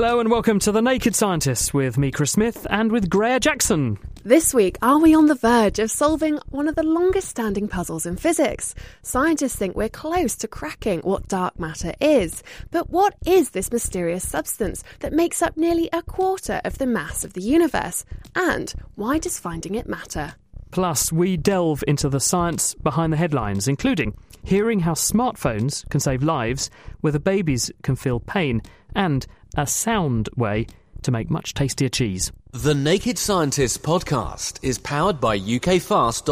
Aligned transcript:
Hello 0.00 0.20
and 0.20 0.30
welcome 0.30 0.60
to 0.60 0.70
The 0.70 0.80
Naked 0.80 1.16
Scientists 1.16 1.74
with 1.74 1.98
me, 1.98 2.12
Chris 2.12 2.30
Smith, 2.30 2.68
and 2.70 2.92
with 2.92 3.10
Graihagh 3.10 3.40
Jackson. 3.40 3.98
This 4.22 4.54
week, 4.54 4.78
are 4.80 5.00
we 5.00 5.12
on 5.12 5.26
the 5.26 5.34
verge 5.34 5.80
of 5.80 5.90
solving 5.90 6.38
one 6.50 6.68
of 6.68 6.76
the 6.76 6.84
longest 6.84 7.26
standing 7.26 7.66
puzzles 7.66 8.06
in 8.06 8.16
physics? 8.16 8.76
Scientists 9.02 9.56
think 9.56 9.74
we're 9.74 9.88
close 9.88 10.36
to 10.36 10.46
cracking 10.46 11.00
what 11.00 11.26
dark 11.26 11.58
matter 11.58 11.94
is. 12.00 12.44
But 12.70 12.90
what 12.90 13.16
is 13.26 13.50
this 13.50 13.72
mysterious 13.72 14.24
substance 14.24 14.84
that 15.00 15.12
makes 15.12 15.42
up 15.42 15.56
nearly 15.56 15.88
a 15.92 16.02
quarter 16.02 16.60
of 16.64 16.78
the 16.78 16.86
mass 16.86 17.24
of 17.24 17.32
the 17.32 17.42
universe? 17.42 18.04
And 18.36 18.72
why 18.94 19.18
does 19.18 19.40
finding 19.40 19.74
it 19.74 19.88
matter? 19.88 20.34
Plus, 20.70 21.10
we 21.10 21.36
delve 21.36 21.82
into 21.88 22.08
the 22.08 22.20
science 22.20 22.72
behind 22.76 23.12
the 23.12 23.16
headlines, 23.16 23.66
including 23.66 24.14
hearing 24.44 24.78
how 24.78 24.94
smartphones 24.94 25.88
can 25.90 25.98
save 25.98 26.22
lives, 26.22 26.70
whether 27.00 27.18
babies 27.18 27.72
can 27.82 27.96
feel 27.96 28.20
pain, 28.20 28.62
and 28.94 29.26
a 29.56 29.66
sound 29.66 30.28
way 30.36 30.66
to 31.02 31.10
make 31.10 31.30
much 31.30 31.54
tastier 31.54 31.88
cheese. 31.88 32.32
The 32.52 32.74
Naked 32.74 33.18
Scientists 33.18 33.78
podcast 33.78 34.58
is 34.62 34.78
powered 34.78 35.20
by 35.20 35.38
ukfast.co.uk. 35.38 36.28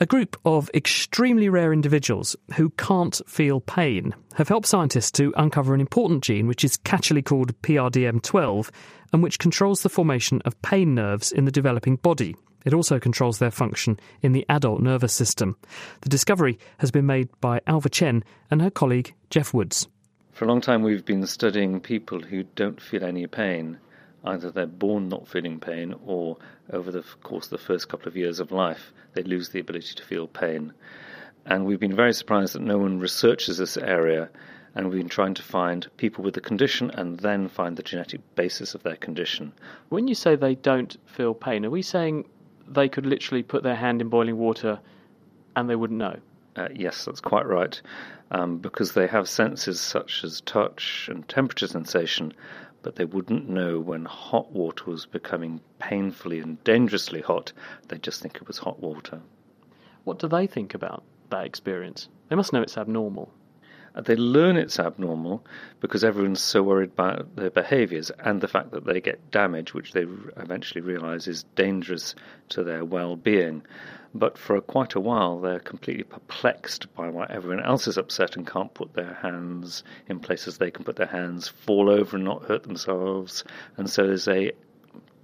A 0.00 0.06
group 0.06 0.36
of 0.44 0.70
extremely 0.74 1.48
rare 1.48 1.72
individuals 1.72 2.36
who 2.54 2.70
can't 2.70 3.20
feel 3.26 3.60
pain 3.60 4.14
have 4.34 4.46
helped 4.46 4.68
scientists 4.68 5.10
to 5.12 5.34
uncover 5.36 5.74
an 5.74 5.80
important 5.80 6.22
gene 6.22 6.46
which 6.46 6.62
is 6.62 6.76
catchily 6.78 7.24
called 7.24 7.60
PRDM12 7.62 8.70
and 9.12 9.24
which 9.24 9.40
controls 9.40 9.82
the 9.82 9.88
formation 9.88 10.40
of 10.44 10.60
pain 10.62 10.94
nerves 10.94 11.32
in 11.32 11.46
the 11.46 11.50
developing 11.50 11.96
body. 11.96 12.36
It 12.64 12.74
also 12.74 12.98
controls 12.98 13.38
their 13.38 13.50
function 13.50 13.98
in 14.22 14.32
the 14.32 14.44
adult 14.48 14.80
nervous 14.80 15.12
system. 15.12 15.56
The 16.00 16.08
discovery 16.08 16.58
has 16.78 16.90
been 16.90 17.06
made 17.06 17.28
by 17.40 17.60
Alva 17.66 17.88
Chen 17.88 18.24
and 18.50 18.60
her 18.60 18.70
colleague 18.70 19.14
Geoff 19.30 19.54
Woods. 19.54 19.88
For 20.32 20.44
a 20.44 20.48
long 20.48 20.60
time, 20.60 20.82
we've 20.82 21.04
been 21.04 21.26
studying 21.26 21.80
people 21.80 22.20
who 22.20 22.44
don't 22.44 22.80
feel 22.80 23.04
any 23.04 23.26
pain. 23.26 23.78
Either 24.24 24.50
they're 24.50 24.66
born 24.66 25.08
not 25.08 25.28
feeling 25.28 25.60
pain, 25.60 25.94
or 26.04 26.36
over 26.72 26.90
the 26.90 27.04
course 27.22 27.46
of 27.46 27.50
the 27.50 27.58
first 27.58 27.88
couple 27.88 28.08
of 28.08 28.16
years 28.16 28.40
of 28.40 28.52
life, 28.52 28.92
they 29.14 29.22
lose 29.22 29.48
the 29.48 29.60
ability 29.60 29.94
to 29.94 30.04
feel 30.04 30.26
pain. 30.26 30.72
And 31.46 31.64
we've 31.64 31.80
been 31.80 31.96
very 31.96 32.12
surprised 32.12 32.54
that 32.54 32.62
no 32.62 32.78
one 32.78 33.00
researches 33.00 33.58
this 33.58 33.76
area, 33.76 34.28
and 34.74 34.88
we've 34.88 34.98
been 34.98 35.08
trying 35.08 35.34
to 35.34 35.42
find 35.42 35.88
people 35.96 36.22
with 36.22 36.34
the 36.34 36.40
condition 36.40 36.90
and 36.90 37.18
then 37.20 37.48
find 37.48 37.76
the 37.76 37.82
genetic 37.82 38.20
basis 38.34 38.74
of 38.74 38.82
their 38.82 38.96
condition. 38.96 39.52
When 39.88 40.08
you 40.08 40.14
say 40.14 40.36
they 40.36 40.56
don't 40.56 40.96
feel 41.06 41.34
pain, 41.34 41.64
are 41.64 41.70
we 41.70 41.82
saying 41.82 42.26
they 42.74 42.88
could 42.88 43.06
literally 43.06 43.42
put 43.42 43.62
their 43.62 43.74
hand 43.76 44.00
in 44.00 44.08
boiling 44.08 44.36
water 44.36 44.80
and 45.56 45.68
they 45.68 45.76
wouldn't 45.76 45.98
know? 45.98 46.18
Uh, 46.56 46.68
yes, 46.74 47.04
that's 47.04 47.20
quite 47.20 47.46
right. 47.46 47.80
Um, 48.30 48.58
because 48.58 48.92
they 48.92 49.06
have 49.06 49.28
senses 49.28 49.80
such 49.80 50.22
as 50.24 50.40
touch 50.42 51.08
and 51.10 51.26
temperature 51.28 51.66
sensation, 51.66 52.32
but 52.82 52.96
they 52.96 53.04
wouldn't 53.04 53.48
know 53.48 53.78
when 53.80 54.04
hot 54.04 54.52
water 54.52 54.84
was 54.90 55.06
becoming 55.06 55.60
painfully 55.78 56.40
and 56.40 56.62
dangerously 56.64 57.20
hot. 57.20 57.52
They 57.88 57.98
just 57.98 58.20
think 58.20 58.36
it 58.36 58.46
was 58.46 58.58
hot 58.58 58.80
water. 58.80 59.20
What 60.04 60.18
do 60.18 60.28
they 60.28 60.46
think 60.46 60.74
about 60.74 61.04
that 61.30 61.46
experience? 61.46 62.08
They 62.28 62.36
must 62.36 62.52
know 62.52 62.62
it's 62.62 62.78
abnormal. 62.78 63.32
They 63.94 64.16
learn 64.16 64.56
it's 64.56 64.78
abnormal 64.78 65.44
because 65.80 66.04
everyone's 66.04 66.40
so 66.40 66.62
worried 66.62 66.90
about 66.90 67.36
their 67.36 67.50
behaviours 67.50 68.10
and 68.20 68.40
the 68.40 68.48
fact 68.48 68.70
that 68.72 68.84
they 68.84 69.00
get 69.00 69.30
damage, 69.30 69.74
which 69.74 69.92
they 69.92 70.06
eventually 70.36 70.80
realise 70.80 71.26
is 71.26 71.44
dangerous 71.54 72.14
to 72.50 72.62
their 72.62 72.84
well 72.84 73.16
being. 73.16 73.62
But 74.14 74.38
for 74.38 74.60
quite 74.60 74.94
a 74.94 75.00
while, 75.00 75.38
they're 75.40 75.58
completely 75.58 76.04
perplexed 76.04 76.92
by 76.94 77.08
why 77.10 77.26
everyone 77.28 77.62
else 77.64 77.86
is 77.86 77.98
upset 77.98 78.36
and 78.36 78.46
can't 78.46 78.72
put 78.72 78.94
their 78.94 79.14
hands 79.14 79.84
in 80.08 80.20
places 80.20 80.56
they 80.56 80.70
can 80.70 80.84
put 80.84 80.96
their 80.96 81.06
hands, 81.06 81.46
fall 81.48 81.90
over 81.90 82.16
and 82.16 82.24
not 82.24 82.44
hurt 82.44 82.62
themselves. 82.62 83.44
And 83.76 83.90
so 83.90 84.06
there's 84.06 84.28
a 84.28 84.52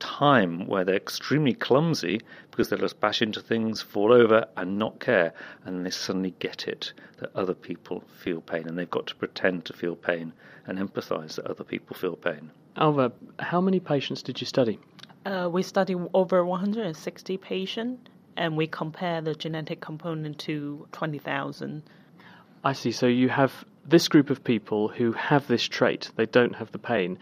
time 0.05 0.67
where 0.67 0.85
they're 0.85 0.97
extremely 0.97 1.55
clumsy 1.55 2.21
because 2.51 2.69
they'll 2.69 2.79
just 2.79 3.01
bash 3.01 3.23
into 3.23 3.41
things, 3.41 3.81
fall 3.81 4.13
over, 4.13 4.47
and 4.57 4.79
not 4.79 5.01
care. 5.01 5.33
And 5.65 5.77
then 5.77 5.83
they 5.85 5.91
suddenly 5.91 6.35
get 6.39 6.69
it 6.69 6.93
that 7.21 7.35
other 7.35 7.55
people 7.55 8.05
feel 8.19 8.43
pain, 8.43 8.69
and 8.69 8.79
they've 8.79 8.91
got 8.91 9.07
to 9.07 9.15
pretend 9.15 9.65
to 9.65 9.73
feel 9.73 9.97
pain 9.97 10.33
and 10.67 10.79
empathize 10.79 11.37
that 11.37 11.47
other 11.47 11.65
people 11.65 11.97
feel 11.97 12.17
pain. 12.17 12.51
Alva, 12.77 13.13
how 13.39 13.61
many 13.61 13.81
patients 13.81 14.23
did 14.23 14.41
you 14.41 14.47
study? 14.47 14.79
Uh, 15.25 15.49
we 15.51 15.63
studied 15.63 15.99
over 16.13 16.45
160 16.45 17.37
patients, 17.39 18.11
and 18.37 18.57
we 18.57 18.67
compare 18.67 19.23
the 19.23 19.35
genetic 19.35 19.81
component 19.81 20.39
to 20.41 20.87
20,000. 20.93 21.83
I 22.63 22.73
see. 22.75 22.93
So 22.93 23.07
you 23.07 23.31
have 23.31 23.65
this 23.87 24.09
group 24.09 24.29
of 24.29 24.45
people 24.45 24.89
who 24.89 25.13
have 25.13 25.47
this 25.47 25.65
trait, 25.65 26.11
they 26.17 26.27
don't 26.27 26.55
have 26.57 26.73
the 26.73 26.79
pain. 26.79 27.19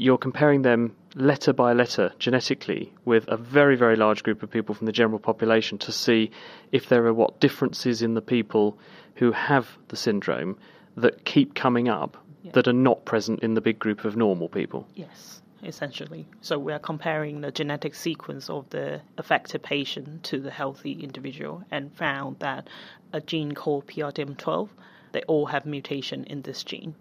You're 0.00 0.16
comparing 0.16 0.62
them 0.62 0.94
letter 1.16 1.52
by 1.52 1.72
letter 1.72 2.12
genetically 2.20 2.92
with 3.04 3.24
a 3.26 3.36
very, 3.36 3.74
very 3.74 3.96
large 3.96 4.22
group 4.22 4.44
of 4.44 4.50
people 4.50 4.72
from 4.72 4.86
the 4.86 4.92
general 4.92 5.18
population 5.18 5.76
to 5.78 5.90
see 5.90 6.30
if 6.70 6.88
there 6.88 7.04
are 7.06 7.12
what 7.12 7.40
differences 7.40 8.00
in 8.00 8.14
the 8.14 8.22
people 8.22 8.78
who 9.16 9.32
have 9.32 9.76
the 9.88 9.96
syndrome 9.96 10.56
that 10.96 11.24
keep 11.24 11.56
coming 11.56 11.88
up 11.88 12.16
Yeah. 12.44 12.52
that 12.52 12.68
are 12.68 12.72
not 12.72 13.04
present 13.06 13.40
in 13.42 13.54
the 13.54 13.60
big 13.60 13.80
group 13.80 14.04
of 14.04 14.16
normal 14.16 14.48
people. 14.48 14.86
Yes, 14.94 15.42
essentially. 15.64 16.28
So 16.42 16.60
we 16.60 16.72
are 16.72 16.78
comparing 16.78 17.40
the 17.40 17.50
genetic 17.50 17.96
sequence 17.96 18.48
of 18.48 18.70
the 18.70 19.00
affected 19.16 19.64
patient 19.64 20.22
to 20.30 20.38
the 20.38 20.52
healthy 20.52 20.92
individual 20.92 21.64
and 21.72 21.92
found 21.92 22.38
that 22.38 22.68
a 23.12 23.20
gene 23.20 23.50
called 23.52 23.88
PRDM12, 23.88 24.68
they 25.10 25.22
all 25.22 25.46
have 25.46 25.66
mutation 25.66 26.22
in 26.22 26.42
this 26.42 26.62
gene. 26.62 26.94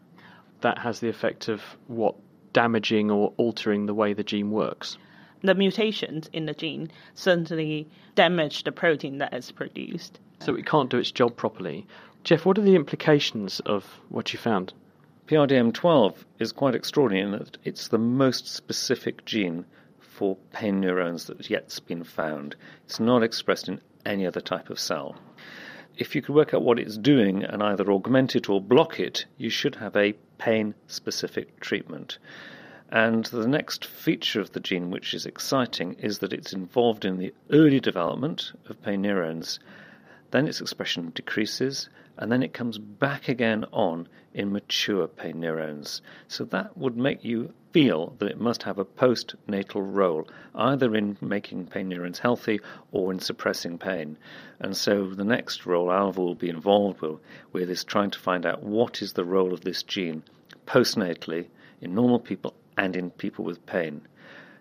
That 0.61 0.79
has 0.79 0.99
the 0.99 1.09
effect 1.09 1.47
of 1.49 1.61
what 1.85 2.15
damaging 2.57 3.11
or 3.11 3.31
altering 3.37 3.85
the 3.85 3.93
way 3.93 4.13
the 4.13 4.23
gene 4.23 4.49
works. 4.49 4.97
The 5.43 5.53
mutations 5.53 6.27
in 6.33 6.47
the 6.47 6.55
gene 6.55 6.89
certainly 7.13 7.87
damage 8.15 8.63
the 8.63 8.71
protein 8.71 9.19
that 9.19 9.31
is 9.31 9.51
produced. 9.51 10.19
So 10.39 10.55
it 10.55 10.65
can't 10.65 10.89
do 10.89 10.97
its 10.97 11.11
job 11.11 11.35
properly. 11.35 11.85
Geoff, 12.23 12.47
what 12.47 12.57
are 12.57 12.63
the 12.63 12.75
implications 12.75 13.59
of 13.67 13.85
what 14.09 14.33
you 14.33 14.39
found? 14.39 14.73
PRDM12 15.27 16.15
is 16.39 16.51
quite 16.51 16.73
extraordinary 16.73 17.27
in 17.27 17.31
that 17.37 17.59
it's 17.63 17.89
the 17.89 17.99
most 17.99 18.47
specific 18.47 19.23
gene 19.23 19.63
for 19.99 20.35
pain 20.51 20.79
neurons 20.79 21.27
that's 21.27 21.51
yet 21.51 21.79
been 21.85 22.03
found. 22.03 22.55
It's 22.85 22.99
not 22.99 23.21
expressed 23.21 23.69
in 23.69 23.81
any 24.03 24.25
other 24.25 24.41
type 24.41 24.71
of 24.71 24.79
cell. 24.79 25.15
If 25.97 26.13
you 26.13 26.21
could 26.21 26.35
work 26.35 26.53
out 26.53 26.61
what 26.61 26.77
it's 26.77 26.95
doing 26.95 27.43
and 27.43 27.63
either 27.63 27.91
augment 27.91 28.35
it 28.35 28.49
or 28.49 28.61
block 28.61 28.99
it, 28.99 29.25
you 29.37 29.49
should 29.49 29.75
have 29.75 29.95
a 29.95 30.13
pain 30.37 30.75
specific 30.85 31.59
treatment. 31.59 32.19
And 32.89 33.25
the 33.25 33.47
next 33.47 33.83
feature 33.83 34.39
of 34.39 34.51
the 34.51 34.59
gene, 34.59 34.91
which 34.91 35.15
is 35.15 35.25
exciting, 35.25 35.95
is 35.95 36.19
that 36.19 36.33
it's 36.33 36.53
involved 36.53 37.03
in 37.03 37.17
the 37.17 37.33
early 37.49 37.79
development 37.79 38.53
of 38.69 38.81
pain 38.83 39.01
neurons. 39.01 39.59
Then 40.31 40.47
its 40.47 40.61
expression 40.61 41.11
decreases, 41.15 41.89
and 42.17 42.31
then 42.31 42.43
it 42.43 42.53
comes 42.53 42.77
back 42.77 43.29
again 43.29 43.65
on 43.71 44.07
in 44.33 44.51
mature 44.51 45.07
pain 45.07 45.39
neurons. 45.39 46.01
So 46.27 46.43
that 46.45 46.77
would 46.77 46.97
make 46.97 47.23
you 47.23 47.53
feel 47.71 48.15
that 48.19 48.29
it 48.29 48.39
must 48.39 48.63
have 48.63 48.77
a 48.77 48.85
postnatal 48.85 49.75
role, 49.75 50.27
either 50.55 50.95
in 50.95 51.17
making 51.21 51.67
pain 51.67 51.89
neurons 51.89 52.19
healthy 52.19 52.59
or 52.91 53.11
in 53.11 53.19
suppressing 53.19 53.77
pain. 53.77 54.17
And 54.59 54.75
so 54.75 55.09
the 55.09 55.23
next 55.23 55.65
role 55.65 55.91
Alva 55.91 56.19
will 56.21 56.35
be 56.35 56.49
involved 56.49 57.01
with, 57.53 57.69
is 57.69 57.83
trying 57.83 58.11
to 58.11 58.19
find 58.19 58.45
out 58.45 58.63
what 58.63 59.01
is 59.01 59.13
the 59.13 59.25
role 59.25 59.53
of 59.53 59.61
this 59.61 59.83
gene 59.83 60.23
postnatally 60.65 61.47
in 61.81 61.95
normal 61.95 62.19
people 62.19 62.53
and 62.77 62.95
in 62.95 63.11
people 63.11 63.45
with 63.45 63.65
pain. 63.65 64.01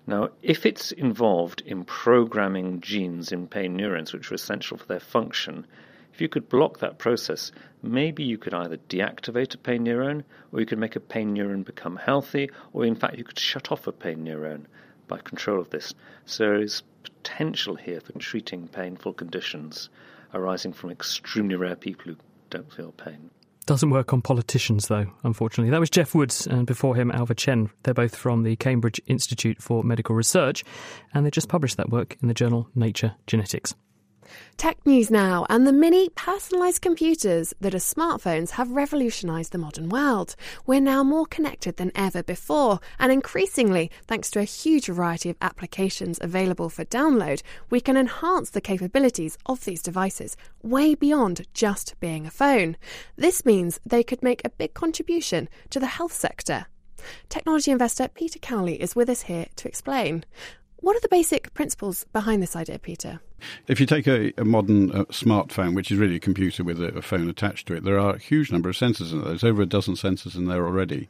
Now, 0.09 0.29
if 0.41 0.65
it's 0.65 0.93
involved 0.93 1.63
in 1.63 1.85
programming 1.85 2.81
genes 2.81 3.33
in 3.33 3.49
pain 3.49 3.75
neurons, 3.77 4.13
which 4.13 4.31
are 4.31 4.37
essential 4.37 4.77
for 4.77 4.87
their 4.87 5.01
function, 5.01 5.67
if 6.15 6.21
you 6.21 6.29
could 6.29 6.49
block 6.49 6.79
that 6.79 6.99
process, 6.99 7.51
maybe 7.83 8.23
you 8.23 8.39
could 8.39 8.55
either 8.55 8.77
deactivate 8.89 9.55
a 9.55 9.59
pain 9.59 9.85
neuron, 9.85 10.23
or 10.53 10.61
you 10.61 10.67
could 10.67 10.79
make 10.79 10.95
a 10.95 11.01
pain 11.01 11.35
neuron 11.35 11.65
become 11.65 11.97
healthy, 11.97 12.51
or 12.73 12.85
in 12.85 12.95
fact, 12.95 13.19
you 13.19 13.25
could 13.25 13.39
shut 13.39 13.73
off 13.73 13.89
a 13.89 13.93
pain 13.93 14.25
neuron 14.25 14.67
by 15.09 15.19
control 15.19 15.61
of 15.61 15.71
this. 15.71 15.93
So 16.25 16.45
there 16.45 16.63
is 16.63 16.83
potential 17.03 17.75
here 17.75 18.01
for 18.01 18.13
treating 18.13 18.69
painful 18.69 19.13
conditions 19.13 19.91
arising 20.33 20.73
from 20.73 20.91
extremely 20.91 21.57
rare 21.57 21.77
people 21.77 22.13
who 22.13 22.17
don't 22.49 22.73
feel 22.73 22.93
pain. 22.93 23.31
Doesn't 23.67 23.91
work 23.91 24.13
on 24.13 24.23
politicians, 24.23 24.87
though, 24.87 25.07
unfortunately. 25.25 25.73
That 25.73 25.81
was 25.81 25.91
Geoff 25.91 26.15
Woods, 26.15 26.47
and 26.47 26.69
before 26.69 26.95
him, 26.95 27.11
Alva 27.11 27.35
Chen. 27.35 27.69
They're 27.83 27.95
both 27.95 28.15
from 28.15 28.45
the 28.45 28.55
Cambridge 28.55 29.01
Institute 29.07 29.61
for 29.61 29.83
Medical 29.83 30.15
Research, 30.15 30.63
and 31.13 31.27
they 31.27 31.31
just 31.31 31.49
published 31.49 31.77
that 31.77 31.91
work 31.91 32.17
in 32.23 32.29
the 32.29 32.35
journal 32.35 32.69
Nature 32.77 33.17
Genetics. 33.27 33.75
Tech 34.57 34.85
news 34.87 35.11
now, 35.11 35.47
and 35.49 35.67
the 35.67 35.73
mini 35.73 36.09
personalised 36.11 36.81
computers 36.81 37.53
that 37.61 37.75
are 37.75 37.79
smartphones 37.79 38.51
have 38.51 38.71
revolutionised 38.71 39.53
the 39.53 39.59
modern 39.59 39.89
world. 39.89 40.37
We're 40.67 40.81
now 40.81 41.03
more 41.03 41.27
connected 41.27 41.77
than 41.77 41.93
ever 41.95 42.23
before, 42.23 42.81
and 42.99 43.13
increasingly, 43.13 43.91
thanks 44.07 44.31
to 44.33 44.41
a 44.41 44.45
huge 44.45 44.87
variety 44.87 45.31
of 45.31 45.37
applications 45.41 46.19
available 46.21 46.69
for 46.69 46.85
download, 46.85 47.43
we 47.71 47.81
can 47.81 47.97
enhance 47.97 48.51
the 48.51 48.61
capabilities 48.61 49.39
of 49.47 49.65
these 49.65 49.83
devices 49.83 50.37
way 50.63 50.95
beyond 50.95 51.47
just 51.55 51.99
being 52.01 52.27
a 52.27 52.31
phone. 52.31 52.77
This 53.17 53.45
means 53.45 53.81
they 53.85 54.03
could 54.03 54.23
make 54.23 54.43
a 54.45 54.51
big 54.51 54.75
contribution 54.75 55.49
to 55.71 55.79
the 55.79 55.87
health 55.87 56.13
sector. 56.13 56.67
Technology 57.29 57.71
investor 57.71 58.09
Peter 58.09 58.39
Cowley 58.39 58.81
is 58.81 58.97
with 58.97 59.09
us 59.09 59.23
here 59.23 59.47
to 59.57 59.69
explain. 59.69 60.25
What 60.81 60.97
are 60.97 61.01
the 61.01 61.09
basic 61.09 61.53
principles 61.55 62.05
behind 62.13 62.43
this 62.43 62.55
idea, 62.55 62.79
Peter? 62.79 63.21
If 63.67 63.81
you 63.81 63.87
take 63.87 64.07
a, 64.07 64.33
a 64.39 64.45
modern 64.45 64.91
uh, 64.93 65.05
smartphone, 65.07 65.75
which 65.75 65.91
is 65.91 65.99
really 65.99 66.17
a 66.17 66.21
computer 66.21 66.65
with 66.65 66.81
a, 66.81 66.89
a, 66.99 67.03
phone 67.03 67.29
attached 67.29 67.67
to 67.69 67.75
it, 67.75 67.85
there 67.85 67.99
are 67.99 68.15
a 68.15 68.19
huge 68.19 68.53
number 68.53 68.69
of 68.69 68.77
sensors 68.77 69.13
in 69.13 69.19
there. 69.19 69.29
There's 69.29 69.45
over 69.45 69.63
a 69.63 69.67
dozen 69.67 69.95
sensors 69.95 70.37
in 70.37 70.47
there 70.47 70.65
already. 70.67 71.09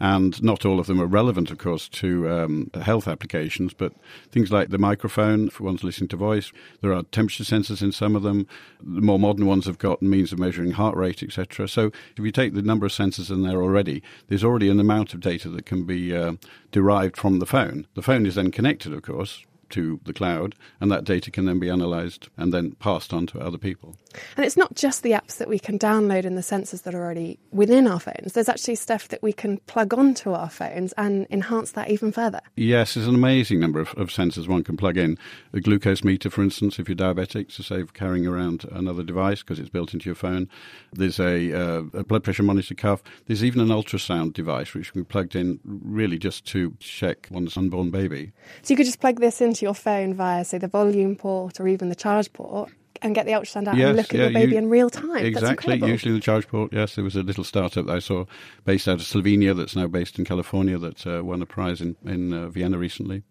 And 0.00 0.40
not 0.42 0.64
all 0.64 0.78
of 0.78 0.86
them 0.86 1.00
are 1.00 1.06
relevant, 1.06 1.50
of 1.50 1.58
course, 1.58 1.88
to 1.88 2.30
um, 2.30 2.70
health 2.80 3.08
applications, 3.08 3.74
but 3.74 3.92
things 4.30 4.52
like 4.52 4.70
the 4.70 4.78
microphone 4.78 5.50
for 5.50 5.64
one's 5.64 5.82
listening 5.82 6.08
to 6.08 6.16
voice. 6.16 6.52
There 6.80 6.92
are 6.92 7.02
temperature 7.04 7.44
sensors 7.44 7.82
in 7.82 7.92
some 7.92 8.14
of 8.14 8.22
them. 8.22 8.46
The 8.80 9.00
more 9.00 9.18
modern 9.18 9.46
ones 9.46 9.66
have 9.66 9.78
got 9.78 10.00
means 10.00 10.32
of 10.32 10.38
measuring 10.38 10.72
heart 10.72 10.96
rate, 10.96 11.22
etc. 11.22 11.68
So 11.68 11.90
if 12.16 12.24
you 12.24 12.30
take 12.30 12.54
the 12.54 12.62
number 12.62 12.86
of 12.86 12.92
sensors 12.92 13.30
in 13.30 13.42
there 13.42 13.60
already, 13.62 14.02
there's 14.28 14.44
already 14.44 14.68
an 14.70 14.80
amount 14.80 15.14
of 15.14 15.20
data 15.20 15.48
that 15.48 15.66
can 15.66 15.84
be 15.84 16.14
uh, 16.16 16.34
derived 16.70 17.16
from 17.16 17.40
the 17.40 17.46
phone. 17.46 17.86
The 17.94 18.02
phone 18.02 18.24
is 18.24 18.36
then 18.36 18.52
connected, 18.52 18.92
of 18.92 19.02
course, 19.02 19.44
to 19.70 20.00
the 20.04 20.12
cloud, 20.12 20.54
and 20.80 20.90
that 20.90 21.04
data 21.04 21.30
can 21.30 21.44
then 21.44 21.58
be 21.58 21.68
analysed 21.68 22.28
and 22.36 22.52
then 22.52 22.72
passed 22.72 23.12
on 23.12 23.26
to 23.28 23.40
other 23.40 23.58
people. 23.58 23.96
And 24.36 24.44
it's 24.44 24.56
not 24.56 24.74
just 24.74 25.02
the 25.02 25.12
apps 25.12 25.36
that 25.36 25.48
we 25.48 25.58
can 25.58 25.78
download 25.78 26.24
and 26.24 26.36
the 26.36 26.42
sensors 26.42 26.82
that 26.82 26.94
are 26.94 27.02
already 27.04 27.38
within 27.50 27.86
our 27.86 28.00
phones. 28.00 28.32
There's 28.32 28.48
actually 28.48 28.76
stuff 28.76 29.08
that 29.08 29.22
we 29.22 29.32
can 29.32 29.58
plug 29.66 29.94
onto 29.94 30.32
our 30.32 30.50
phones 30.50 30.92
and 30.94 31.26
enhance 31.30 31.72
that 31.72 31.90
even 31.90 32.12
further. 32.12 32.40
Yes, 32.56 32.94
there's 32.94 33.06
an 33.06 33.14
amazing 33.14 33.60
number 33.60 33.80
of, 33.80 33.94
of 33.94 34.08
sensors 34.08 34.48
one 34.48 34.64
can 34.64 34.76
plug 34.76 34.96
in. 34.96 35.18
A 35.52 35.60
glucose 35.60 36.04
meter, 36.04 36.30
for 36.30 36.42
instance, 36.42 36.78
if 36.78 36.88
you're 36.88 36.96
diabetic, 36.96 37.54
to 37.56 37.62
save 37.62 37.94
carrying 37.94 38.26
around 38.26 38.64
another 38.72 39.02
device 39.02 39.42
because 39.42 39.58
it's 39.58 39.68
built 39.68 39.92
into 39.92 40.06
your 40.06 40.14
phone. 40.14 40.48
There's 40.92 41.20
a, 41.20 41.52
uh, 41.52 41.82
a 41.92 42.04
blood 42.04 42.24
pressure 42.24 42.42
monitor 42.42 42.74
cuff. 42.74 43.02
There's 43.26 43.44
even 43.44 43.60
an 43.60 43.68
ultrasound 43.68 44.32
device 44.32 44.74
which 44.74 44.92
can 44.92 45.02
be 45.02 45.06
plugged 45.06 45.36
in 45.36 45.60
really 45.64 46.18
just 46.18 46.46
to 46.46 46.74
check 46.80 47.28
one's 47.30 47.56
unborn 47.56 47.90
baby. 47.90 48.32
So 48.62 48.72
you 48.72 48.76
could 48.76 48.86
just 48.86 49.00
plug 49.00 49.20
this 49.20 49.40
into 49.40 49.57
your 49.64 49.74
phone 49.74 50.14
via, 50.14 50.44
say, 50.44 50.58
the 50.58 50.68
volume 50.68 51.16
port 51.16 51.60
or 51.60 51.68
even 51.68 51.88
the 51.88 51.94
charge 51.94 52.32
port, 52.32 52.70
and 53.02 53.14
get 53.14 53.26
the 53.26 53.32
ultrasound 53.32 53.68
out 53.68 53.76
yes, 53.76 53.88
and 53.88 53.96
look 53.96 54.12
yeah, 54.12 54.20
at 54.20 54.32
your 54.32 54.40
baby 54.40 54.52
you, 54.52 54.58
in 54.58 54.68
real 54.68 54.90
time. 54.90 55.24
Exactly. 55.24 55.76
Usually 55.76 56.14
the 56.14 56.20
charge 56.20 56.48
port. 56.48 56.72
Yes, 56.72 56.94
there 56.94 57.04
was 57.04 57.16
a 57.16 57.22
little 57.22 57.44
startup 57.44 57.86
that 57.86 57.94
I 57.94 57.98
saw 57.98 58.24
based 58.64 58.88
out 58.88 59.00
of 59.00 59.06
Slovenia 59.06 59.56
that's 59.56 59.76
now 59.76 59.86
based 59.86 60.18
in 60.18 60.24
California 60.24 60.78
that 60.78 61.06
uh, 61.06 61.24
won 61.24 61.42
a 61.42 61.46
prize 61.46 61.80
in 61.80 61.96
in 62.04 62.32
uh, 62.32 62.48
Vienna 62.48 62.78
recently. 62.78 63.22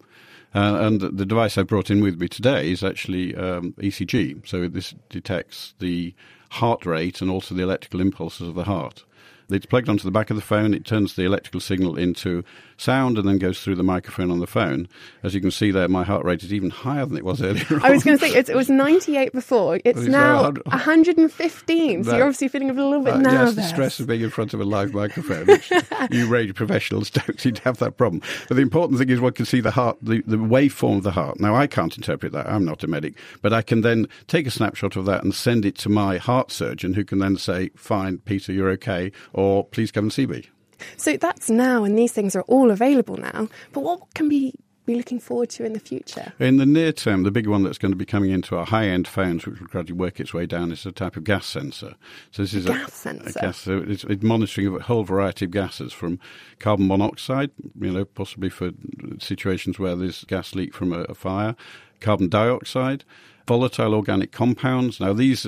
Uh, 0.55 0.77
and 0.79 1.01
the 1.01 1.25
device 1.25 1.57
I 1.57 1.63
brought 1.63 1.91
in 1.91 2.01
with 2.01 2.19
me 2.19 2.29
today 2.29 2.71
is 2.71 2.83
actually 2.83 3.35
um, 3.35 3.73
ECG. 3.73 4.47
So 4.47 4.67
this 4.67 4.95
detects 5.09 5.73
the 5.79 6.15
heart 6.49 6.85
rate 6.85 7.21
and 7.21 7.29
also 7.29 7.53
the 7.53 7.63
electrical 7.63 7.99
impulses 7.99 8.47
of 8.47 8.55
the 8.55 8.63
heart. 8.63 9.03
It's 9.49 9.65
plugged 9.65 9.87
onto 9.87 10.03
the 10.03 10.11
back 10.11 10.29
of 10.29 10.35
the 10.35 10.41
phone. 10.41 10.73
It 10.73 10.85
turns 10.85 11.15
the 11.15 11.23
electrical 11.23 11.61
signal 11.61 11.97
into 11.97 12.43
sound 12.77 13.17
and 13.17 13.27
then 13.27 13.37
goes 13.37 13.61
through 13.61 13.75
the 13.75 13.83
microphone 13.83 14.29
on 14.29 14.39
the 14.39 14.47
phone. 14.47 14.87
As 15.23 15.33
you 15.33 15.41
can 15.41 15.51
see 15.51 15.71
there, 15.71 15.87
my 15.87 16.03
heart 16.03 16.25
rate 16.25 16.43
is 16.43 16.53
even 16.53 16.69
higher 16.69 17.05
than 17.05 17.17
it 17.17 17.25
was 17.25 17.41
earlier. 17.43 17.65
I 17.81 17.91
was 17.91 18.03
going 18.03 18.17
to 18.17 18.25
say 18.25 18.35
it 18.35 18.53
was 18.55 18.69
98 18.69 19.31
before. 19.31 19.79
It's 19.83 20.01
now 20.01 20.51
115. 20.51 22.03
So 22.03 22.15
you're 22.15 22.23
obviously 22.23 22.47
feeling 22.47 22.69
a 22.69 22.73
little 22.73 23.01
bit 23.01 23.15
uh, 23.15 23.17
nervous. 23.19 23.55
Yes, 23.55 23.65
the 23.65 23.73
stress 23.73 23.99
of 23.99 24.07
being 24.07 24.21
in 24.21 24.29
front 24.29 24.53
of 24.53 24.59
a 24.59 24.65
live 24.65 24.93
microphone. 24.93 25.47
Which 25.47 25.71
you 26.11 26.27
radio 26.27 26.53
professionals 26.53 27.09
don't 27.09 27.39
seem 27.39 27.55
to 27.55 27.63
have 27.63 27.77
that 27.77 27.97
problem. 27.97 28.21
But 28.47 28.55
the 28.55 28.61
important 28.61 28.99
thing 28.99 29.09
is 29.09 29.19
one 29.19 29.33
can 29.33 29.45
see 29.45 29.61
the 29.61 29.71
heart, 29.71 29.97
the, 30.01 30.21
the 30.27 30.37
waveform 30.37 30.97
of 30.97 31.03
the 31.03 31.11
heart. 31.11 31.39
Now 31.39 31.55
I 31.55 31.67
can't 31.67 31.95
interpret 31.95 32.31
that. 32.33 32.47
I'm 32.47 32.65
not 32.65 32.83
a 32.83 32.87
medic, 32.87 33.15
but 33.41 33.53
I 33.53 33.61
can 33.61 33.81
then 33.81 34.07
take 34.27 34.45
a 34.45 34.51
snapshot 34.51 34.95
of 34.95 35.05
that 35.05 35.23
and 35.23 35.33
send 35.33 35.65
it 35.65 35.75
to 35.79 35.89
my 35.89 36.17
heart 36.17 36.51
surgeon, 36.51 36.93
who 36.93 37.03
can 37.03 37.19
then 37.19 37.37
say, 37.37 37.69
"Fine, 37.75 38.19
Peter, 38.19 38.51
you're 38.51 38.69
okay," 38.71 39.11
or 39.37 39.63
"Please 39.63 39.91
come 39.91 40.05
and 40.05 40.13
see 40.13 40.27
me." 40.27 40.49
So 40.97 41.17
that's 41.17 41.49
now, 41.49 41.83
and 41.83 41.97
these 41.97 42.11
things 42.11 42.35
are 42.35 42.43
all 42.43 42.71
available 42.71 43.17
now. 43.17 43.47
But 43.71 43.81
what 43.81 44.13
can 44.13 44.29
be 44.29 44.53
be 44.87 44.95
looking 44.95 45.19
forward 45.19 45.49
to 45.49 45.65
in 45.65 45.73
the 45.73 45.79
future? 45.79 46.33
In 46.39 46.57
the 46.57 46.65
near 46.65 46.93
term, 46.93 47.23
the 47.23 47.31
big 47.31 47.45
one 47.45 47.61
that's 47.61 47.77
going 47.77 47.91
to 47.91 47.97
be 47.97 48.05
coming 48.05 48.31
into 48.31 48.55
our 48.55 48.65
high 48.65 48.87
end 48.87 49.07
phones, 49.07 49.45
which 49.45 49.59
will 49.59 49.67
gradually 49.67 49.99
work 49.99 50.19
its 50.19 50.33
way 50.33 50.45
down, 50.45 50.71
is 50.71 50.85
a 50.85 50.91
type 50.91 51.17
of 51.17 51.25
gas 51.25 51.45
sensor. 51.45 51.95
So 52.31 52.41
this 52.41 52.53
is 52.53 52.65
a, 52.65 52.69
gas 52.69 52.93
sensor. 52.93 53.37
A 53.37 53.41
gas, 53.41 53.57
so 53.57 53.83
it's, 53.85 54.05
it's 54.05 54.23
monitoring 54.23 54.75
a 54.75 54.79
whole 54.79 55.03
variety 55.03 55.45
of 55.45 55.51
gases 55.51 55.93
from 55.93 56.19
carbon 56.59 56.87
monoxide, 56.87 57.51
you 57.79 57.91
know, 57.91 58.05
possibly 58.05 58.49
for 58.49 58.71
situations 59.19 59.77
where 59.77 59.95
there's 59.95 60.23
gas 60.23 60.55
leak 60.55 60.73
from 60.73 60.93
a, 60.93 61.01
a 61.01 61.13
fire, 61.13 61.55
carbon 61.99 62.29
dioxide 62.29 63.03
volatile 63.47 63.95
organic 63.95 64.31
compounds. 64.31 64.99
Now, 64.99 65.13
these 65.13 65.45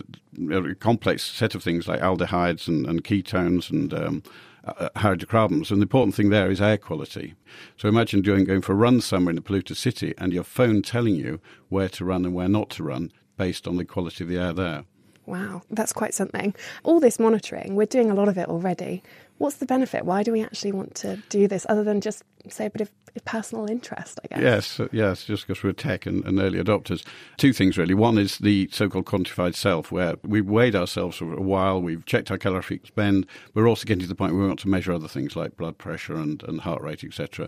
are 0.50 0.70
a 0.70 0.76
complex 0.76 1.24
set 1.24 1.54
of 1.54 1.62
things 1.62 1.88
like 1.88 2.00
aldehydes 2.00 2.68
and, 2.68 2.86
and 2.88 3.04
ketones 3.04 3.70
and 3.70 3.94
um, 3.94 4.24
uh, 4.64 4.90
hydrocarbons. 4.96 5.70
And 5.70 5.82
the 5.82 5.86
important 5.86 6.16
thing 6.16 6.30
there 6.30 6.50
is 6.50 6.62
air 6.62 6.78
quality. 6.78 7.36
So 7.78 7.90
imagine 7.90 8.22
doing, 8.22 8.46
going 8.46 8.62
for 8.62 8.72
a 8.72 8.76
run 8.76 9.02
somewhere 9.02 9.32
in 9.32 9.38
a 9.38 9.42
polluted 9.42 9.78
city 9.78 10.14
and 10.18 10.34
your 10.34 10.44
phone 10.44 10.82
telling 10.82 11.16
you 11.16 11.40
where 11.68 11.90
to 11.90 12.06
run 12.06 12.26
and 12.26 12.34
where 12.34 12.50
not 12.50 12.70
to 12.72 12.84
run 12.84 13.12
based 13.38 13.68
on 13.68 13.78
the 13.78 13.86
quality 13.86 14.24
of 14.24 14.30
the 14.30 14.38
air 14.38 14.54
there. 14.54 14.86
Wow, 15.26 15.62
that's 15.70 15.94
quite 15.94 16.16
something. 16.16 16.56
All 16.84 17.00
this 17.00 17.20
monitoring, 17.20 17.76
we're 17.76 17.86
doing 17.86 18.10
a 18.10 18.16
lot 18.16 18.28
of 18.28 18.38
it 18.38 18.48
already. 18.48 19.04
What's 19.40 19.56
the 19.56 19.66
benefit? 19.66 20.04
Why 20.04 20.22
do 20.22 20.34
we 20.34 20.44
actually 20.44 20.74
want 20.74 20.96
to 20.96 21.16
do 21.30 21.48
this 21.48 21.66
other 21.70 21.82
than 21.82 22.02
just, 22.02 22.24
say, 22.50 22.66
a 22.66 22.70
bit 22.70 22.82
of 22.82 22.92
personal 23.24 23.68
interest, 23.68 24.20
I 24.22 24.28
guess? 24.28 24.44
Yes, 24.44 24.80
uh, 24.82 24.90
yes, 24.92 25.24
just 25.24 25.48
because 25.48 25.64
we're 25.64 25.72
tech 25.72 26.06
and, 26.06 26.26
and, 26.26 26.40
early 26.42 26.62
adopters. 26.62 27.06
Two 27.38 27.54
things, 27.54 27.78
really. 27.78 27.94
One 27.94 28.18
is 28.18 28.38
the 28.40 28.68
so 28.74 28.90
called 28.90 29.06
quantified 29.06 29.56
self, 29.56 29.94
where 29.94 30.16
we've 30.24 30.46
weighed 30.46 30.76
ourselves 30.76 31.16
for 31.16 31.34
a 31.34 31.42
while, 31.42 31.82
we've 31.82 32.06
checked 32.06 32.30
our 32.32 32.38
calorific 32.38 32.86
spend. 32.86 33.26
We're 33.54 33.70
also 33.70 33.86
getting 33.86 34.02
to 34.02 34.08
the 34.08 34.16
point 34.16 34.34
where 34.34 34.42
we 34.42 34.48
want 34.48 34.60
to 34.60 34.68
measure 34.68 34.92
other 34.92 35.08
things 35.08 35.38
like 35.38 35.56
blood 35.56 35.78
pressure 35.78 36.16
and, 36.16 36.44
and 36.44 36.60
heart 36.60 36.82
rate, 36.82 37.06
etc. 37.06 37.48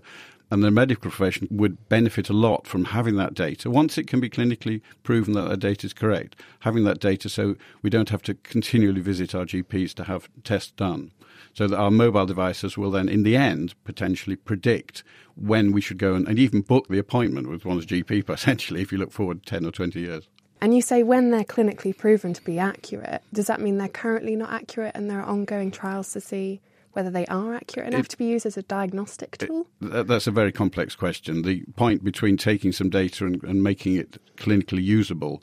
And 0.50 0.63
the 0.63 0.71
medical 0.71 1.12
profession 1.12 1.50
would 1.51 1.89
benefit 1.89 2.29
a 2.29 2.33
lot 2.33 2.67
from 2.67 2.86
having 2.86 3.17
that 3.17 3.33
data. 3.33 3.69
Once 3.69 3.98
it 3.98 4.07
can 4.07 4.21
be 4.21 4.29
clinically 4.29 4.81
proven 5.03 5.33
that 5.33 5.50
that 5.50 5.60
data 5.60 5.88
is 5.88 5.93
correct, 5.93 6.38
having 6.62 6.86
that 6.86 7.01
data 7.01 7.27
so 7.27 7.57
we 7.81 7.89
don't 7.89 8.10
have 8.10 8.21
to 8.24 8.33
continually 8.33 9.01
visit 9.01 9.36
our 9.36 9.43
GPs 9.43 9.93
to 9.95 10.05
have 10.05 10.29
tests 10.45 10.71
done 10.71 11.12
so 11.53 11.67
that 11.67 11.77
our 11.77 11.91
mobile 11.91 12.25
devices 12.25 12.77
will 12.77 12.91
then, 12.91 13.10
in 13.10 13.24
the 13.24 13.36
end, 13.36 13.75
potentially 13.83 14.36
predict 14.36 15.03
when 15.36 15.71
we 15.71 15.81
should 15.81 15.98
go 15.98 16.15
and, 16.15 16.27
and 16.27 16.38
even 16.39 16.62
book 16.62 16.88
the 16.88 17.00
appointment 17.00 17.50
with 17.50 17.65
one's 17.65 17.86
GP, 17.88 18.25
potentially, 18.25 18.81
if 18.81 18.91
you 18.91 18.98
look 18.98 19.12
forward 19.12 19.45
10 19.45 19.65
or 19.65 19.71
20 19.71 20.00
years. 20.00 20.27
And 20.62 20.75
you 20.75 20.81
say 20.81 21.01
when 21.01 21.31
they're 21.31 21.43
clinically 21.43 21.98
proven 21.98 22.33
to 22.33 22.43
be 22.43 22.60
accurate, 22.60 23.24
does 23.33 23.48
that 23.48 23.60
mean 23.60 23.77
they're 23.77 23.88
currently 23.88 24.36
not 24.36 24.51
accurate 24.51 24.91
and 24.93 25.10
there 25.10 25.19
are 25.19 25.25
ongoing 25.25 25.71
trials 25.71 26.13
to 26.13 26.21
see 26.21 26.62
whether 26.93 27.10
they 27.10 27.25
are 27.27 27.55
accurate 27.55 27.88
enough 27.88 28.05
it, 28.05 28.10
to 28.10 28.17
be 28.17 28.25
used 28.25 28.45
as 28.45 28.57
a 28.57 28.62
diagnostic 28.63 29.38
tool? 29.38 29.65
It, 29.81 30.07
that's 30.07 30.27
a 30.27 30.31
very 30.31 30.51
complex 30.51 30.95
question. 30.95 31.41
The 31.41 31.63
point 31.75 32.03
between 32.03 32.38
taking 32.38 32.71
some 32.71 32.89
data 32.89 33.25
and, 33.25 33.43
and 33.43 33.63
making 33.63 33.95
it 33.95 34.17
clinically 34.38 34.83
usable 34.83 35.41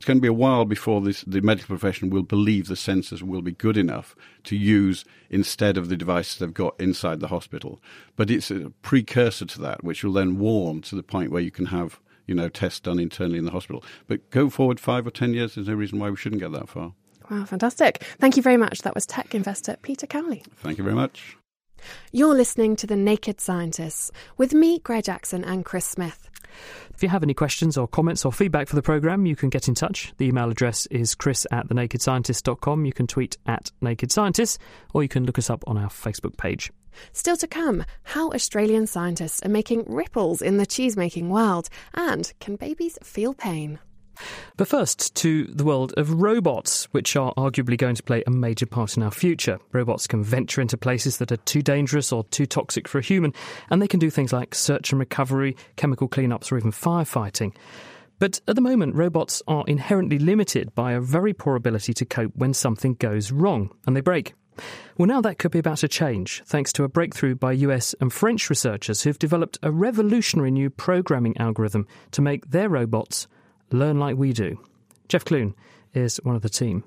it's 0.00 0.06
going 0.06 0.16
to 0.16 0.22
be 0.22 0.28
a 0.28 0.32
while 0.32 0.64
before 0.64 1.02
this, 1.02 1.20
the 1.26 1.42
medical 1.42 1.66
profession 1.66 2.08
will 2.08 2.22
believe 2.22 2.68
the 2.68 2.74
sensors 2.74 3.20
will 3.20 3.42
be 3.42 3.52
good 3.52 3.76
enough 3.76 4.16
to 4.44 4.56
use 4.56 5.04
instead 5.28 5.76
of 5.76 5.90
the 5.90 5.96
devices 5.96 6.38
they've 6.38 6.54
got 6.54 6.74
inside 6.80 7.20
the 7.20 7.28
hospital. 7.28 7.82
But 8.16 8.30
it's 8.30 8.50
a 8.50 8.72
precursor 8.80 9.44
to 9.44 9.60
that, 9.60 9.84
which 9.84 10.02
will 10.02 10.14
then 10.14 10.38
warm 10.38 10.80
to 10.82 10.96
the 10.96 11.02
point 11.02 11.32
where 11.32 11.42
you 11.42 11.50
can 11.50 11.66
have 11.66 12.00
you 12.26 12.34
know 12.34 12.48
tests 12.48 12.80
done 12.80 12.98
internally 12.98 13.36
in 13.36 13.44
the 13.44 13.50
hospital. 13.50 13.84
But 14.06 14.30
go 14.30 14.48
forward 14.48 14.80
five 14.80 15.06
or 15.06 15.10
ten 15.10 15.34
years, 15.34 15.56
there's 15.56 15.68
no 15.68 15.74
reason 15.74 15.98
why 15.98 16.08
we 16.08 16.16
shouldn't 16.16 16.40
get 16.40 16.52
that 16.52 16.70
far. 16.70 16.94
Wow, 17.30 17.44
fantastic! 17.44 18.02
Thank 18.18 18.38
you 18.38 18.42
very 18.42 18.56
much. 18.56 18.80
That 18.80 18.94
was 18.94 19.04
tech 19.04 19.34
investor 19.34 19.76
Peter 19.82 20.06
Cowley. 20.06 20.42
Thank 20.56 20.78
you 20.78 20.84
very 20.84 20.96
much. 20.96 21.36
You're 22.12 22.34
listening 22.34 22.76
to 22.76 22.86
The 22.86 22.96
Naked 22.96 23.40
Scientists 23.40 24.10
with 24.36 24.54
me, 24.54 24.80
Graihagh 24.80 25.04
Jackson, 25.04 25.44
and 25.44 25.64
Chris 25.64 25.86
Smith. 25.86 26.28
If 26.94 27.02
you 27.02 27.08
have 27.08 27.22
any 27.22 27.34
questions 27.34 27.78
or 27.78 27.88
comments 27.88 28.24
or 28.24 28.32
feedback 28.32 28.68
for 28.68 28.76
the 28.76 28.82
programme, 28.82 29.26
you 29.26 29.36
can 29.36 29.48
get 29.48 29.68
in 29.68 29.74
touch. 29.74 30.12
The 30.18 30.26
email 30.26 30.50
address 30.50 30.86
is 30.86 31.14
chris 31.14 31.46
at 31.50 31.68
thenakedscientist.com. 31.68 32.84
You 32.84 32.92
can 32.92 33.06
tweet 33.06 33.38
at 33.46 33.70
Naked 33.80 34.12
Scientists, 34.12 34.58
or 34.92 35.02
you 35.02 35.08
can 35.08 35.24
look 35.24 35.38
us 35.38 35.50
up 35.50 35.64
on 35.66 35.78
our 35.78 35.88
Facebook 35.88 36.36
page. 36.36 36.70
Still 37.12 37.36
to 37.36 37.46
come, 37.46 37.84
how 38.02 38.30
Australian 38.30 38.86
scientists 38.86 39.42
are 39.42 39.48
making 39.48 39.84
ripples 39.86 40.42
in 40.42 40.56
the 40.56 40.66
cheesemaking 40.66 41.28
world, 41.28 41.68
and 41.94 42.32
can 42.40 42.56
babies 42.56 42.98
feel 43.02 43.32
pain? 43.32 43.78
But 44.56 44.68
first, 44.68 45.14
to 45.16 45.44
the 45.44 45.64
world 45.64 45.94
of 45.96 46.20
robots, 46.20 46.84
which 46.92 47.16
are 47.16 47.32
arguably 47.34 47.76
going 47.76 47.94
to 47.94 48.02
play 48.02 48.22
a 48.26 48.30
major 48.30 48.66
part 48.66 48.96
in 48.96 49.02
our 49.02 49.10
future. 49.10 49.58
Robots 49.72 50.06
can 50.06 50.22
venture 50.22 50.60
into 50.60 50.76
places 50.76 51.18
that 51.18 51.32
are 51.32 51.36
too 51.38 51.62
dangerous 51.62 52.12
or 52.12 52.24
too 52.24 52.46
toxic 52.46 52.88
for 52.88 52.98
a 52.98 53.02
human, 53.02 53.32
and 53.70 53.80
they 53.80 53.88
can 53.88 54.00
do 54.00 54.10
things 54.10 54.32
like 54.32 54.54
search 54.54 54.92
and 54.92 54.98
recovery, 54.98 55.56
chemical 55.76 56.08
cleanups, 56.08 56.52
or 56.52 56.58
even 56.58 56.72
firefighting. 56.72 57.54
But 58.18 58.40
at 58.46 58.54
the 58.54 58.60
moment, 58.60 58.96
robots 58.96 59.42
are 59.48 59.64
inherently 59.66 60.18
limited 60.18 60.74
by 60.74 60.92
a 60.92 61.00
very 61.00 61.32
poor 61.32 61.56
ability 61.56 61.94
to 61.94 62.04
cope 62.04 62.36
when 62.36 62.52
something 62.52 62.94
goes 62.94 63.32
wrong 63.32 63.70
and 63.86 63.96
they 63.96 64.02
break. 64.02 64.34
Well, 64.98 65.06
now 65.06 65.22
that 65.22 65.38
could 65.38 65.52
be 65.52 65.58
about 65.58 65.78
to 65.78 65.88
change, 65.88 66.42
thanks 66.44 66.72
to 66.74 66.84
a 66.84 66.88
breakthrough 66.88 67.34
by 67.34 67.52
US 67.52 67.94
and 68.00 68.12
French 68.12 68.50
researchers 68.50 69.02
who've 69.02 69.18
developed 69.18 69.58
a 69.62 69.70
revolutionary 69.70 70.50
new 70.50 70.68
programming 70.68 71.36
algorithm 71.38 71.86
to 72.10 72.20
make 72.20 72.50
their 72.50 72.68
robots 72.68 73.26
learn 73.70 73.98
like 73.98 74.16
we 74.16 74.32
do. 74.32 74.58
Jeff 75.08 75.24
Clune 75.24 75.54
is 75.94 76.18
one 76.22 76.36
of 76.36 76.42
the 76.42 76.48
team. 76.48 76.84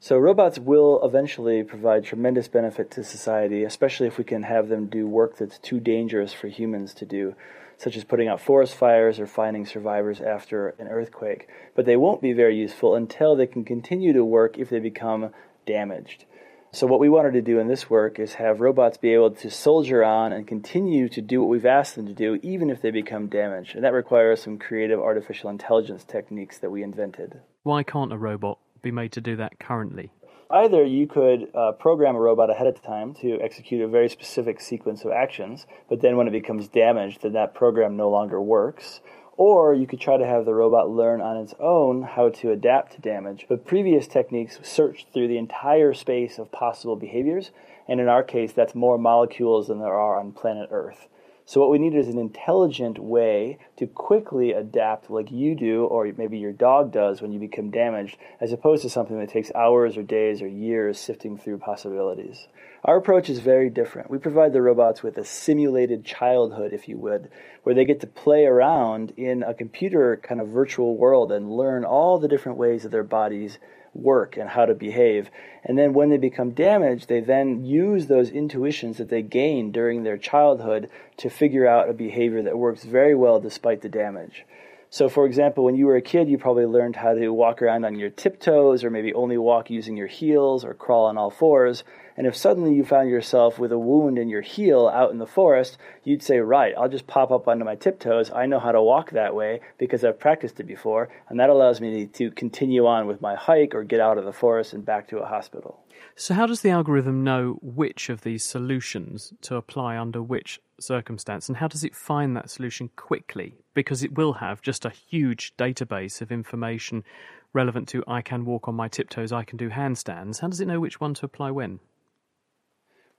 So, 0.00 0.18
robots 0.18 0.58
will 0.58 1.00
eventually 1.04 1.62
provide 1.62 2.04
tremendous 2.04 2.48
benefit 2.48 2.90
to 2.92 3.04
society, 3.04 3.62
especially 3.62 4.08
if 4.08 4.18
we 4.18 4.24
can 4.24 4.42
have 4.42 4.68
them 4.68 4.86
do 4.86 5.06
work 5.06 5.36
that's 5.36 5.58
too 5.58 5.78
dangerous 5.78 6.32
for 6.32 6.48
humans 6.48 6.92
to 6.94 7.06
do, 7.06 7.36
such 7.76 7.96
as 7.96 8.02
putting 8.02 8.26
out 8.26 8.40
forest 8.40 8.74
fires 8.74 9.20
or 9.20 9.28
finding 9.28 9.64
survivors 9.64 10.20
after 10.20 10.70
an 10.80 10.88
earthquake. 10.88 11.48
But 11.76 11.86
they 11.86 11.96
won't 11.96 12.20
be 12.20 12.32
very 12.32 12.56
useful 12.56 12.96
until 12.96 13.36
they 13.36 13.46
can 13.46 13.64
continue 13.64 14.12
to 14.12 14.24
work 14.24 14.58
if 14.58 14.70
they 14.70 14.80
become 14.80 15.30
damaged. 15.66 16.24
So, 16.74 16.86
what 16.86 17.00
we 17.00 17.10
wanted 17.10 17.32
to 17.32 17.42
do 17.42 17.58
in 17.58 17.68
this 17.68 17.90
work 17.90 18.18
is 18.18 18.32
have 18.34 18.62
robots 18.62 18.96
be 18.96 19.12
able 19.12 19.30
to 19.32 19.50
soldier 19.50 20.02
on 20.02 20.32
and 20.32 20.48
continue 20.48 21.06
to 21.10 21.20
do 21.20 21.42
what 21.42 21.50
we've 21.50 21.66
asked 21.66 21.96
them 21.96 22.06
to 22.06 22.14
do, 22.14 22.40
even 22.42 22.70
if 22.70 22.80
they 22.80 22.90
become 22.90 23.26
damaged. 23.26 23.74
And 23.74 23.84
that 23.84 23.92
requires 23.92 24.42
some 24.42 24.56
creative 24.58 24.98
artificial 24.98 25.50
intelligence 25.50 26.02
techniques 26.02 26.56
that 26.60 26.70
we 26.70 26.82
invented. 26.82 27.42
Why 27.62 27.82
can't 27.82 28.10
a 28.10 28.16
robot 28.16 28.58
be 28.80 28.90
made 28.90 29.12
to 29.12 29.20
do 29.20 29.36
that 29.36 29.60
currently? 29.60 30.12
Either 30.48 30.82
you 30.82 31.06
could 31.06 31.50
uh, 31.54 31.72
program 31.72 32.16
a 32.16 32.20
robot 32.20 32.48
ahead 32.48 32.66
of 32.66 32.82
time 32.82 33.12
to 33.16 33.38
execute 33.42 33.82
a 33.82 33.88
very 33.88 34.08
specific 34.08 34.58
sequence 34.58 35.04
of 35.04 35.12
actions, 35.12 35.66
but 35.90 36.00
then 36.00 36.16
when 36.16 36.26
it 36.26 36.32
becomes 36.32 36.68
damaged, 36.68 37.20
then 37.20 37.34
that 37.34 37.54
program 37.54 37.98
no 37.98 38.08
longer 38.08 38.40
works 38.40 39.02
or 39.36 39.74
you 39.74 39.86
could 39.86 40.00
try 40.00 40.16
to 40.16 40.26
have 40.26 40.44
the 40.44 40.54
robot 40.54 40.90
learn 40.90 41.20
on 41.20 41.36
its 41.36 41.54
own 41.58 42.02
how 42.02 42.28
to 42.28 42.50
adapt 42.50 42.92
to 42.92 43.00
damage. 43.00 43.46
But 43.48 43.66
previous 43.66 44.06
techniques 44.06 44.58
searched 44.62 45.08
through 45.12 45.28
the 45.28 45.38
entire 45.38 45.94
space 45.94 46.38
of 46.38 46.52
possible 46.52 46.96
behaviors, 46.96 47.50
and 47.88 48.00
in 48.00 48.08
our 48.08 48.22
case, 48.22 48.52
that's 48.52 48.74
more 48.74 48.98
molecules 48.98 49.68
than 49.68 49.80
there 49.80 49.98
are 49.98 50.18
on 50.18 50.32
planet 50.32 50.68
Earth. 50.70 51.08
So, 51.52 51.60
what 51.60 51.68
we 51.68 51.78
need 51.78 51.94
is 51.94 52.08
an 52.08 52.16
intelligent 52.16 52.98
way 52.98 53.58
to 53.76 53.86
quickly 53.86 54.52
adapt, 54.52 55.10
like 55.10 55.30
you 55.30 55.54
do, 55.54 55.84
or 55.84 56.10
maybe 56.16 56.38
your 56.38 56.54
dog 56.54 56.90
does 56.90 57.20
when 57.20 57.30
you 57.30 57.38
become 57.38 57.70
damaged, 57.70 58.16
as 58.40 58.54
opposed 58.54 58.80
to 58.84 58.88
something 58.88 59.18
that 59.18 59.28
takes 59.28 59.52
hours 59.54 59.98
or 59.98 60.02
days 60.02 60.40
or 60.40 60.48
years 60.48 60.98
sifting 60.98 61.36
through 61.36 61.58
possibilities. 61.58 62.48
Our 62.84 62.96
approach 62.96 63.28
is 63.28 63.40
very 63.40 63.68
different. 63.68 64.10
We 64.10 64.16
provide 64.16 64.54
the 64.54 64.62
robots 64.62 65.02
with 65.02 65.18
a 65.18 65.26
simulated 65.26 66.06
childhood, 66.06 66.72
if 66.72 66.88
you 66.88 66.96
would, 66.96 67.28
where 67.64 67.74
they 67.74 67.84
get 67.84 68.00
to 68.00 68.06
play 68.06 68.46
around 68.46 69.12
in 69.18 69.42
a 69.42 69.52
computer 69.52 70.18
kind 70.22 70.40
of 70.40 70.48
virtual 70.48 70.96
world 70.96 71.30
and 71.30 71.54
learn 71.54 71.84
all 71.84 72.18
the 72.18 72.28
different 72.28 72.56
ways 72.56 72.84
that 72.84 72.92
their 72.92 73.04
bodies 73.04 73.58
work 73.94 74.36
and 74.36 74.50
how 74.50 74.64
to 74.66 74.74
behave. 74.74 75.30
And 75.64 75.78
then 75.78 75.92
when 75.92 76.10
they 76.10 76.16
become 76.16 76.50
damaged, 76.50 77.08
they 77.08 77.20
then 77.20 77.64
use 77.64 78.06
those 78.06 78.30
intuitions 78.30 78.98
that 78.98 79.10
they 79.10 79.22
gained 79.22 79.72
during 79.72 80.02
their 80.02 80.18
childhood 80.18 80.88
to 81.18 81.30
figure 81.30 81.66
out 81.66 81.88
a 81.88 81.94
behavior 81.94 82.42
that 82.42 82.58
works 82.58 82.84
very 82.84 83.14
well 83.14 83.40
despite 83.40 83.82
the 83.82 83.88
damage. 83.88 84.44
So, 84.92 85.08
for 85.08 85.24
example, 85.24 85.64
when 85.64 85.74
you 85.74 85.86
were 85.86 85.96
a 85.96 86.02
kid, 86.02 86.28
you 86.28 86.36
probably 86.36 86.66
learned 86.66 86.96
how 86.96 87.14
to 87.14 87.30
walk 87.30 87.62
around 87.62 87.86
on 87.86 87.98
your 87.98 88.10
tiptoes, 88.10 88.84
or 88.84 88.90
maybe 88.90 89.14
only 89.14 89.38
walk 89.38 89.70
using 89.70 89.96
your 89.96 90.06
heels, 90.06 90.66
or 90.66 90.74
crawl 90.74 91.06
on 91.06 91.16
all 91.16 91.30
fours. 91.30 91.82
And 92.14 92.26
if 92.26 92.36
suddenly 92.36 92.74
you 92.74 92.84
found 92.84 93.08
yourself 93.08 93.58
with 93.58 93.72
a 93.72 93.78
wound 93.78 94.18
in 94.18 94.28
your 94.28 94.42
heel 94.42 94.88
out 94.88 95.10
in 95.10 95.16
the 95.16 95.26
forest, 95.26 95.78
you'd 96.04 96.22
say, 96.22 96.40
Right, 96.40 96.74
I'll 96.76 96.90
just 96.90 97.06
pop 97.06 97.30
up 97.30 97.48
onto 97.48 97.64
my 97.64 97.74
tiptoes. 97.74 98.30
I 98.32 98.44
know 98.44 98.58
how 98.58 98.70
to 98.70 98.82
walk 98.82 99.12
that 99.12 99.34
way 99.34 99.62
because 99.78 100.04
I've 100.04 100.20
practiced 100.20 100.60
it 100.60 100.66
before. 100.66 101.08
And 101.30 101.40
that 101.40 101.48
allows 101.48 101.80
me 101.80 102.04
to 102.04 102.30
continue 102.30 102.84
on 102.86 103.06
with 103.06 103.22
my 103.22 103.34
hike 103.34 103.74
or 103.74 103.84
get 103.84 104.00
out 104.00 104.18
of 104.18 104.26
the 104.26 104.32
forest 104.34 104.74
and 104.74 104.84
back 104.84 105.08
to 105.08 105.20
a 105.20 105.26
hospital. 105.26 105.80
So, 106.16 106.34
how 106.34 106.44
does 106.44 106.60
the 106.60 106.68
algorithm 106.68 107.24
know 107.24 107.58
which 107.62 108.10
of 108.10 108.20
these 108.20 108.44
solutions 108.44 109.32
to 109.40 109.56
apply 109.56 109.96
under 109.96 110.22
which 110.22 110.60
circumstance? 110.78 111.48
And 111.48 111.56
how 111.56 111.68
does 111.68 111.82
it 111.82 111.96
find 111.96 112.36
that 112.36 112.50
solution 112.50 112.90
quickly? 112.94 113.61
Because 113.74 114.02
it 114.02 114.14
will 114.14 114.34
have 114.34 114.62
just 114.62 114.84
a 114.84 114.90
huge 114.90 115.56
database 115.56 116.20
of 116.20 116.30
information 116.30 117.04
relevant 117.52 117.88
to 117.88 118.04
I 118.06 118.22
can 118.22 118.44
walk 118.44 118.68
on 118.68 118.74
my 118.74 118.88
tiptoes, 118.88 119.32
I 119.32 119.44
can 119.44 119.56
do 119.56 119.70
handstands. 119.70 120.40
How 120.40 120.48
does 120.48 120.60
it 120.60 120.66
know 120.66 120.80
which 120.80 121.00
one 121.00 121.14
to 121.14 121.26
apply 121.26 121.50
when? 121.50 121.80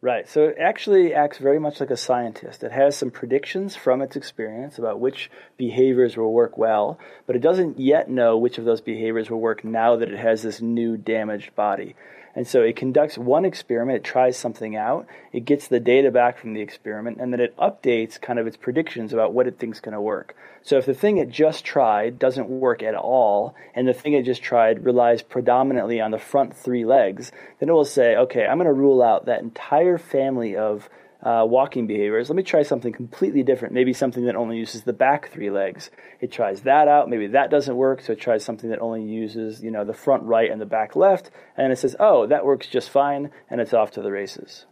Right. 0.03 0.27
So 0.27 0.43
it 0.49 0.57
actually 0.59 1.13
acts 1.13 1.37
very 1.37 1.59
much 1.59 1.79
like 1.79 1.89
a 1.89 1.95
scientist. 1.95 2.61
It 2.61 2.73
has 2.73 2.97
some 2.97 3.09
predictions 3.09 3.77
from 3.77 4.01
its 4.01 4.17
experience 4.17 4.77
about 4.77 4.99
which 4.99 5.31
behaviors 5.55 6.17
will 6.17 6.33
work 6.33 6.57
well, 6.57 6.99
but 7.25 7.37
it 7.37 7.41
doesn't 7.41 7.79
yet 7.79 8.09
know 8.09 8.37
which 8.37 8.57
of 8.57 8.65
those 8.65 8.81
behaviors 8.81 9.29
will 9.29 9.39
work 9.39 9.63
now 9.63 9.95
that 9.95 10.11
it 10.11 10.19
has 10.19 10.41
this 10.41 10.61
new 10.61 10.97
damaged 10.97 11.55
body. 11.55 11.95
And 12.35 12.47
so 12.47 12.61
it 12.61 12.75
conducts 12.75 13.17
one 13.17 13.45
experiment, 13.45 13.97
it 13.97 14.03
tries 14.03 14.37
something 14.37 14.75
out, 14.75 15.05
it 15.31 15.45
gets 15.45 15.67
the 15.67 15.79
data 15.79 16.09
back 16.09 16.39
from 16.39 16.53
the 16.53 16.61
experiment, 16.61 17.19
and 17.19 17.31
then 17.31 17.39
it 17.39 17.55
updates 17.57 18.19
kind 18.19 18.39
of 18.39 18.47
its 18.47 18.57
predictions 18.57 19.13
about 19.13 19.33
what 19.33 19.47
it 19.47 19.59
thinks 19.59 19.79
going 19.79 19.93
to 19.93 20.01
work. 20.01 20.35
So 20.63 20.77
if 20.77 20.85
the 20.85 20.95
thing 20.95 21.17
it 21.17 21.29
just 21.29 21.63
tried 21.63 22.17
doesn't 22.17 22.49
work 22.49 22.81
at 22.81 22.95
all, 22.95 23.53
and 23.75 23.87
the 23.87 23.93
thing 23.93 24.13
it 24.13 24.25
just 24.25 24.41
tried 24.41 24.83
relies 24.83 25.21
predominantly 25.21 26.01
on 26.01 26.11
the 26.11 26.17
front 26.17 26.55
three 26.55 26.85
legs, 26.85 27.31
then 27.59 27.69
it 27.69 27.73
will 27.73 27.85
say, 27.85 28.15
okay, 28.15 28.45
I'm 28.45 28.57
going 28.57 28.67
to 28.67 28.73
rule 28.73 29.03
out 29.03 29.25
that 29.25 29.41
entire 29.41 29.99
family 29.99 30.55
of 30.55 30.89
uh, 31.23 31.45
walking 31.47 31.87
behaviors. 31.87 32.29
Let 32.29 32.35
me 32.35 32.43
try 32.43 32.63
something 32.63 32.91
completely 32.91 33.43
different. 33.43 33.73
Maybe 33.73 33.93
something 33.93 34.25
that 34.25 34.35
only 34.35 34.57
uses 34.57 34.83
the 34.83 34.93
back 34.93 35.31
three 35.31 35.49
legs. 35.49 35.89
It 36.19 36.31
tries 36.31 36.61
that 36.61 36.87
out. 36.87 37.09
Maybe 37.09 37.27
that 37.27 37.49
doesn't 37.49 37.75
work, 37.75 38.01
so 38.01 38.13
it 38.13 38.19
tries 38.19 38.43
something 38.43 38.69
that 38.69 38.79
only 38.79 39.03
uses 39.03 39.63
you 39.63 39.71
know 39.71 39.85
the 39.85 39.93
front 39.93 40.23
right 40.23 40.51
and 40.51 40.59
the 40.59 40.65
back 40.65 40.95
left. 40.95 41.31
And 41.55 41.71
it 41.71 41.77
says, 41.77 41.95
oh, 41.99 42.27
that 42.27 42.45
works 42.45 42.67
just 42.67 42.89
fine, 42.89 43.31
and 43.49 43.61
it's 43.61 43.73
off 43.73 43.91
to 43.91 44.01
the 44.01 44.11
races. 44.11 44.65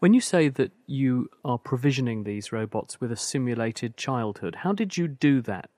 When 0.00 0.14
you 0.14 0.20
say 0.20 0.48
that 0.48 0.72
you 0.86 1.30
are 1.44 1.58
provisioning 1.58 2.24
these 2.24 2.50
robots 2.50 3.00
with 3.00 3.12
a 3.12 3.16
simulated 3.16 3.96
childhood, 3.96 4.56
how 4.56 4.72
did 4.72 4.96
you 4.96 5.06
do 5.06 5.40
that? 5.42 5.70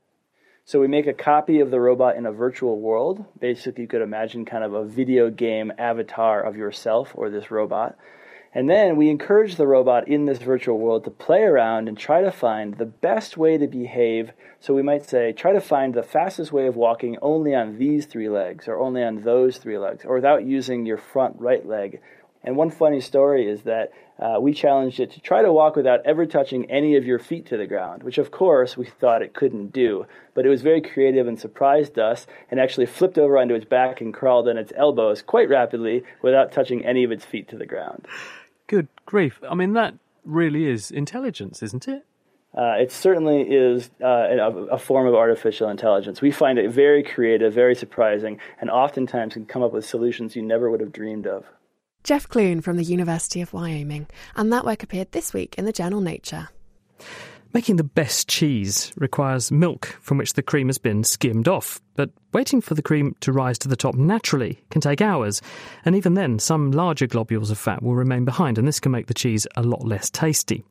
So 0.65 0.81
we 0.81 0.89
make 0.89 1.07
a 1.07 1.13
copy 1.13 1.61
of 1.61 1.71
the 1.71 1.79
robot 1.79 2.17
in 2.17 2.25
a 2.25 2.33
virtual 2.33 2.81
world. 2.81 3.27
Basically, 3.39 3.83
you 3.83 3.89
could 3.89 4.01
imagine 4.01 4.47
kind 4.47 4.65
of 4.65 4.73
a 4.73 4.83
video 4.83 5.29
game 5.29 5.75
avatar 5.77 6.41
of 6.41 6.57
yourself 6.57 7.13
or 7.15 7.29
this 7.29 7.51
robot. 7.51 7.99
And 8.57 8.71
then 8.71 8.95
we 8.95 9.11
encourage 9.11 9.57
the 9.57 9.67
robot 9.67 10.07
in 10.07 10.27
this 10.27 10.39
virtual 10.39 10.79
world 10.79 11.03
to 11.05 11.11
play 11.11 11.43
around 11.43 11.89
and 11.89 11.99
try 11.99 12.23
to 12.23 12.31
find 12.31 12.75
the 12.75 12.87
best 12.87 13.37
way 13.37 13.59
to 13.59 13.67
behave. 13.67 14.31
So 14.61 14.73
we 14.73 14.83
might 14.83 15.05
say, 15.05 15.33
try 15.33 15.53
to 15.53 15.61
find 15.61 15.93
the 15.93 16.05
fastest 16.05 16.53
way 16.53 16.69
of 16.69 16.77
walking 16.77 17.19
only 17.21 17.53
on 17.53 17.79
these 17.79 18.07
three 18.07 18.29
legs 18.29 18.69
or 18.69 18.79
only 18.79 19.03
on 19.03 19.23
those 19.23 19.59
three 19.59 19.77
legs 19.77 20.05
or 20.05 20.15
without 20.15 20.45
using 20.45 20.87
your 20.87 20.99
front 20.99 21.35
right 21.41 21.67
leg. 21.67 22.01
And 22.45 22.57
one 22.57 22.71
funny 22.71 23.01
story 23.01 23.49
is 23.49 23.63
that 23.63 23.93
uh, 24.21 24.37
we 24.39 24.53
challenged 24.53 25.01
it 25.01 25.11
to 25.13 25.21
try 25.21 25.43
to 25.43 25.53
walk 25.53 25.75
without 25.75 26.05
ever 26.05 26.25
touching 26.25 26.71
any 26.71 26.95
of 26.95 27.05
your 27.05 27.19
feet 27.19 27.47
to 27.47 27.57
the 27.57 27.67
ground, 27.67 28.05
which 28.05 28.19
of 28.19 28.31
course 28.31 28.77
we 28.77 28.85
thought 28.85 29.23
it 29.23 29.35
couldn't 29.35 29.73
do. 29.73 30.07
But 30.35 30.47
it 30.47 30.51
was 30.51 30.63
very 30.63 30.81
creative 30.81 31.27
and 31.27 31.41
surprised 31.41 31.99
us 31.99 32.27
and 32.51 32.61
actually 32.61 32.87
flipped 32.87 33.19
over 33.19 33.37
onto 33.37 33.55
its 33.55 33.65
back 33.65 34.01
and 34.01 34.15
crawled 34.15 34.47
on 34.47 34.59
its 34.59 34.73
elbows 34.77 35.23
quite 35.23 35.49
rapidly 35.49 36.05
without 36.23 36.53
touching 36.53 36.85
any 36.85 37.03
of 37.03 37.11
its 37.11 37.25
feet 37.25 37.49
to 37.49 37.57
the 37.57 37.67
ground. 37.67 38.07
Good 38.75 38.89
grief. 39.07 39.41
I 39.49 39.55
mean, 39.55 39.75
that 39.75 39.95
really 40.25 40.67
is 40.67 40.91
intelligence, 40.91 41.63
isn't 41.63 41.87
it? 41.87 42.05
Uh, 42.59 42.75
it 42.81 42.91
certainly 42.91 43.43
is 43.43 43.89
uh, 44.03 44.07
a, 44.09 44.51
a, 44.67 44.79
form 44.79 45.07
of 45.07 45.15
artificial 45.15 45.69
intelligence. 45.69 46.21
We 46.21 46.33
find 46.33 46.59
it 46.59 46.73
very 46.73 47.05
creative, 47.05 47.55
very 47.55 47.77
surprising, 47.77 48.41
and 48.61 48.69
oftentimes 48.69 49.35
can 49.35 49.47
come 49.47 49.63
up 49.63 49.73
with 49.73 49.87
solutions 49.87 50.35
you 50.35 50.43
never 50.43 50.69
would 50.69 50.81
have 50.81 50.93
dreamed 50.93 51.29
of. 51.29 51.45
Jeff 52.03 52.29
Clune 52.29 52.63
from 52.63 52.77
the 52.77 52.83
University 52.83 53.41
of 53.41 53.53
Wyoming, 53.53 54.09
and 54.35 54.53
that 54.53 54.65
work 54.65 54.83
appeared 54.83 55.13
this 55.13 55.33
week 55.33 55.55
in 55.57 55.67
the 55.67 55.73
journal 55.73 56.01
Nature. 56.01 56.49
Making 57.55 57.77
the 57.77 57.85
best 57.85 58.29
cheese 58.29 58.93
requires 58.97 59.53
milk 59.53 59.87
from 60.01 60.19
which 60.19 60.33
the 60.33 60.43
cream 60.43 60.67
has 60.67 60.77
been 60.77 61.05
skimmed 61.05 61.47
off, 61.47 61.81
but 61.95 62.11
waiting 62.33 62.61
for 62.61 62.75
the 62.75 62.83
cream 62.83 63.15
to 63.21 63.31
rise 63.31 63.59
to 63.61 63.69
the 63.69 63.77
top 63.77 63.95
naturally 63.95 64.65
can 64.71 64.81
take 64.81 65.01
hours, 65.01 65.41
and 65.85 65.95
even 65.95 66.15
then, 66.15 66.41
some 66.41 66.73
larger 66.73 67.07
globules 67.07 67.53
of 67.53 67.59
fat 67.59 67.81
will 67.81 67.95
remain 67.95 68.25
behind, 68.25 68.59
and 68.59 68.67
this 68.67 68.81
can 68.81 68.91
make 68.91 69.07
the 69.07 69.15
cheese 69.15 69.47
a 69.57 69.63
lot 69.63 69.87
less 69.87 70.11
tasty. 70.11 70.65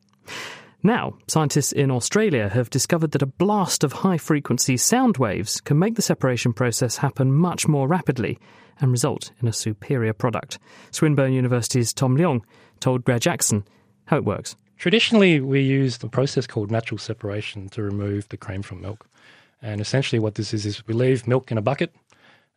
Now, 0.82 1.14
scientists 1.26 1.72
in 1.72 1.90
Australia 1.90 2.50
have 2.50 2.68
discovered 2.68 3.12
that 3.12 3.22
a 3.22 3.26
blast 3.26 3.82
of 3.82 3.94
high 3.94 4.18
frequency 4.18 4.76
sound 4.76 5.16
waves 5.16 5.62
can 5.62 5.78
make 5.78 5.94
the 5.94 6.02
separation 6.02 6.52
process 6.52 6.98
happen 6.98 7.32
much 7.32 7.66
more 7.66 7.88
rapidly 7.88 8.38
and 8.78 8.90
result 8.90 9.30
in 9.40 9.48
a 9.48 9.54
superior 9.54 10.12
product. 10.12 10.58
Swinburne 10.90 11.32
University's 11.32 11.94
Tom 11.94 12.18
Leong 12.18 12.42
told 12.80 13.04
Graihagh 13.06 13.20
Jackson 13.20 13.64
how 14.04 14.18
it 14.18 14.26
works. 14.26 14.54
Traditionally, 14.78 15.40
we 15.40 15.60
use 15.60 16.02
a 16.02 16.08
process 16.08 16.46
called 16.46 16.70
natural 16.70 16.98
separation 16.98 17.68
to 17.70 17.82
remove 17.82 18.28
the 18.28 18.36
cream 18.36 18.62
from 18.62 18.80
milk. 18.80 19.06
And 19.62 19.80
essentially, 19.80 20.18
what 20.18 20.34
this 20.34 20.52
is 20.52 20.66
is 20.66 20.86
we 20.86 20.94
leave 20.94 21.26
milk 21.26 21.50
in 21.50 21.58
a 21.58 21.62
bucket, 21.62 21.94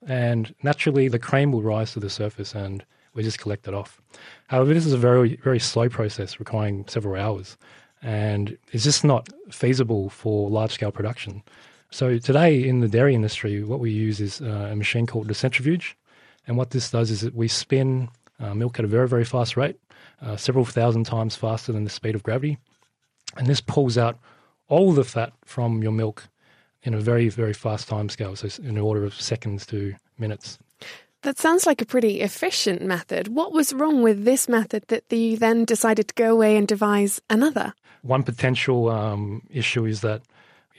and 0.05 0.53
naturally, 0.61 1.07
the 1.07 1.19
cream 1.19 1.51
will 1.51 1.61
rise 1.61 1.93
to 1.93 1.99
the 1.99 2.09
surface, 2.09 2.53
and 2.53 2.83
we 3.13 3.23
just 3.23 3.39
collect 3.39 3.67
it 3.67 3.73
off. 3.73 4.01
However, 4.47 4.73
this 4.73 4.85
is 4.85 4.93
a 4.93 4.97
very, 4.97 5.37
very 5.37 5.59
slow 5.59 5.89
process 5.89 6.39
requiring 6.39 6.85
several 6.87 7.19
hours, 7.19 7.57
and 8.01 8.57
it's 8.71 8.83
just 8.83 9.03
not 9.03 9.29
feasible 9.49 10.09
for 10.09 10.49
large 10.49 10.73
scale 10.73 10.91
production. 10.91 11.41
So, 11.89 12.17
today 12.17 12.67
in 12.67 12.81
the 12.81 12.89
dairy 12.89 13.15
industry, 13.15 13.63
what 13.63 13.79
we 13.79 13.91
use 13.91 14.19
is 14.19 14.41
uh, 14.41 14.69
a 14.71 14.75
machine 14.75 15.07
called 15.07 15.29
the 15.29 15.33
centrifuge. 15.33 15.95
And 16.45 16.57
what 16.57 16.71
this 16.71 16.91
does 16.91 17.11
is 17.11 17.21
that 17.21 17.35
we 17.35 17.47
spin 17.47 18.09
uh, 18.39 18.53
milk 18.53 18.79
at 18.79 18.85
a 18.85 18.87
very, 18.87 19.07
very 19.07 19.25
fast 19.25 19.57
rate 19.57 19.77
uh, 20.21 20.35
several 20.35 20.65
thousand 20.65 21.05
times 21.05 21.35
faster 21.35 21.71
than 21.71 21.83
the 21.83 21.89
speed 21.89 22.15
of 22.15 22.23
gravity. 22.23 22.57
And 23.35 23.47
this 23.47 23.61
pulls 23.61 23.97
out 23.97 24.17
all 24.67 24.91
the 24.91 25.03
fat 25.03 25.33
from 25.45 25.81
your 25.81 25.91
milk 25.91 26.27
in 26.83 26.93
a 26.93 26.99
very, 26.99 27.29
very 27.29 27.53
fast 27.53 27.87
time 27.87 28.09
scale, 28.09 28.35
so 28.35 28.47
in 28.63 28.75
the 28.75 28.81
order 28.81 29.03
of 29.03 29.19
seconds 29.19 29.65
to 29.67 29.95
minutes. 30.17 30.57
That 31.23 31.37
sounds 31.37 31.65
like 31.65 31.81
a 31.81 31.85
pretty 31.85 32.21
efficient 32.21 32.81
method. 32.81 33.29
What 33.29 33.51
was 33.51 33.73
wrong 33.73 34.03
with 34.03 34.23
this 34.23 34.47
method 34.47 34.83
that 34.87 35.11
you 35.11 35.37
then 35.37 35.65
decided 35.65 36.07
to 36.07 36.15
go 36.15 36.31
away 36.31 36.55
and 36.55 36.67
devise 36.67 37.19
another? 37.29 37.73
One 38.03 38.23
potential 38.23 38.89
um, 38.89 39.41
issue 39.49 39.85
is 39.85 40.01
that 40.01 40.21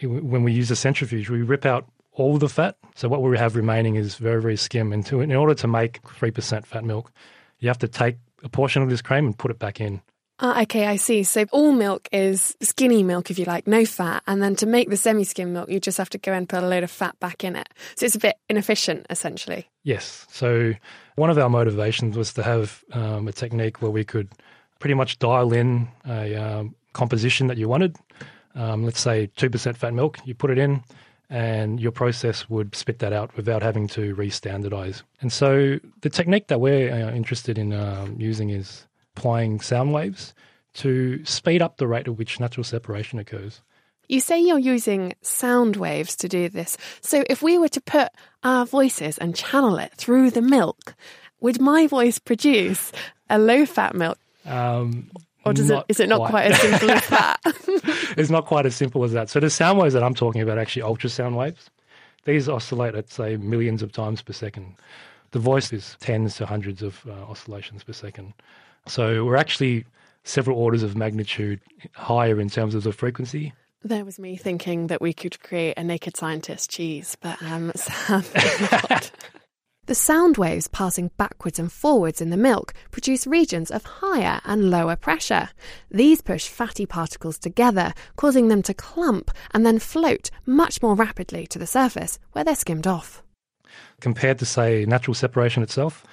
when 0.03 0.45
we 0.45 0.53
use 0.53 0.71
a 0.71 0.77
centrifuge, 0.77 1.29
we 1.29 1.43
rip 1.43 1.67
out 1.67 1.87
all 2.13 2.39
the 2.39 2.49
fat. 2.49 2.77
So 2.95 3.09
what 3.09 3.21
we 3.21 3.37
have 3.37 3.57
remaining 3.57 3.97
is 3.97 4.17
very, 4.17 4.41
very 4.41 4.57
skim. 4.57 4.93
And 4.93 5.05
to, 5.07 5.21
in 5.21 5.35
order 5.35 5.55
to 5.55 5.67
make 5.67 6.01
3% 6.03 6.65
fat 6.65 6.85
milk, 6.85 7.13
you 7.61 7.69
have 7.69 7.79
to 7.79 7.89
take 7.89 8.17
a 8.43 8.49
portion 8.49 8.83
of 8.83 8.91
this 8.91 9.03
cream 9.03 9.27
and 9.27 9.39
put 9.39 9.51
it 9.51 9.59
back 9.59 9.81
in. 9.81 10.01
Ah, 10.41 10.63
okay, 10.63 10.87
I 10.87 10.97
see. 10.97 11.25
So 11.25 11.47
all 11.51 11.73
milk 11.73 12.09
is 12.13 12.57
skinny 12.63 13.03
milk, 13.03 13.29
if 13.29 13.41
you 13.41 13.45
like, 13.45 13.67
no 13.67 13.85
fat. 13.85 14.23
And 14.29 14.41
then 14.41 14.55
to 14.57 14.67
make 14.67 14.89
the 14.89 14.97
semi 14.97 15.25
skim 15.25 15.53
milk, 15.53 15.69
you 15.69 15.81
just 15.81 15.99
have 15.99 16.11
to 16.11 16.19
go 16.19 16.33
and 16.33 16.49
put 16.49 16.63
a 16.63 16.69
load 16.69 16.85
of 16.85 16.93
fat 16.93 17.19
back 17.19 17.43
in 17.43 17.57
it. 17.57 17.69
So 17.97 18.07
it's 18.07 18.15
a 18.15 18.21
bit 18.21 18.37
inefficient, 18.49 19.07
essentially. 19.11 19.69
Yes. 19.83 20.27
So 20.31 20.75
one 21.17 21.31
of 21.31 21.39
our 21.39 21.51
motivations 21.51 22.17
was 22.17 22.33
to 22.35 22.45
have 22.45 22.85
um, 22.93 23.27
a 23.27 23.33
technique 23.33 23.83
where 23.83 23.91
we 23.91 24.05
could 24.05 24.29
pretty 24.79 24.95
much 24.95 25.19
dial 25.19 25.53
in 25.53 25.89
a 26.07 26.37
um, 26.37 26.77
composition 26.93 27.49
that 27.49 27.59
you 27.59 27.69
wanted. 27.69 27.97
Um, 28.55 28.85
let's 28.85 29.01
say 29.01 29.29
2% 29.37 29.77
fat 29.77 29.93
milk, 29.93 30.19
you 30.25 30.35
put 30.35 30.51
it 30.51 30.59
in, 30.59 30.85
and 31.31 31.79
your 31.79 31.93
process 31.93 32.49
would 32.49 32.75
spit 32.75 33.01
that 33.01 33.13
out 33.13 33.37
without 33.37 33.63
having 33.63 33.87
to 33.89 34.15
re-standardize. 34.15 35.03
And 35.21 35.33
so 35.33 35.79
the 36.01 36.11
technique 36.11 36.49
that 36.49 36.61
we're 36.61 36.91
uh, 36.91 37.13
interested 37.13 37.59
in 37.59 37.73
um, 37.73 38.17
using 38.19 38.51
is 38.51 38.87
applying 39.17 39.61
sound 39.61 39.93
waves 39.93 40.35
to 40.75 41.25
speed 41.25 41.61
up 41.61 41.77
the 41.77 41.87
rate 41.87 42.09
at 42.09 42.17
which 42.17 42.41
natural 42.41 42.65
separation 42.65 43.19
occurs. 43.19 43.63
You 44.09 44.21
say 44.21 44.41
you're 44.41 44.59
using 44.59 45.13
sound 45.21 45.77
waves 45.77 46.17
to 46.17 46.29
do 46.29 46.49
this. 46.49 46.79
So 47.03 47.25
if 47.29 47.43
we 47.43 47.59
were 47.59 47.69
to 47.69 47.81
put 47.81 48.09
our 48.43 48.65
voices 48.65 49.19
and 49.19 49.37
channel 49.37 49.77
it 49.79 49.93
through 49.97 50.31
the 50.31 50.41
milk, 50.41 50.95
would 51.41 51.61
my 51.61 51.87
voice 51.87 52.19
produce 52.19 52.91
a 53.29 53.39
low 53.39 53.67
fat 53.67 53.95
milk? 53.95 54.19
Um, 54.47 55.11
or 55.49 55.53
does 55.53 55.71
it, 55.71 55.85
is 55.89 56.01
it 56.01 56.09
not 56.09 56.19
quite. 56.19 56.31
quite 56.31 56.47
as 56.53 56.61
simple 56.61 56.91
as 56.91 57.09
that? 57.09 57.41
it's 58.17 58.31
not 58.31 58.47
quite 58.47 58.67
as 58.67 58.75
simple 58.75 59.05
as 59.05 59.13
that. 59.13 59.31
So 59.31 59.41
the 59.41 59.51
sound 59.51 59.79
waves 59.79 59.95
that 59.95 60.03
I'm 60.03 60.15
talking 60.15 60.41
about 60.41 60.59
are 60.59 60.61
actually 60.61 60.83
ultrasound 60.83 61.35
waves. 61.35 61.71
These 62.25 62.49
oscillate 62.49 62.95
at, 62.95 63.11
say, 63.11 63.37
millions 63.37 63.83
of 63.83 63.93
times 63.93 64.23
per 64.23 64.33
second. 64.33 64.77
The 65.31 65.39
voice 65.39 65.73
is 65.73 65.97
tens 66.01 66.37
to 66.37 66.47
hundreds 66.47 66.83
of 66.83 67.05
uh, 67.07 67.13
oscillations 67.13 67.85
per 67.85 67.93
second. 67.93 68.35
So 68.87 69.25
we're 69.25 69.37
actually 69.37 69.85
several 70.25 70.59
orders 70.59 70.83
of 70.83 70.97
magnitude 70.97 71.61
higher 71.93 72.41
in 72.41 72.49
terms 72.49 72.75
of 72.75 72.83
the 72.83 72.93
frequency. 72.93 73.53
There 73.85 74.05
was 74.05 74.19
me 74.19 74.37
thinking 74.37 74.89
that 74.89 75.01
we 75.01 75.13
could 75.13 75.41
create 75.41 75.75
a 75.77 75.85
naked 75.85 76.17
scientist 76.17 76.71
cheese, 76.71 77.17
but 77.21 77.41
um, 77.43 77.73
sadly 77.77 78.69
not. 78.73 79.11
The 79.89 79.95
sound 79.95 80.37
waves 80.37 80.69
passing 80.69 81.11
backwards 81.17 81.59
and 81.59 81.73
forwards 81.73 82.21
in 82.21 82.29
the 82.29 82.37
milk 82.37 82.75
produce 82.91 83.27
regions 83.27 83.71
of 83.71 83.87
higher 83.87 84.39
and 84.45 84.71
lower 84.71 84.97
pressure. 84.97 85.49
These 85.91 86.21
push 86.21 86.47
fatty 86.47 86.85
particles 86.85 87.39
together, 87.39 87.95
causing 88.15 88.49
them 88.49 88.61
to 88.65 88.75
clump 88.75 89.31
and 89.55 89.65
then 89.65 89.79
float 89.79 90.31
much 90.45 90.83
more 90.83 90.95
rapidly 90.95 91.47
to 91.47 91.59
the 91.59 91.67
surface 91.67 92.19
where 92.33 92.45
they're 92.45 92.55
skimmed 92.55 92.87
off. 92.87 93.23
Compared 94.03 94.39
to, 94.41 94.45
say, 94.45 94.85
natural 94.85 95.15
separation 95.15 95.63
itself, 95.63 96.05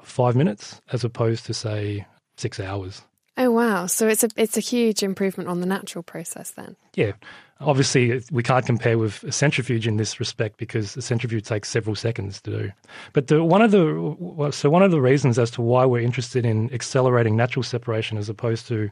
five 0.00 0.36
minutes 0.36 0.80
as 0.92 1.02
opposed 1.02 1.46
to, 1.46 1.52
say, 1.52 2.06
six 2.36 2.60
hours. 2.60 3.02
Oh 3.38 3.50
wow! 3.50 3.86
So 3.86 4.08
it's 4.08 4.24
a 4.24 4.28
it's 4.36 4.56
a 4.56 4.60
huge 4.60 5.02
improvement 5.02 5.48
on 5.48 5.60
the 5.60 5.66
natural 5.66 6.02
process 6.02 6.52
then. 6.52 6.76
Yeah, 6.94 7.12
obviously 7.60 8.22
we 8.30 8.42
can't 8.42 8.64
compare 8.64 8.98
with 8.98 9.22
a 9.24 9.32
centrifuge 9.32 9.86
in 9.86 9.96
this 9.96 10.20
respect 10.20 10.58
because 10.58 10.96
a 10.96 11.02
centrifuge 11.02 11.44
takes 11.44 11.68
several 11.68 11.94
seconds 11.94 12.40
to 12.42 12.50
do. 12.50 12.72
But 13.12 13.28
the, 13.28 13.42
one 13.42 13.62
of 13.62 13.70
the 13.70 14.50
so 14.52 14.70
one 14.70 14.82
of 14.82 14.90
the 14.90 15.00
reasons 15.00 15.38
as 15.38 15.50
to 15.52 15.62
why 15.62 15.84
we're 15.84 16.00
interested 16.00 16.44
in 16.44 16.72
accelerating 16.72 17.36
natural 17.36 17.62
separation 17.62 18.18
as 18.18 18.28
opposed 18.28 18.66
to 18.68 18.90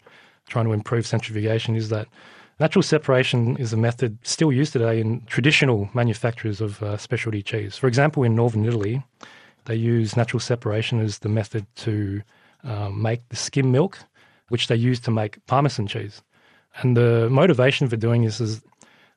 trying 0.49 0.67
to 0.67 0.73
improve 0.73 1.07
centrifugation 1.07 1.75
is 1.75 1.89
that 1.89 2.07
natural 2.61 2.83
separation 2.83 3.57
is 3.57 3.73
a 3.73 3.77
method 3.77 4.19
still 4.23 4.53
used 4.53 4.73
today 4.73 5.01
in 5.01 5.23
traditional 5.27 5.89
manufacturers 5.95 6.61
of 6.61 6.83
uh, 6.83 6.97
specialty 6.97 7.43
cheese. 7.43 7.77
For 7.77 7.87
example, 7.87 8.23
in 8.23 8.35
northern 8.35 8.65
Italy, 8.65 9.03
they 9.65 9.75
use 9.75 10.17
natural 10.17 10.41
separation 10.41 11.01
as 11.01 11.21
the 11.21 11.29
method 11.29 11.67
to 11.77 12.23
um, 12.63 13.01
make 13.01 13.27
the 13.29 13.37
skim 13.37 13.73
milk 13.73 13.99
which 14.55 14.69
they 14.69 14.77
use 14.77 15.01
to 15.01 15.11
make 15.11 15.45
Parmesan 15.47 15.89
cheese. 15.89 16.23
And 16.77 16.97
the 16.97 17.29
motivation 17.29 17.89
for 17.89 17.97
doing 17.97 18.23
this 18.23 18.41
is 18.41 18.63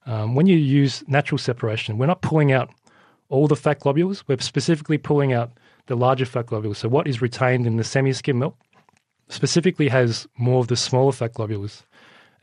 um, 0.07 0.33
when 0.33 0.47
you 0.47 0.57
use 0.57 1.03
natural 1.07 1.37
separation, 1.37 1.99
we're 1.99 2.07
not 2.07 2.23
pulling 2.23 2.51
out 2.51 2.73
all 3.29 3.47
the 3.47 3.55
fat 3.55 3.79
globules, 3.81 4.27
we're 4.27 4.39
specifically 4.39 4.97
pulling 4.97 5.33
out 5.33 5.51
the 5.85 5.95
larger 5.95 6.25
fat 6.25 6.47
globules. 6.47 6.79
So, 6.79 6.89
what 6.89 7.05
is 7.05 7.21
retained 7.21 7.67
in 7.67 7.77
the 7.77 7.83
semi 7.83 8.13
skim 8.13 8.39
milk 8.39 8.55
specifically 9.29 9.89
has 9.89 10.27
more 10.39 10.59
of 10.59 10.69
the 10.69 10.75
smaller 10.75 11.11
fat 11.11 11.35
globules. 11.35 11.83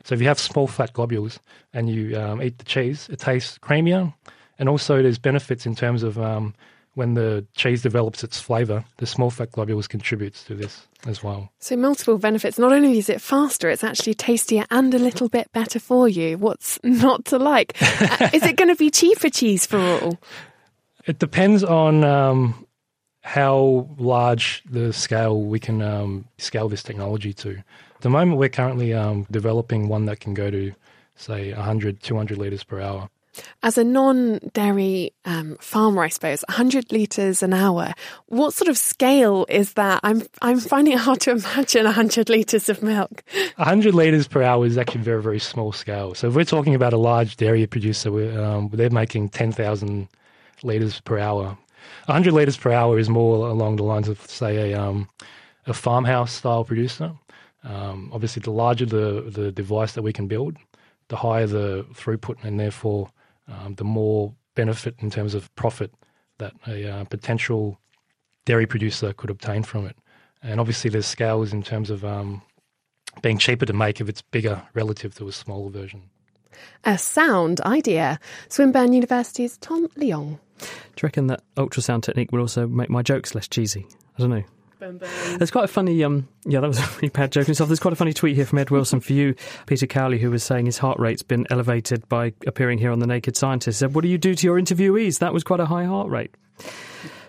So, 0.05 0.15
if 0.15 0.21
you 0.21 0.27
have 0.29 0.39
small 0.39 0.65
fat 0.65 0.93
globules 0.93 1.37
and 1.73 1.89
you 1.89 2.17
um, 2.17 2.41
eat 2.41 2.59
the 2.59 2.63
cheese, 2.63 3.09
it 3.09 3.19
tastes 3.19 3.57
creamier. 3.57 4.13
And 4.57 4.69
also, 4.69 5.01
there's 5.01 5.19
benefits 5.19 5.65
in 5.65 5.75
terms 5.75 6.01
of 6.01 6.17
um, 6.17 6.55
when 6.95 7.13
the 7.13 7.45
cheese 7.55 7.81
develops 7.81 8.23
its 8.23 8.39
flavour, 8.39 8.83
the 8.97 9.05
small 9.05 9.29
fat 9.29 9.51
globules 9.51 9.87
contributes 9.87 10.43
to 10.45 10.55
this 10.55 10.87
as 11.05 11.21
well. 11.21 11.51
So 11.59 11.75
multiple 11.75 12.17
benefits. 12.17 12.57
Not 12.57 12.71
only 12.71 12.97
is 12.97 13.09
it 13.09 13.21
faster, 13.21 13.69
it's 13.69 13.83
actually 13.83 14.15
tastier 14.15 14.65
and 14.71 14.93
a 14.93 14.99
little 14.99 15.29
bit 15.29 15.51
better 15.51 15.79
for 15.79 16.07
you. 16.07 16.37
What's 16.37 16.79
not 16.83 17.25
to 17.25 17.37
like? 17.37 17.77
Uh, 18.05 18.29
is 18.33 18.43
it 18.43 18.55
going 18.55 18.69
to 18.69 18.75
be 18.75 18.89
cheaper 18.89 19.29
cheese 19.29 19.65
for 19.65 19.79
all? 19.79 20.19
It 21.05 21.19
depends 21.19 21.63
on 21.63 22.03
um, 22.03 22.65
how 23.21 23.89
large 23.97 24.63
the 24.69 24.93
scale 24.93 25.41
we 25.41 25.59
can 25.59 25.81
um, 25.81 26.25
scale 26.37 26.69
this 26.69 26.83
technology 26.83 27.33
to. 27.33 27.57
At 27.95 28.01
the 28.01 28.09
moment, 28.09 28.37
we're 28.37 28.49
currently 28.49 28.93
um, 28.93 29.25
developing 29.31 29.87
one 29.87 30.05
that 30.05 30.19
can 30.19 30.33
go 30.33 30.51
to, 30.51 30.71
say, 31.15 31.53
100, 31.53 32.01
200 32.03 32.37
litres 32.37 32.63
per 32.63 32.79
hour. 32.79 33.09
As 33.63 33.77
a 33.77 33.83
non 33.83 34.39
dairy 34.53 35.13
um, 35.25 35.57
farmer, 35.59 36.03
I 36.03 36.09
suppose, 36.09 36.43
100 36.47 36.91
litres 36.91 37.43
an 37.43 37.53
hour, 37.53 37.93
what 38.27 38.53
sort 38.53 38.67
of 38.69 38.77
scale 38.77 39.45
is 39.49 39.73
that? 39.73 39.99
I'm, 40.03 40.23
I'm 40.41 40.59
finding 40.59 40.93
it 40.93 40.99
hard 40.99 41.21
to 41.21 41.31
imagine 41.31 41.85
100 41.85 42.29
litres 42.29 42.69
of 42.69 42.83
milk. 42.83 43.23
100 43.57 43.93
litres 43.93 44.27
per 44.27 44.43
hour 44.43 44.65
is 44.65 44.77
actually 44.77 45.01
very, 45.01 45.21
very 45.21 45.39
small 45.39 45.71
scale. 45.71 46.13
So 46.13 46.27
if 46.27 46.35
we're 46.35 46.45
talking 46.45 46.75
about 46.75 46.93
a 46.93 46.97
large 46.97 47.37
dairy 47.37 47.65
producer, 47.67 48.09
um, 48.39 48.69
they're 48.73 48.89
making 48.89 49.29
10,000 49.29 50.07
litres 50.63 50.99
per 51.01 51.19
hour. 51.19 51.57
100 52.05 52.33
litres 52.33 52.57
per 52.57 52.71
hour 52.71 52.99
is 52.99 53.09
more 53.09 53.47
along 53.47 53.77
the 53.77 53.83
lines 53.83 54.07
of, 54.07 54.19
say, 54.29 54.71
a, 54.71 54.79
um, 54.79 55.09
a 55.65 55.73
farmhouse 55.73 56.31
style 56.31 56.63
producer. 56.63 57.13
Um, 57.63 58.11
obviously, 58.13 58.41
the 58.41 58.51
larger 58.51 58.85
the, 58.85 59.29
the 59.29 59.51
device 59.51 59.93
that 59.93 60.03
we 60.03 60.13
can 60.13 60.27
build, 60.27 60.57
the 61.07 61.15
higher 61.15 61.47
the 61.47 61.85
throughput, 61.93 62.43
and 62.43 62.59
therefore 62.59 63.09
um, 63.47 63.75
the 63.75 63.83
more 63.83 64.33
benefit 64.55 64.95
in 64.99 65.09
terms 65.09 65.33
of 65.33 65.53
profit 65.55 65.93
that 66.37 66.53
a 66.67 66.87
uh, 66.89 67.03
potential 67.05 67.79
dairy 68.45 68.65
producer 68.65 69.13
could 69.13 69.29
obtain 69.29 69.63
from 69.63 69.85
it. 69.85 69.97
And 70.41 70.59
obviously, 70.59 70.89
there's 70.89 71.05
scales 71.05 71.53
in 71.53 71.63
terms 71.63 71.89
of 71.89 72.05
um, 72.05 72.41
being 73.21 73.37
cheaper 73.37 73.65
to 73.65 73.73
make 73.73 73.99
if 74.01 74.09
it's 74.09 74.21
bigger 74.21 74.61
relative 74.73 75.15
to 75.15 75.27
a 75.27 75.31
smaller 75.31 75.69
version. 75.69 76.03
A 76.83 76.97
sound 76.97 77.61
idea. 77.61 78.19
Swinburne 78.49 78.93
University's 78.93 79.57
Tom 79.57 79.87
Leong. 79.89 80.39
Do 80.59 80.65
you 80.65 81.03
reckon 81.03 81.27
that 81.27 81.43
ultrasound 81.57 82.03
technique 82.03 82.31
will 82.31 82.39
also 82.39 82.67
make 82.67 82.89
my 82.89 83.01
jokes 83.01 83.35
less 83.35 83.47
cheesy? 83.47 83.85
I 84.17 84.21
don't 84.21 84.29
know. 84.29 84.43
There's 85.37 85.51
quite 85.51 85.65
a 85.65 85.69
funny, 85.69 86.03
um, 86.03 86.27
yeah, 86.45 86.59
that 86.59 86.67
was 86.67 86.79
a 86.85 86.87
really 86.97 87.09
bad 87.09 87.31
joke 87.31 87.45
himself. 87.45 87.69
There's 87.69 87.79
quite 87.79 87.93
a 87.93 87.97
funny 87.97 88.13
tweet 88.13 88.35
here 88.35 88.45
from 88.45 88.59
Ed 88.59 88.69
Wilson 88.69 88.99
for 88.99 89.13
you, 89.13 89.35
Peter 89.65 89.87
Cowley, 89.87 90.19
who 90.19 90.31
was 90.31 90.43
saying 90.43 90.65
his 90.65 90.77
heart 90.77 90.99
rate's 90.99 91.23
been 91.23 91.45
elevated 91.49 92.07
by 92.09 92.33
appearing 92.45 92.77
here 92.77 92.91
on 92.91 92.99
The 92.99 93.07
Naked 93.07 93.37
Scientist. 93.37 93.79
Said, 93.79 93.93
What 93.93 94.01
do 94.01 94.07
you 94.07 94.17
do 94.17 94.35
to 94.35 94.47
your 94.47 94.59
interviewees? 94.59 95.19
That 95.19 95.33
was 95.33 95.43
quite 95.43 95.59
a 95.59 95.65
high 95.65 95.85
heart 95.85 96.09
rate. 96.09 96.35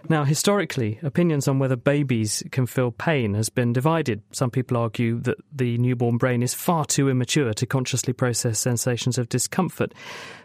Now, 0.09 0.23
historically, 0.23 1.01
opinions 1.03 1.49
on 1.49 1.59
whether 1.59 1.75
babies 1.75 2.43
can 2.53 2.67
feel 2.67 2.93
pain 2.93 3.35
has 3.35 3.49
been 3.49 3.73
divided. 3.73 4.23
Some 4.31 4.51
people 4.51 4.77
argue 4.77 5.19
that 5.21 5.39
the 5.53 5.79
newborn 5.79 6.17
brain 6.17 6.45
is 6.45 6.55
far 6.55 6.85
too 6.85 7.09
immature 7.09 7.53
to 7.55 7.67
consciously 7.67 8.13
process 8.13 8.61
sensations 8.61 9.19
of 9.19 9.29
discomfort. 9.29 9.95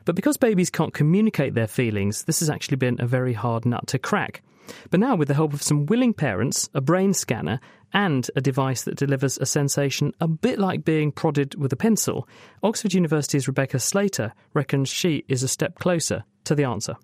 But 0.05 0.15
because 0.15 0.37
babies 0.37 0.71
can't 0.71 0.93
communicate 0.93 1.53
their 1.53 1.67
feelings, 1.67 2.23
this 2.23 2.39
has 2.39 2.49
actually 2.49 2.77
been 2.77 2.97
a 2.99 3.05
very 3.05 3.33
hard 3.33 3.65
nut 3.65 3.85
to 3.87 3.99
crack. 3.99 4.41
But 4.89 4.99
now, 4.99 5.15
with 5.15 5.27
the 5.27 5.33
help 5.33 5.53
of 5.53 5.61
some 5.61 5.85
willing 5.85 6.13
parents, 6.13 6.69
a 6.73 6.81
brain 6.81 7.13
scanner, 7.13 7.59
and 7.93 8.29
a 8.35 8.41
device 8.41 8.83
that 8.83 8.97
delivers 8.97 9.37
a 9.37 9.45
sensation 9.45 10.13
a 10.19 10.27
bit 10.27 10.59
like 10.59 10.85
being 10.85 11.11
prodded 11.11 11.55
with 11.55 11.73
a 11.73 11.77
pencil, 11.77 12.27
Oxford 12.63 12.93
University's 12.93 13.47
Rebecca 13.47 13.79
Slater 13.79 14.33
reckons 14.53 14.89
she 14.89 15.25
is 15.27 15.43
a 15.43 15.47
step 15.47 15.79
closer 15.79 16.23
to 16.45 16.55
the 16.55 16.63
answer. 16.63 16.95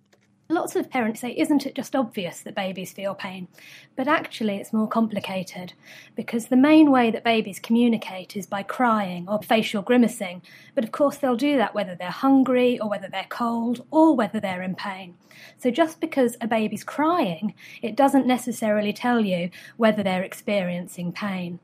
Lots 0.50 0.78
of 0.78 0.90
parents 0.90 1.20
say, 1.20 1.32
isn't 1.32 1.66
it 1.66 1.76
just 1.76 1.94
obvious 1.94 2.40
that 2.42 2.56
babies 2.56 2.94
feel 2.94 3.14
pain? 3.14 3.50
But 3.98 4.08
actually, 4.08 4.56
it's 4.56 4.72
more 4.72 4.88
complicated 4.88 5.74
because 6.16 6.48
the 6.48 6.56
main 6.56 6.90
way 6.90 7.12
that 7.12 7.26
babies 7.26 7.60
communicate 7.60 8.38
is 8.38 8.48
by 8.48 8.64
crying 8.64 9.28
or 9.28 9.42
facial 9.42 9.82
grimacing. 9.82 10.42
But 10.74 10.86
of 10.86 10.94
course, 10.94 11.18
they'll 11.18 11.36
do 11.36 11.58
that 11.58 11.76
whether 11.76 11.96
they're 11.96 12.12
hungry 12.12 12.80
or 12.80 12.90
whether 12.90 13.10
they're 13.10 13.28
cold 13.28 13.86
or 13.92 14.16
whether 14.16 14.40
they're 14.40 14.62
in 14.62 14.76
pain. 14.76 15.16
So 15.58 15.70
just 15.70 16.00
because 16.00 16.38
a 16.40 16.48
baby's 16.48 16.86
crying, 16.86 17.54
it 17.82 17.98
doesn't 17.98 18.26
necessarily 18.26 18.94
tell 18.94 19.20
you 19.20 19.50
whether 19.76 20.02
they're 20.02 20.24
experiencing 20.24 21.12
pain. 21.12 21.60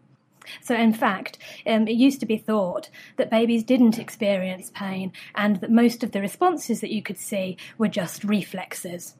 So, 0.62 0.75
in 0.75 0.93
fact, 0.93 1.38
um, 1.65 1.88
it 1.88 1.95
used 1.95 2.19
to 2.19 2.25
be 2.25 2.38
thought 2.38 2.89
that 3.17 3.29
babies 3.29 3.63
didn't 3.63 3.99
experience 3.99 4.71
pain 4.73 5.12
and 5.36 5.58
that 5.58 5.71
most 5.71 6.03
of 6.03 6.12
the 6.12 6.21
responses 6.21 6.82
that 6.82 6.91
you 6.91 7.01
could 7.01 7.17
see 7.17 7.58
were 7.77 7.88
just 7.88 8.23
reflexes. 8.23 9.15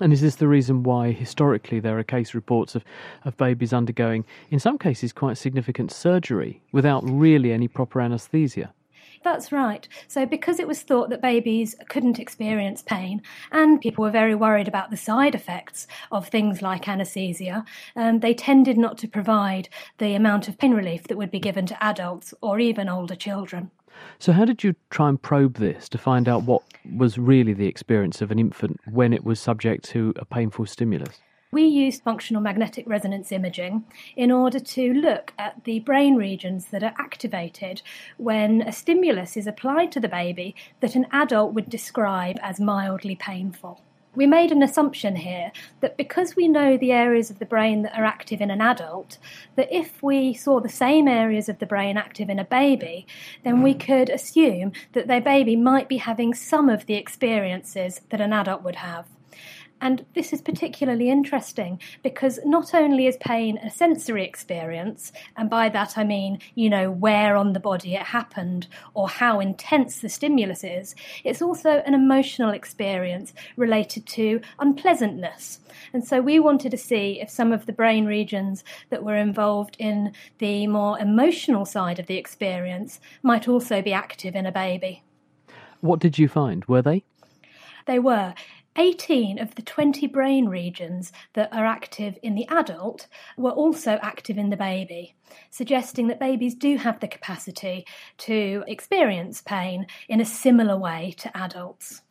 And 0.00 0.12
is 0.12 0.20
this 0.20 0.36
the 0.36 0.48
reason 0.48 0.82
why 0.82 1.12
historically 1.12 1.78
there 1.78 1.98
are 1.98 2.02
case 2.02 2.34
reports 2.34 2.74
of, 2.74 2.84
of 3.24 3.36
babies 3.36 3.72
undergoing, 3.72 4.24
in 4.50 4.58
some 4.58 4.76
cases, 4.76 5.12
quite 5.12 5.38
significant 5.38 5.92
surgery 5.92 6.62
without 6.72 7.08
really 7.08 7.52
any 7.52 7.68
proper 7.68 8.00
anaesthesia? 8.00 8.72
That's 9.24 9.50
right. 9.50 9.88
So, 10.06 10.26
because 10.26 10.60
it 10.60 10.68
was 10.68 10.82
thought 10.82 11.08
that 11.08 11.22
babies 11.22 11.74
couldn't 11.88 12.18
experience 12.18 12.82
pain, 12.82 13.22
and 13.50 13.80
people 13.80 14.04
were 14.04 14.10
very 14.10 14.34
worried 14.34 14.68
about 14.68 14.90
the 14.90 14.98
side 14.98 15.34
effects 15.34 15.86
of 16.12 16.28
things 16.28 16.60
like 16.60 16.86
anaesthesia, 16.86 17.64
um, 17.96 18.20
they 18.20 18.34
tended 18.34 18.76
not 18.76 18.98
to 18.98 19.08
provide 19.08 19.70
the 19.96 20.14
amount 20.14 20.46
of 20.46 20.58
pain 20.58 20.74
relief 20.74 21.04
that 21.04 21.16
would 21.16 21.30
be 21.30 21.40
given 21.40 21.64
to 21.66 21.82
adults 21.82 22.34
or 22.42 22.60
even 22.60 22.90
older 22.90 23.16
children. 23.16 23.70
So, 24.18 24.32
how 24.32 24.44
did 24.44 24.62
you 24.62 24.74
try 24.90 25.08
and 25.08 25.20
probe 25.20 25.56
this 25.56 25.88
to 25.88 25.98
find 25.98 26.28
out 26.28 26.42
what 26.42 26.62
was 26.94 27.16
really 27.16 27.54
the 27.54 27.66
experience 27.66 28.20
of 28.20 28.30
an 28.30 28.38
infant 28.38 28.78
when 28.90 29.14
it 29.14 29.24
was 29.24 29.40
subject 29.40 29.86
to 29.86 30.12
a 30.16 30.26
painful 30.26 30.66
stimulus? 30.66 31.20
We 31.54 31.62
used 31.62 32.02
functional 32.02 32.42
magnetic 32.42 32.84
resonance 32.88 33.30
imaging 33.30 33.84
in 34.16 34.32
order 34.32 34.58
to 34.58 34.92
look 34.92 35.32
at 35.38 35.62
the 35.62 35.78
brain 35.78 36.16
regions 36.16 36.66
that 36.66 36.82
are 36.82 36.94
activated 36.98 37.80
when 38.16 38.60
a 38.62 38.72
stimulus 38.72 39.36
is 39.36 39.46
applied 39.46 39.92
to 39.92 40.00
the 40.00 40.08
baby 40.08 40.54
that 40.80 40.96
an 40.96 41.06
adult 41.12 41.54
would 41.54 41.70
describe 41.70 42.36
as 42.42 42.58
mildly 42.58 43.14
painful. 43.14 43.80
We 44.16 44.26
made 44.26 44.50
an 44.50 44.64
assumption 44.64 45.14
here 45.14 45.52
that 45.80 45.96
because 45.96 46.34
we 46.34 46.48
know 46.48 46.76
the 46.76 46.92
areas 46.92 47.30
of 47.30 47.38
the 47.38 47.46
brain 47.46 47.82
that 47.82 47.96
are 47.96 48.04
active 48.04 48.40
in 48.40 48.50
an 48.50 48.60
adult, 48.60 49.18
that 49.54 49.72
if 49.72 50.02
we 50.02 50.34
saw 50.34 50.60
the 50.60 50.68
same 50.68 51.06
areas 51.06 51.48
of 51.48 51.60
the 51.60 51.66
brain 51.66 51.96
active 51.96 52.28
in 52.28 52.40
a 52.40 52.44
baby, 52.44 53.06
then 53.44 53.62
we 53.62 53.74
could 53.74 54.10
assume 54.10 54.72
that 54.92 55.06
their 55.06 55.20
baby 55.20 55.54
might 55.54 55.88
be 55.88 55.98
having 55.98 56.34
some 56.34 56.68
of 56.68 56.86
the 56.86 56.94
experiences 56.94 58.00
that 58.10 58.20
an 58.20 58.32
adult 58.32 58.62
would 58.62 58.76
have. 58.76 59.06
And 59.80 60.06
this 60.14 60.32
is 60.32 60.40
particularly 60.40 61.10
interesting 61.10 61.80
because 62.02 62.38
not 62.44 62.74
only 62.74 63.06
is 63.06 63.16
pain 63.18 63.58
a 63.58 63.70
sensory 63.70 64.24
experience, 64.24 65.12
and 65.36 65.50
by 65.50 65.68
that 65.68 65.98
I 65.98 66.04
mean, 66.04 66.38
you 66.54 66.70
know, 66.70 66.90
where 66.90 67.36
on 67.36 67.52
the 67.52 67.60
body 67.60 67.94
it 67.94 68.02
happened 68.02 68.66
or 68.94 69.08
how 69.08 69.40
intense 69.40 69.98
the 69.98 70.08
stimulus 70.08 70.64
is, 70.64 70.94
it's 71.22 71.42
also 71.42 71.82
an 71.86 71.92
emotional 71.92 72.50
experience 72.50 73.34
related 73.56 74.06
to 74.06 74.40
unpleasantness. 74.58 75.60
And 75.92 76.06
so 76.06 76.20
we 76.20 76.38
wanted 76.38 76.70
to 76.70 76.78
see 76.78 77.20
if 77.20 77.28
some 77.28 77.52
of 77.52 77.66
the 77.66 77.72
brain 77.72 78.06
regions 78.06 78.64
that 78.90 79.04
were 79.04 79.16
involved 79.16 79.76
in 79.78 80.12
the 80.38 80.66
more 80.66 80.98
emotional 80.98 81.64
side 81.66 81.98
of 81.98 82.06
the 82.06 82.16
experience 82.16 83.00
might 83.22 83.48
also 83.48 83.82
be 83.82 83.92
active 83.92 84.34
in 84.34 84.46
a 84.46 84.52
baby. 84.52 85.02
What 85.80 86.00
did 86.00 86.18
you 86.18 86.28
find? 86.28 86.64
Were 86.64 86.80
they? 86.80 87.04
They 87.86 87.98
were. 87.98 88.32
18 88.76 89.38
of 89.38 89.54
the 89.54 89.62
20 89.62 90.06
brain 90.08 90.48
regions 90.48 91.12
that 91.34 91.52
are 91.52 91.66
active 91.66 92.18
in 92.22 92.34
the 92.34 92.46
adult 92.48 93.06
were 93.36 93.50
also 93.50 93.98
active 94.02 94.36
in 94.36 94.50
the 94.50 94.56
baby, 94.56 95.14
suggesting 95.50 96.08
that 96.08 96.18
babies 96.18 96.54
do 96.54 96.76
have 96.76 96.98
the 97.00 97.08
capacity 97.08 97.86
to 98.18 98.64
experience 98.66 99.42
pain 99.42 99.86
in 100.08 100.20
a 100.20 100.24
similar 100.24 100.76
way 100.76 101.14
to 101.18 101.36
adults. 101.36 102.02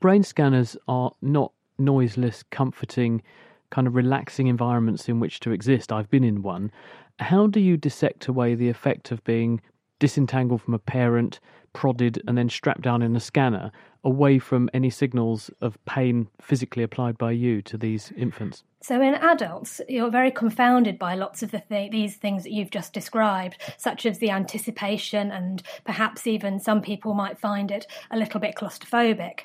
Brain 0.00 0.22
scanners 0.22 0.76
are 0.86 1.12
not 1.20 1.52
noiseless, 1.78 2.44
comforting, 2.50 3.22
kind 3.70 3.86
of 3.86 3.94
relaxing 3.94 4.46
environments 4.46 5.08
in 5.08 5.18
which 5.18 5.40
to 5.40 5.50
exist. 5.50 5.90
I've 5.90 6.10
been 6.10 6.24
in 6.24 6.42
one. 6.42 6.70
How 7.18 7.46
do 7.46 7.60
you 7.60 7.76
dissect 7.76 8.28
away 8.28 8.54
the 8.54 8.68
effect 8.68 9.10
of 9.10 9.24
being 9.24 9.60
disentangled 9.98 10.62
from 10.62 10.74
a 10.74 10.78
parent, 10.78 11.40
prodded, 11.72 12.22
and 12.26 12.36
then 12.36 12.48
strapped 12.48 12.82
down 12.82 13.02
in 13.02 13.16
a 13.16 13.20
scanner 13.20 13.70
away 14.02 14.38
from 14.38 14.68
any 14.74 14.90
signals 14.90 15.50
of 15.60 15.82
pain 15.84 16.28
physically 16.40 16.82
applied 16.82 17.18
by 17.18 17.30
you 17.30 17.62
to 17.62 17.76
these 17.76 18.12
infants? 18.16 18.64
So, 18.84 19.00
in 19.00 19.14
adults, 19.14 19.80
you're 19.88 20.10
very 20.10 20.30
confounded 20.30 20.98
by 20.98 21.14
lots 21.14 21.42
of 21.42 21.50
the 21.50 21.62
th- 21.70 21.90
these 21.90 22.16
things 22.16 22.42
that 22.42 22.52
you've 22.52 22.68
just 22.68 22.92
described, 22.92 23.56
such 23.78 24.04
as 24.04 24.18
the 24.18 24.28
anticipation, 24.28 25.30
and 25.32 25.62
perhaps 25.86 26.26
even 26.26 26.60
some 26.60 26.82
people 26.82 27.14
might 27.14 27.38
find 27.38 27.70
it 27.70 27.86
a 28.10 28.18
little 28.18 28.40
bit 28.40 28.56
claustrophobic. 28.56 29.44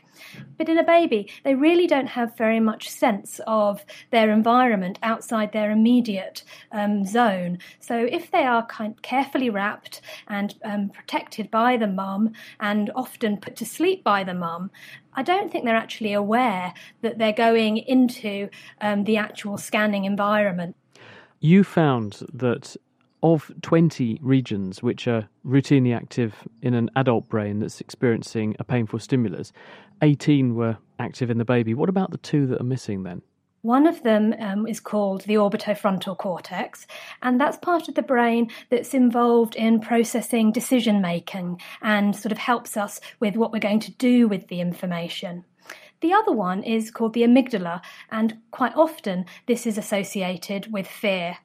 But 0.57 0.67
in 0.67 0.77
a 0.77 0.83
baby, 0.83 1.31
they 1.45 1.55
really 1.55 1.87
don't 1.87 2.07
have 2.07 2.35
very 2.35 2.59
much 2.59 2.89
sense 2.89 3.39
of 3.47 3.85
their 4.11 4.29
environment 4.29 4.99
outside 5.03 5.53
their 5.53 5.71
immediate 5.71 6.43
um, 6.73 7.05
zone. 7.05 7.59
So, 7.79 7.95
if 8.11 8.31
they 8.31 8.43
are 8.43 8.65
kind 8.65 9.01
carefully 9.01 9.49
wrapped 9.49 10.01
and 10.27 10.53
um, 10.65 10.89
protected 10.89 11.49
by 11.49 11.77
the 11.77 11.87
mum, 11.87 12.33
and 12.59 12.91
often 12.93 13.37
put 13.37 13.55
to 13.55 13.65
sleep 13.65 14.03
by 14.03 14.25
the 14.25 14.33
mum, 14.33 14.69
I 15.13 15.23
don't 15.23 15.51
think 15.51 15.65
they're 15.65 15.75
actually 15.75 16.13
aware 16.13 16.73
that 17.01 17.17
they're 17.17 17.33
going 17.33 17.77
into 17.77 18.49
um, 18.81 19.03
the 19.03 19.17
actual 19.17 19.57
scanning 19.57 20.05
environment. 20.05 20.75
You 21.39 21.63
found 21.63 22.21
that 22.33 22.75
of 23.21 23.51
20 23.61 24.19
regions 24.21 24.81
which 24.81 25.07
are 25.07 25.27
routinely 25.45 25.95
active 25.95 26.47
in 26.61 26.73
an 26.73 26.89
adult 26.95 27.27
brain 27.27 27.59
that's 27.59 27.81
experiencing 27.81 28.55
a 28.59 28.63
painful 28.63 28.99
stimulus, 28.99 29.51
18 30.01 30.55
were 30.55 30.77
active 30.99 31.29
in 31.29 31.37
the 31.37 31.45
baby. 31.45 31.73
What 31.73 31.89
about 31.89 32.11
the 32.11 32.17
two 32.17 32.47
that 32.47 32.61
are 32.61 32.65
missing 32.65 33.03
then? 33.03 33.21
One 33.61 33.87
of 33.87 34.03
them 34.03 34.33
um, 34.39 34.65
is 34.67 34.79
called 34.79 35.23
the 35.23 35.35
orbitofrontal 35.35 36.17
cortex, 36.17 36.87
and 37.21 37.41
that's 37.41 37.57
part 37.57 37.89
of 37.89 37.95
the 37.95 38.01
brain 38.01 38.49
that's 38.69 38.93
involved 38.93 39.57
in 39.57 39.81
processing 39.81 40.53
decision 40.53 41.01
making 41.01 41.59
and 41.81 42.15
sort 42.15 42.31
of 42.31 42.37
helps 42.37 42.77
us 42.77 43.01
with 43.19 43.35
what 43.35 43.51
we're 43.51 43.59
going 43.59 43.81
to 43.81 43.91
do 43.91 44.29
with 44.29 44.47
the 44.47 44.61
information. 44.61 45.43
The 45.99 46.13
other 46.13 46.31
one 46.31 46.63
is 46.63 46.89
called 46.89 47.13
the 47.13 47.23
amygdala, 47.23 47.81
and 48.09 48.37
quite 48.51 48.75
often 48.77 49.25
this 49.45 49.67
is 49.67 49.77
associated 49.77 50.71
with 50.71 50.87
fear. 50.87 51.39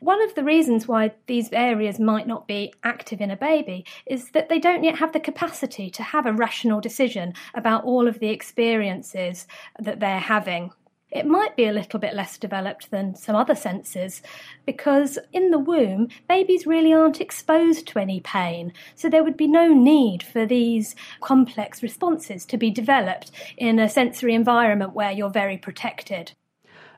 One 0.00 0.22
of 0.22 0.34
the 0.34 0.44
reasons 0.44 0.88
why 0.88 1.12
these 1.26 1.52
areas 1.52 2.00
might 2.00 2.26
not 2.26 2.48
be 2.48 2.72
active 2.82 3.20
in 3.20 3.30
a 3.30 3.36
baby 3.36 3.84
is 4.06 4.30
that 4.30 4.48
they 4.48 4.58
don't 4.58 4.84
yet 4.84 4.98
have 4.98 5.12
the 5.12 5.20
capacity 5.20 5.90
to 5.90 6.02
have 6.02 6.24
a 6.24 6.32
rational 6.32 6.80
decision 6.80 7.34
about 7.54 7.84
all 7.84 8.08
of 8.08 8.20
the 8.20 8.30
experiences 8.30 9.46
that 9.78 10.00
they're 10.00 10.18
having 10.18 10.72
it 11.12 11.26
might 11.26 11.54
be 11.56 11.66
a 11.66 11.72
little 11.72 12.00
bit 12.00 12.14
less 12.14 12.38
developed 12.38 12.90
than 12.90 13.14
some 13.14 13.36
other 13.36 13.54
senses 13.54 14.22
because 14.64 15.18
in 15.32 15.50
the 15.50 15.58
womb, 15.58 16.08
babies 16.28 16.66
really 16.66 16.92
aren't 16.92 17.20
exposed 17.20 17.86
to 17.88 17.98
any 17.98 18.20
pain. 18.20 18.72
So 18.94 19.08
there 19.08 19.22
would 19.22 19.36
be 19.36 19.46
no 19.46 19.72
need 19.72 20.22
for 20.22 20.46
these 20.46 20.96
complex 21.20 21.82
responses 21.82 22.46
to 22.46 22.56
be 22.56 22.70
developed 22.70 23.30
in 23.58 23.78
a 23.78 23.88
sensory 23.88 24.34
environment 24.34 24.94
where 24.94 25.12
you're 25.12 25.30
very 25.30 25.58
protected. 25.58 26.32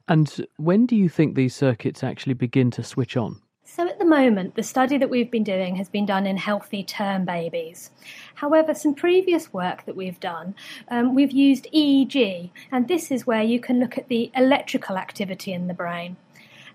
And 0.07 0.47
when 0.57 0.87
do 0.87 0.95
you 0.95 1.09
think 1.09 1.35
these 1.35 1.55
circuits 1.55 2.05
actually 2.05 2.35
begin 2.35 2.71
to 2.73 2.85
switch 2.85 3.17
on? 3.17 3.41
So 3.77 3.89
at 3.89 3.99
the 3.99 4.05
moment, 4.05 4.55
the 4.55 4.63
study 4.63 4.99
that 4.99 5.11
we've 5.11 5.33
been 5.33 5.43
doing 5.43 5.75
has 5.75 5.89
been 5.89 6.07
done 6.07 6.29
in 6.29 6.37
healthy 6.37 6.85
term 6.85 7.25
babies. 7.25 7.91
However, 8.37 8.73
some 8.73 8.95
previous 8.95 9.53
work 9.53 9.85
that 9.87 9.97
we've 9.97 10.21
done, 10.21 10.55
um, 10.87 11.13
we've 11.13 11.33
used 11.33 11.67
EEG, 11.75 12.51
and 12.71 12.87
this 12.87 13.11
is 13.11 13.27
where 13.27 13.43
you 13.43 13.59
can 13.59 13.81
look 13.81 13.99
at 13.99 14.07
the 14.07 14.31
electrical 14.37 14.97
activity 14.97 15.53
in 15.53 15.67
the 15.67 15.75
brain. 15.75 16.17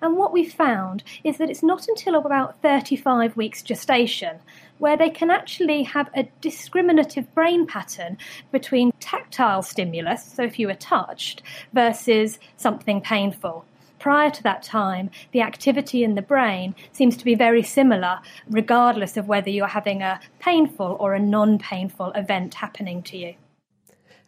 And 0.02 0.18
what 0.18 0.34
we 0.34 0.44
found 0.44 1.04
is 1.24 1.38
that 1.38 1.50
it's 1.50 1.64
not 1.64 1.88
until 1.88 2.16
about 2.16 2.62
35 2.62 3.38
weeks 3.38 3.62
gestation 3.62 4.40
where 4.78 4.98
they 4.98 5.10
can 5.10 5.32
actually 5.32 5.84
have 5.84 6.10
a 6.14 6.28
discriminative 6.42 7.34
brain 7.34 7.66
pattern 7.66 8.18
between 8.52 8.92
tactile 9.00 9.62
stimulus, 9.62 10.26
so 10.26 10.44
if 10.44 10.60
you 10.60 10.68
were 10.68 10.74
touched, 10.74 11.44
versus 11.72 12.40
something 12.58 13.00
painful. 13.00 13.64
Prior 14.00 14.30
to 14.32 14.44
that 14.44 14.64
time, 14.64 15.12
the 15.32 15.42
activity 15.42 16.04
in 16.04 16.16
the 16.16 16.22
brain 16.22 16.74
seems 16.94 17.18
to 17.18 17.26
be 17.26 17.36
very 17.36 17.64
similar, 17.64 18.20
regardless 18.50 19.18
of 19.18 19.28
whether 19.28 19.50
you're 19.50 19.68
having 19.68 20.02
a 20.02 20.20
painful 20.40 20.98
or 21.00 21.14
a 21.14 21.20
non 21.20 21.60
painful 21.60 22.12
event 22.14 22.56
happening 22.56 23.04
to 23.04 23.18
you. 23.18 23.36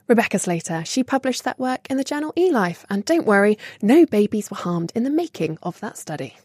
Rebecca 0.08 0.40
Slater, 0.40 0.84
she 0.86 1.04
published 1.04 1.44
that 1.46 1.58
work 1.58 1.90
in 1.90 1.96
the 1.96 2.04
journal 2.04 2.34
eLife, 2.36 2.84
and 2.90 3.06
don't 3.06 3.26
worry, 3.26 3.58
no 3.82 4.06
babies 4.06 4.52
were 4.52 4.58
harmed 4.58 4.92
in 4.94 5.04
the 5.04 5.10
making 5.10 5.58
of 5.64 5.80
that 5.80 5.98
study. 5.98 6.36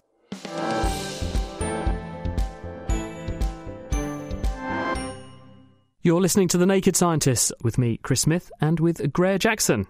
You're 6.06 6.20
listening 6.20 6.46
to 6.48 6.58
The 6.58 6.66
Naked 6.66 6.94
Scientists 6.94 7.50
with 7.62 7.78
me, 7.78 7.96
Chris 7.96 8.20
Smith, 8.20 8.52
and 8.60 8.78
with 8.78 8.98
Graihagh 9.12 9.40
Jackson. 9.40 9.88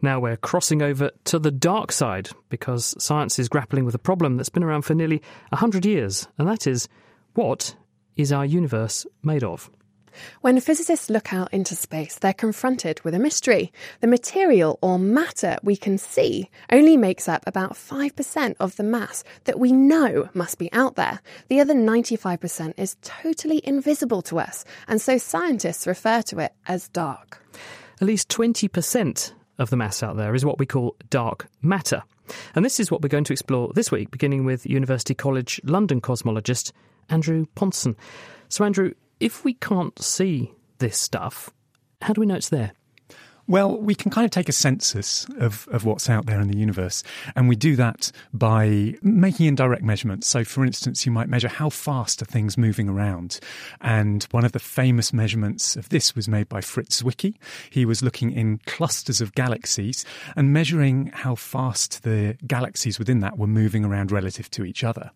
Now 0.00 0.18
we're 0.18 0.38
crossing 0.38 0.80
over 0.80 1.10
to 1.24 1.38
the 1.38 1.50
dark 1.50 1.92
side 1.92 2.30
because 2.48 2.94
science 2.98 3.38
is 3.38 3.50
grappling 3.50 3.84
with 3.84 3.94
a 3.94 3.98
problem 3.98 4.38
that's 4.38 4.48
been 4.48 4.64
around 4.64 4.86
for 4.86 4.94
nearly 4.94 5.20
100 5.50 5.84
years, 5.84 6.26
and 6.38 6.48
that 6.48 6.66
is 6.66 6.88
what 7.34 7.76
is 8.16 8.32
our 8.32 8.46
universe 8.46 9.06
made 9.22 9.44
of? 9.44 9.70
When 10.40 10.60
physicists 10.60 11.10
look 11.10 11.32
out 11.32 11.52
into 11.52 11.74
space, 11.74 12.16
they're 12.16 12.32
confronted 12.32 13.00
with 13.02 13.14
a 13.14 13.18
mystery. 13.18 13.72
The 14.00 14.06
material 14.06 14.78
or 14.82 14.98
matter 14.98 15.58
we 15.62 15.76
can 15.76 15.98
see 15.98 16.50
only 16.70 16.96
makes 16.96 17.28
up 17.28 17.44
about 17.46 17.74
5% 17.74 18.56
of 18.60 18.76
the 18.76 18.82
mass 18.82 19.24
that 19.44 19.58
we 19.58 19.72
know 19.72 20.28
must 20.34 20.58
be 20.58 20.72
out 20.72 20.96
there. 20.96 21.20
The 21.48 21.60
other 21.60 21.74
95% 21.74 22.74
is 22.76 22.96
totally 23.02 23.60
invisible 23.64 24.22
to 24.22 24.38
us, 24.38 24.64
and 24.88 25.00
so 25.00 25.18
scientists 25.18 25.86
refer 25.86 26.22
to 26.22 26.38
it 26.40 26.52
as 26.66 26.88
dark. 26.88 27.44
At 28.00 28.06
least 28.06 28.28
20% 28.28 29.32
of 29.58 29.70
the 29.70 29.76
mass 29.76 30.02
out 30.02 30.16
there 30.16 30.34
is 30.34 30.44
what 30.44 30.58
we 30.58 30.66
call 30.66 30.96
dark 31.10 31.46
matter. 31.60 32.02
And 32.54 32.64
this 32.64 32.80
is 32.80 32.90
what 32.90 33.02
we're 33.02 33.08
going 33.08 33.24
to 33.24 33.32
explore 33.32 33.72
this 33.74 33.90
week, 33.90 34.10
beginning 34.10 34.44
with 34.44 34.66
University 34.66 35.14
College 35.14 35.60
London 35.64 36.00
cosmologist 36.00 36.72
Andrew 37.08 37.46
Pontzen. 37.56 37.96
So, 38.48 38.64
Andrew, 38.64 38.94
if 39.20 39.44
we 39.44 39.54
can't 39.54 39.98
see 40.02 40.52
this 40.78 40.98
stuff, 40.98 41.50
how 42.02 42.14
do 42.14 42.20
we 42.20 42.26
know 42.26 42.36
it's 42.36 42.48
there? 42.48 42.72
Well, 43.50 43.78
we 43.78 43.96
can 43.96 44.12
kind 44.12 44.24
of 44.24 44.30
take 44.30 44.48
a 44.48 44.52
census 44.52 45.26
of, 45.40 45.66
of 45.72 45.84
what's 45.84 46.08
out 46.08 46.26
there 46.26 46.40
in 46.40 46.46
the 46.46 46.56
universe, 46.56 47.02
and 47.34 47.48
we 47.48 47.56
do 47.56 47.74
that 47.74 48.12
by 48.32 48.94
making 49.02 49.46
indirect 49.46 49.82
measurements. 49.82 50.28
So, 50.28 50.44
for 50.44 50.64
instance, 50.64 51.04
you 51.04 51.10
might 51.10 51.28
measure 51.28 51.48
how 51.48 51.68
fast 51.68 52.22
are 52.22 52.26
things 52.26 52.56
moving 52.56 52.88
around. 52.88 53.40
And 53.80 54.22
one 54.30 54.44
of 54.44 54.52
the 54.52 54.60
famous 54.60 55.12
measurements 55.12 55.74
of 55.74 55.88
this 55.88 56.14
was 56.14 56.28
made 56.28 56.48
by 56.48 56.60
Fritz 56.60 57.02
Zwicky. 57.02 57.34
He 57.70 57.84
was 57.84 58.04
looking 58.04 58.30
in 58.30 58.60
clusters 58.66 59.20
of 59.20 59.34
galaxies 59.34 60.04
and 60.36 60.52
measuring 60.52 61.06
how 61.12 61.34
fast 61.34 62.04
the 62.04 62.36
galaxies 62.46 63.00
within 63.00 63.18
that 63.18 63.36
were 63.36 63.48
moving 63.48 63.84
around 63.84 64.12
relative 64.12 64.48
to 64.52 64.64
each 64.64 64.84
other 64.84 65.10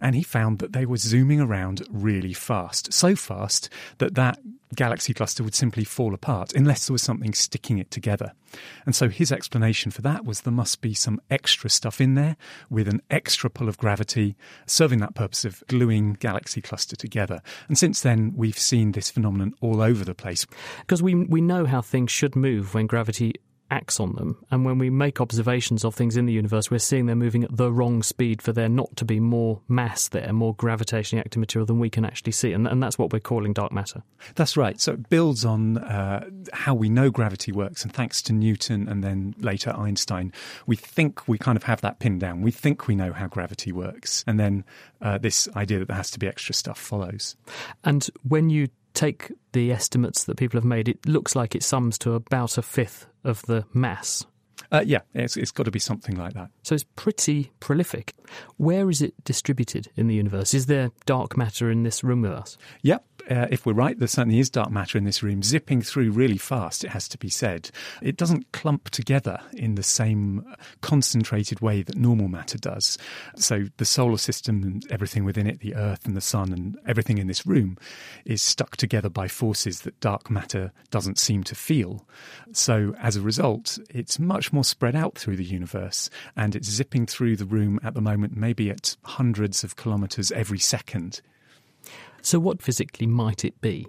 and 0.00 0.14
he 0.14 0.22
found 0.22 0.58
that 0.58 0.72
they 0.72 0.86
were 0.86 0.96
zooming 0.96 1.40
around 1.40 1.86
really 1.90 2.32
fast. 2.32 2.92
So 2.92 3.14
fast 3.14 3.68
that 3.98 4.14
that 4.14 4.38
galaxy 4.74 5.12
cluster 5.14 5.42
would 5.42 5.54
simply 5.54 5.84
fall 5.84 6.14
apart 6.14 6.52
unless 6.54 6.86
there 6.86 6.92
was 6.92 7.02
something 7.02 7.32
sticking 7.34 7.78
it 7.78 7.90
together. 7.90 8.32
And 8.84 8.94
so 8.94 9.08
his 9.08 9.32
explanation 9.32 9.90
for 9.90 10.02
that 10.02 10.24
was 10.24 10.42
there 10.42 10.52
must 10.52 10.80
be 10.80 10.94
some 10.94 11.20
extra 11.30 11.70
stuff 11.70 12.00
in 12.00 12.14
there 12.14 12.36
with 12.70 12.88
an 12.88 13.00
extra 13.10 13.50
pull 13.50 13.68
of 13.68 13.78
gravity 13.78 14.36
serving 14.66 15.00
that 15.00 15.14
purpose 15.14 15.44
of 15.44 15.62
gluing 15.68 16.14
galaxy 16.14 16.60
cluster 16.60 16.96
together. 16.96 17.40
And 17.68 17.78
since 17.78 18.00
then, 18.00 18.32
we've 18.36 18.58
seen 18.58 18.92
this 18.92 19.10
phenomenon 19.10 19.54
all 19.60 19.80
over 19.80 20.04
the 20.04 20.14
place. 20.14 20.46
Because 20.80 21.02
we, 21.02 21.14
we 21.14 21.40
know 21.40 21.66
how 21.66 21.80
things 21.80 22.10
should 22.10 22.36
move 22.36 22.74
when 22.74 22.86
gravity 22.86 23.34
acts 23.72 23.98
on 23.98 24.14
them. 24.16 24.36
And 24.50 24.64
when 24.64 24.78
we 24.78 24.90
make 24.90 25.20
observations 25.20 25.84
of 25.84 25.94
things 25.94 26.16
in 26.16 26.26
the 26.26 26.32
universe, 26.32 26.70
we're 26.70 26.78
seeing 26.78 27.06
they're 27.06 27.16
moving 27.16 27.42
at 27.42 27.56
the 27.56 27.72
wrong 27.72 28.02
speed 28.02 28.42
for 28.42 28.52
there 28.52 28.68
not 28.68 28.94
to 28.96 29.04
be 29.04 29.18
more 29.18 29.60
mass 29.66 30.08
there, 30.08 30.32
more 30.32 30.54
gravitationally 30.54 31.20
active 31.20 31.40
material 31.40 31.66
than 31.66 31.78
we 31.78 31.88
can 31.88 32.04
actually 32.04 32.32
see. 32.32 32.52
And, 32.52 32.68
and 32.68 32.82
that's 32.82 32.98
what 32.98 33.12
we're 33.12 33.20
calling 33.20 33.54
dark 33.54 33.72
matter. 33.72 34.02
That's 34.34 34.56
right. 34.56 34.78
So 34.78 34.92
it 34.92 35.08
builds 35.08 35.44
on 35.44 35.78
uh, 35.78 36.28
how 36.52 36.74
we 36.74 36.90
know 36.90 37.10
gravity 37.10 37.50
works. 37.50 37.82
And 37.82 37.92
thanks 37.92 38.20
to 38.22 38.34
Newton 38.34 38.88
and 38.88 39.02
then 39.02 39.34
later 39.38 39.70
Einstein, 39.70 40.32
we 40.66 40.76
think 40.76 41.26
we 41.26 41.38
kind 41.38 41.56
of 41.56 41.62
have 41.64 41.80
that 41.80 41.98
pinned 41.98 42.20
down. 42.20 42.42
We 42.42 42.50
think 42.50 42.86
we 42.86 42.94
know 42.94 43.12
how 43.12 43.26
gravity 43.26 43.72
works. 43.72 44.22
And 44.26 44.38
then 44.38 44.64
uh, 45.00 45.16
this 45.16 45.48
idea 45.56 45.78
that 45.78 45.88
there 45.88 45.96
has 45.96 46.10
to 46.10 46.18
be 46.18 46.28
extra 46.28 46.54
stuff 46.54 46.78
follows. 46.78 47.36
And 47.84 48.06
when 48.28 48.50
you 48.50 48.68
take 48.94 49.32
the 49.52 49.72
estimates 49.72 50.24
that 50.24 50.36
people 50.36 50.58
have 50.58 50.64
made, 50.64 50.88
it 50.88 51.06
looks 51.06 51.34
like 51.34 51.54
it 51.54 51.62
sums 51.62 51.98
to 51.98 52.12
about 52.12 52.58
a 52.58 52.62
fifth 52.62 53.06
of 53.24 53.42
the 53.42 53.64
mass. 53.72 54.24
Uh, 54.72 54.82
yeah, 54.86 55.00
it's, 55.12 55.36
it's 55.36 55.50
got 55.50 55.64
to 55.64 55.70
be 55.70 55.78
something 55.78 56.16
like 56.16 56.32
that. 56.32 56.48
So 56.62 56.74
it's 56.74 56.86
pretty 56.96 57.52
prolific. 57.60 58.14
Where 58.56 58.88
is 58.88 59.02
it 59.02 59.12
distributed 59.22 59.88
in 59.96 60.08
the 60.08 60.14
universe? 60.14 60.54
Is 60.54 60.66
there 60.66 60.90
dark 61.04 61.36
matter 61.36 61.70
in 61.70 61.82
this 61.82 62.02
room 62.02 62.22
with 62.22 62.32
us? 62.32 62.56
Yep, 62.80 63.04
uh, 63.30 63.46
if 63.50 63.66
we're 63.66 63.72
right, 63.72 63.98
there 63.98 64.08
certainly 64.08 64.38
is 64.38 64.50
dark 64.50 64.70
matter 64.70 64.98
in 64.98 65.04
this 65.04 65.22
room, 65.22 65.42
zipping 65.42 65.82
through 65.82 66.10
really 66.10 66.38
fast, 66.38 66.84
it 66.84 66.90
has 66.90 67.08
to 67.08 67.18
be 67.18 67.28
said. 67.28 67.70
It 68.00 68.16
doesn't 68.16 68.52
clump 68.52 68.90
together 68.90 69.40
in 69.52 69.74
the 69.74 69.82
same 69.82 70.44
concentrated 70.80 71.60
way 71.60 71.82
that 71.82 71.96
normal 71.96 72.28
matter 72.28 72.58
does. 72.58 72.98
So 73.36 73.66
the 73.76 73.84
solar 73.84 74.16
system 74.16 74.62
and 74.62 74.86
everything 74.90 75.24
within 75.24 75.46
it, 75.46 75.60
the 75.60 75.74
Earth 75.74 76.06
and 76.06 76.16
the 76.16 76.20
Sun 76.20 76.52
and 76.52 76.78
everything 76.86 77.18
in 77.18 77.26
this 77.26 77.46
room, 77.46 77.78
is 78.24 78.42
stuck 78.42 78.76
together 78.76 79.08
by 79.08 79.28
forces 79.28 79.82
that 79.82 80.00
dark 80.00 80.30
matter 80.30 80.72
doesn't 80.90 81.18
seem 81.18 81.44
to 81.44 81.54
feel. 81.54 82.06
So 82.52 82.94
as 83.00 83.16
a 83.16 83.22
result, 83.22 83.78
it's 83.90 84.18
much 84.18 84.52
more 84.52 84.61
spread 84.64 84.96
out 84.96 85.16
through 85.16 85.36
the 85.36 85.44
universe 85.44 86.10
and 86.36 86.54
it's 86.54 86.68
zipping 86.70 87.06
through 87.06 87.36
the 87.36 87.44
room 87.44 87.78
at 87.82 87.94
the 87.94 88.00
moment, 88.00 88.36
maybe 88.36 88.70
at 88.70 88.96
hundreds 89.04 89.64
of 89.64 89.76
kilometres 89.76 90.32
every 90.32 90.58
second. 90.58 91.20
So, 92.20 92.38
what 92.38 92.62
physically 92.62 93.06
might 93.06 93.44
it 93.44 93.60
be? 93.60 93.88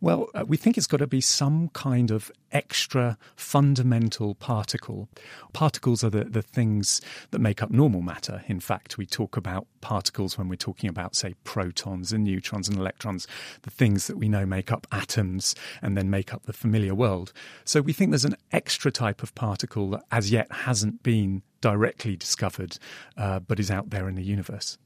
Well, 0.00 0.28
uh, 0.34 0.44
we 0.46 0.56
think 0.56 0.76
it's 0.76 0.86
got 0.86 0.98
to 0.98 1.06
be 1.06 1.20
some 1.20 1.68
kind 1.70 2.10
of 2.10 2.30
extra 2.52 3.18
fundamental 3.36 4.34
particle. 4.34 5.08
Particles 5.52 6.02
are 6.02 6.10
the, 6.10 6.24
the 6.24 6.42
things 6.42 7.00
that 7.30 7.40
make 7.40 7.62
up 7.62 7.70
normal 7.70 8.02
matter. 8.02 8.44
In 8.46 8.60
fact, 8.60 8.96
we 8.96 9.06
talk 9.06 9.36
about 9.36 9.66
particles 9.80 10.38
when 10.38 10.48
we're 10.48 10.56
talking 10.56 10.88
about, 10.88 11.14
say, 11.14 11.34
protons 11.44 12.12
and 12.12 12.24
neutrons 12.24 12.68
and 12.68 12.78
electrons, 12.78 13.26
the 13.62 13.70
things 13.70 14.06
that 14.06 14.16
we 14.16 14.28
know 14.28 14.46
make 14.46 14.72
up 14.72 14.86
atoms 14.92 15.54
and 15.82 15.96
then 15.96 16.10
make 16.10 16.32
up 16.32 16.44
the 16.46 16.52
familiar 16.52 16.94
world. 16.94 17.32
So 17.64 17.80
we 17.80 17.92
think 17.92 18.10
there's 18.10 18.24
an 18.24 18.36
extra 18.52 18.90
type 18.90 19.22
of 19.22 19.34
particle 19.34 19.90
that 19.90 20.04
as 20.10 20.30
yet 20.30 20.50
hasn't 20.50 21.02
been 21.02 21.42
directly 21.60 22.16
discovered, 22.16 22.78
uh, 23.16 23.40
but 23.40 23.58
is 23.58 23.70
out 23.70 23.90
there 23.90 24.08
in 24.08 24.14
the 24.14 24.22
universe. 24.22 24.78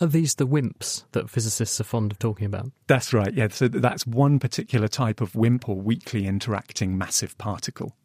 Are 0.00 0.06
these 0.06 0.34
the 0.34 0.46
WIMPs 0.46 1.04
that 1.12 1.30
physicists 1.30 1.80
are 1.80 1.84
fond 1.84 2.12
of 2.12 2.18
talking 2.18 2.46
about? 2.46 2.72
That's 2.86 3.12
right, 3.12 3.32
yeah. 3.32 3.48
So 3.48 3.68
that's 3.68 4.06
one 4.06 4.38
particular 4.38 4.88
type 4.88 5.20
of 5.20 5.34
WIMP 5.34 5.68
or 5.68 5.76
weakly 5.76 6.26
interacting 6.26 6.98
massive 6.98 7.36
particle. 7.38 7.96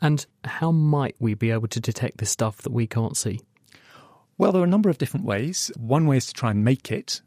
And 0.00 0.26
how 0.44 0.70
might 0.70 1.16
we 1.18 1.34
be 1.34 1.50
able 1.50 1.68
to 1.68 1.80
detect 1.80 2.18
this 2.18 2.30
stuff 2.30 2.62
that 2.62 2.72
we 2.72 2.86
can't 2.86 3.16
see? 3.16 3.40
Well, 4.38 4.52
there 4.52 4.60
are 4.60 4.66
a 4.66 4.68
number 4.68 4.90
of 4.90 4.98
different 4.98 5.24
ways. 5.24 5.70
One 5.76 6.06
way 6.06 6.18
is 6.18 6.26
to 6.26 6.34
try 6.34 6.50
and 6.50 6.62
make 6.62 6.92
it 6.92 7.22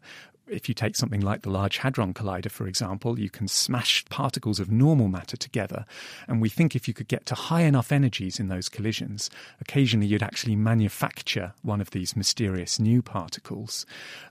if 0.50 0.68
you 0.68 0.76
take 0.76 0.96
something 0.96 1.22
like 1.22 1.42
the 1.42 1.50
Large 1.50 1.78
Hadron 1.78 2.14
Collider, 2.14 2.52
for 2.52 2.68
example, 2.68 3.20
you 3.20 3.30
can 3.30 3.48
smash 3.48 4.04
particles 4.06 4.60
of 4.60 4.72
normal 4.72 5.08
matter 5.08 5.38
together. 5.38 5.86
And 6.28 6.42
we 6.42 6.50
think 6.50 6.76
if 6.76 6.88
you 6.88 6.94
could 6.94 7.08
get 7.08 7.26
to 7.28 7.36
high 7.36 7.62
enough 7.62 7.92
energies 7.92 8.40
in 8.40 8.48
those 8.48 8.70
collisions, 8.70 9.30
occasionally 9.62 10.08
you'd 10.08 10.24
actually 10.24 10.56
manufacture 10.56 11.54
one 11.62 11.82
of 11.82 11.92
these 11.92 12.16
mysterious 12.16 12.80
new 12.80 13.02
particles. 13.02 13.86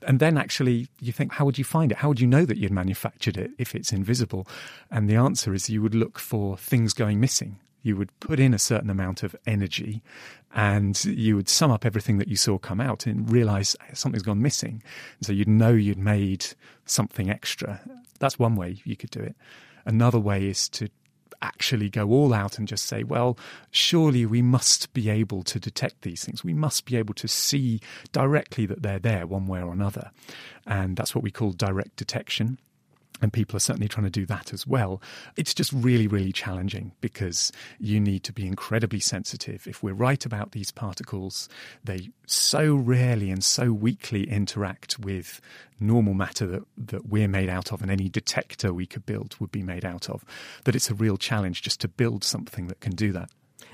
And 0.05 0.19
then 0.19 0.37
actually, 0.37 0.87
you 0.99 1.11
think, 1.11 1.33
how 1.33 1.45
would 1.45 1.57
you 1.57 1.63
find 1.63 1.91
it? 1.91 1.99
How 1.99 2.09
would 2.09 2.19
you 2.19 2.27
know 2.27 2.45
that 2.45 2.57
you'd 2.57 2.71
manufactured 2.71 3.37
it 3.37 3.51
if 3.57 3.75
it's 3.75 3.91
invisible? 3.91 4.47
And 4.91 5.09
the 5.09 5.15
answer 5.15 5.53
is 5.53 5.69
you 5.69 5.81
would 5.81 5.95
look 5.95 6.19
for 6.19 6.57
things 6.57 6.93
going 6.93 7.19
missing 7.19 7.59
you 7.81 7.95
would 7.95 8.17
put 8.19 8.39
in 8.39 8.53
a 8.53 8.59
certain 8.59 8.89
amount 8.89 9.23
of 9.23 9.35
energy 9.45 10.01
and 10.53 11.03
you 11.05 11.35
would 11.35 11.49
sum 11.49 11.71
up 11.71 11.85
everything 11.85 12.17
that 12.17 12.27
you 12.27 12.35
saw 12.35 12.57
come 12.57 12.81
out 12.81 13.05
and 13.05 13.31
realize 13.31 13.75
something's 13.93 14.23
gone 14.23 14.41
missing. 14.41 14.83
And 15.17 15.25
so 15.25 15.33
you'd 15.33 15.47
know 15.47 15.71
you'd 15.71 15.97
made 15.97 16.45
something 16.85 17.29
extra. 17.29 17.81
That's 18.19 18.39
one 18.39 18.55
way 18.55 18.81
you 18.83 18.95
could 18.95 19.11
do 19.11 19.21
it. 19.21 19.35
Another 19.85 20.19
way 20.19 20.47
is 20.47 20.67
to 20.69 20.89
actually 21.41 21.89
go 21.89 22.09
all 22.09 22.33
out 22.33 22.57
and 22.57 22.67
just 22.67 22.85
say, 22.85 23.03
well, 23.03 23.37
surely 23.71 24.25
we 24.25 24.41
must 24.41 24.91
be 24.93 25.09
able 25.09 25.41
to 25.43 25.59
detect 25.59 26.01
these 26.01 26.23
things. 26.23 26.43
We 26.43 26.53
must 26.53 26.85
be 26.85 26.97
able 26.97 27.13
to 27.13 27.27
see 27.27 27.79
directly 28.11 28.65
that 28.65 28.81
they're 28.81 28.99
there 28.99 29.25
one 29.25 29.47
way 29.47 29.61
or 29.61 29.71
another. 29.71 30.11
And 30.65 30.97
that's 30.97 31.15
what 31.15 31.23
we 31.23 31.31
call 31.31 31.51
direct 31.51 31.95
detection 31.95 32.59
and 33.21 33.33
people 33.33 33.55
are 33.55 33.61
certainly 33.61 33.87
trying 33.87 34.05
to 34.05 34.09
do 34.09 34.25
that 34.25 34.53
as 34.53 34.65
well. 34.65 35.01
It's 35.35 35.53
just 35.53 35.71
really, 35.73 36.07
really 36.07 36.31
challenging 36.31 36.93
because 37.01 37.51
you 37.79 37.99
need 37.99 38.23
to 38.23 38.33
be 38.33 38.45
incredibly 38.45 38.99
sensitive. 38.99 39.67
If 39.67 39.83
we're 39.83 39.93
right 39.93 40.25
about 40.25 40.51
these 40.51 40.71
particles, 40.71 41.49
they 41.83 42.09
so 42.25 42.75
rarely 42.75 43.31
and 43.31 43.43
so 43.43 43.73
weakly 43.73 44.29
interact 44.29 44.99
with 44.99 45.41
normal 45.79 46.13
matter 46.13 46.45
that, 46.45 46.63
that 46.77 47.07
we're 47.07 47.27
made 47.27 47.49
out 47.49 47.71
of 47.71 47.81
and 47.81 47.89
any 47.89 48.09
detector 48.09 48.73
we 48.73 48.85
could 48.85 49.05
build 49.05 49.35
would 49.39 49.51
be 49.51 49.63
made 49.63 49.85
out 49.85 50.09
of, 50.09 50.25
that 50.65 50.75
it's 50.75 50.89
a 50.89 50.95
real 50.95 51.17
challenge 51.17 51.61
just 51.61 51.81
to 51.81 51.87
build 51.87 52.23
something 52.23 52.67
that 52.67 52.79
can 52.79 52.93
do 52.93 53.11
that. 53.11 53.29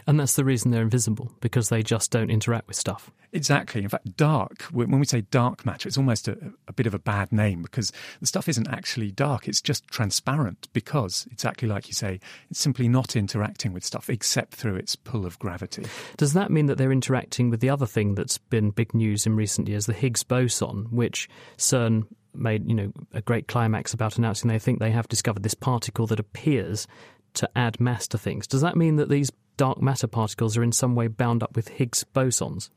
And 0.07 0.19
that's 0.19 0.35
the 0.35 0.45
reason 0.45 0.71
they're 0.71 0.83
invisible, 0.83 1.31
because 1.41 1.69
they 1.69 1.81
just 1.81 2.11
don't 2.11 2.29
interact 2.29 2.67
with 2.67 2.77
stuff. 2.77 3.11
Exactly. 3.33 3.81
In 3.83 3.89
fact, 3.89 4.15
dark, 4.15 4.61
when 4.71 4.99
we 4.99 5.05
say 5.05 5.21
dark 5.21 5.65
matter, 5.65 5.87
it's 5.87 5.97
almost 5.97 6.27
a, 6.27 6.37
a, 6.67 6.73
bit 6.73 6.87
of 6.87 6.93
a 6.93 6.99
bad 6.99 7.31
name 7.33 7.63
because 7.63 7.91
the 8.21 8.27
stuff 8.27 8.47
isn't 8.47 8.67
actually 8.67 9.11
dark. 9.11 9.47
It's 9.47 9.61
just 9.61 9.87
transparent 9.87 10.69
because, 10.73 11.27
exactly 11.31 11.67
like 11.67 11.87
you 11.87 11.93
say, 11.93 12.19
it's 12.49 12.59
simply 12.59 12.87
not 12.87 13.15
interacting 13.15 13.73
with 13.73 13.83
stuff 13.83 14.09
except 14.09 14.55
through 14.55 14.75
its 14.75 14.95
pull 14.95 15.25
of 15.25 15.37
gravity. 15.39 15.85
Does 16.17 16.33
that 16.33 16.51
mean 16.51 16.67
that 16.67 16.77
they're 16.77 16.91
interacting 16.91 17.49
with 17.49 17.59
the 17.59 17.69
other 17.69 17.87
thing 17.87 18.15
that's 18.15 18.37
been 18.37 18.69
big 18.69 18.93
news 18.93 19.25
in 19.25 19.35
recent 19.35 19.67
years, 19.67 19.85
the 19.85 19.93
Higgs 19.93 20.23
boson, 20.23 20.87
which 20.91 21.27
CERN 21.57 22.07
made 22.33 22.69
you 22.69 22.75
know 22.75 22.91
a 23.13 23.21
great 23.21 23.47
climax 23.47 23.93
about 23.93 24.17
announcing 24.17 24.49
they 24.49 24.59
think 24.59 24.79
they 24.79 24.91
have 24.91 25.07
discovered 25.07 25.43
this 25.43 25.53
particle 25.53 26.05
that 26.07 26.19
appears 26.19 26.85
to 27.33 27.49
add 27.55 27.79
mass 27.79 28.07
to 28.07 28.17
things. 28.17 28.47
Does 28.47 28.61
that 28.61 28.77
mean 28.77 28.95
that 28.95 29.09
these 29.09 29.31
dark 29.57 29.81
matter 29.81 30.07
particles 30.07 30.57
are 30.57 30.63
in 30.63 30.71
some 30.71 30.95
way 30.95 31.07
bound 31.07 31.43
up 31.43 31.55
with 31.55 31.69
Higgs 31.69 32.05
bosons? 32.13 32.69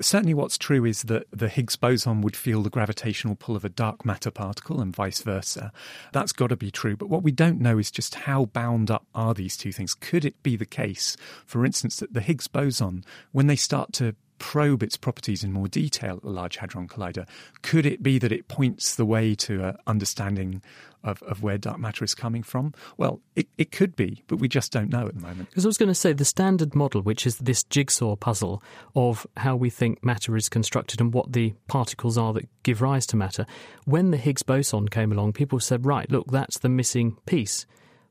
Certainly, 0.00 0.34
what's 0.34 0.58
true 0.58 0.84
is 0.84 1.02
that 1.02 1.26
the 1.30 1.48
Higgs 1.48 1.76
boson 1.76 2.22
would 2.22 2.34
feel 2.34 2.62
the 2.62 2.70
gravitational 2.70 3.36
pull 3.36 3.54
of 3.54 3.64
a 3.64 3.68
dark 3.68 4.04
matter 4.04 4.30
particle 4.30 4.80
and 4.80 4.94
vice 4.94 5.22
versa. 5.22 5.72
That's 6.12 6.32
got 6.32 6.48
to 6.48 6.56
be 6.56 6.70
true. 6.70 6.96
But 6.96 7.08
what 7.08 7.22
we 7.22 7.30
don't 7.30 7.60
know 7.60 7.78
is 7.78 7.90
just 7.90 8.14
how 8.14 8.46
bound 8.46 8.90
up 8.90 9.06
are 9.14 9.34
these 9.34 9.56
two 9.56 9.70
things. 9.70 9.94
Could 9.94 10.24
it 10.24 10.42
be 10.42 10.56
the 10.56 10.66
case, 10.66 11.16
for 11.46 11.64
instance, 11.64 11.96
that 11.96 12.14
the 12.14 12.20
Higgs 12.20 12.48
boson, 12.48 13.04
when 13.32 13.46
they 13.46 13.56
start 13.56 13.92
to 13.94 14.16
probe 14.38 14.82
its 14.82 14.96
properties 14.96 15.44
in 15.44 15.52
more 15.52 15.68
detail 15.68 16.16
at 16.16 16.22
the 16.22 16.30
Large 16.30 16.56
Hadron 16.56 16.88
Collider, 16.88 17.28
could 17.62 17.86
it 17.86 18.02
be 18.02 18.18
that 18.18 18.32
it 18.32 18.48
points 18.48 18.96
the 18.96 19.06
way 19.06 19.36
to 19.36 19.64
an 19.64 19.76
understanding 19.86 20.62
of, 21.04 21.22
of 21.22 21.42
where 21.42 21.58
dark 21.58 21.78
matter 21.78 22.04
is 22.04 22.14
coming 22.14 22.42
from? 22.42 22.72
Well, 22.96 23.20
it, 23.36 23.48
it 23.58 23.72
could 23.72 23.96
be, 23.96 24.22
but 24.26 24.36
we 24.36 24.48
just 24.48 24.72
don't 24.72 24.90
know 24.90 25.06
at 25.06 25.14
the 25.14 25.20
moment. 25.20 25.50
Because 25.50 25.64
I 25.64 25.68
was 25.68 25.78
going 25.78 25.88
to 25.88 25.94
say 25.94 26.12
the 26.12 26.24
standard 26.24 26.74
model, 26.74 27.02
which 27.02 27.26
is 27.26 27.38
this 27.38 27.64
jigsaw 27.64 28.16
puzzle 28.16 28.62
of 28.94 29.26
how 29.36 29.56
we 29.56 29.70
think 29.70 30.04
matter 30.04 30.36
is 30.36 30.48
constructed 30.48 31.00
and 31.00 31.12
what 31.12 31.32
the 31.32 31.54
particles 31.68 32.16
are 32.16 32.32
that 32.32 32.48
give 32.62 32.82
rise 32.82 33.06
to 33.06 33.16
matter, 33.16 33.46
when 33.84 34.10
the 34.10 34.16
Higgs 34.16 34.42
boson 34.42 34.88
came 34.88 35.12
along, 35.12 35.32
people 35.32 35.60
said, 35.60 35.86
right, 35.86 36.10
look, 36.10 36.30
that's 36.30 36.58
the 36.58 36.68
missing 36.68 37.16
piece. 37.26 37.66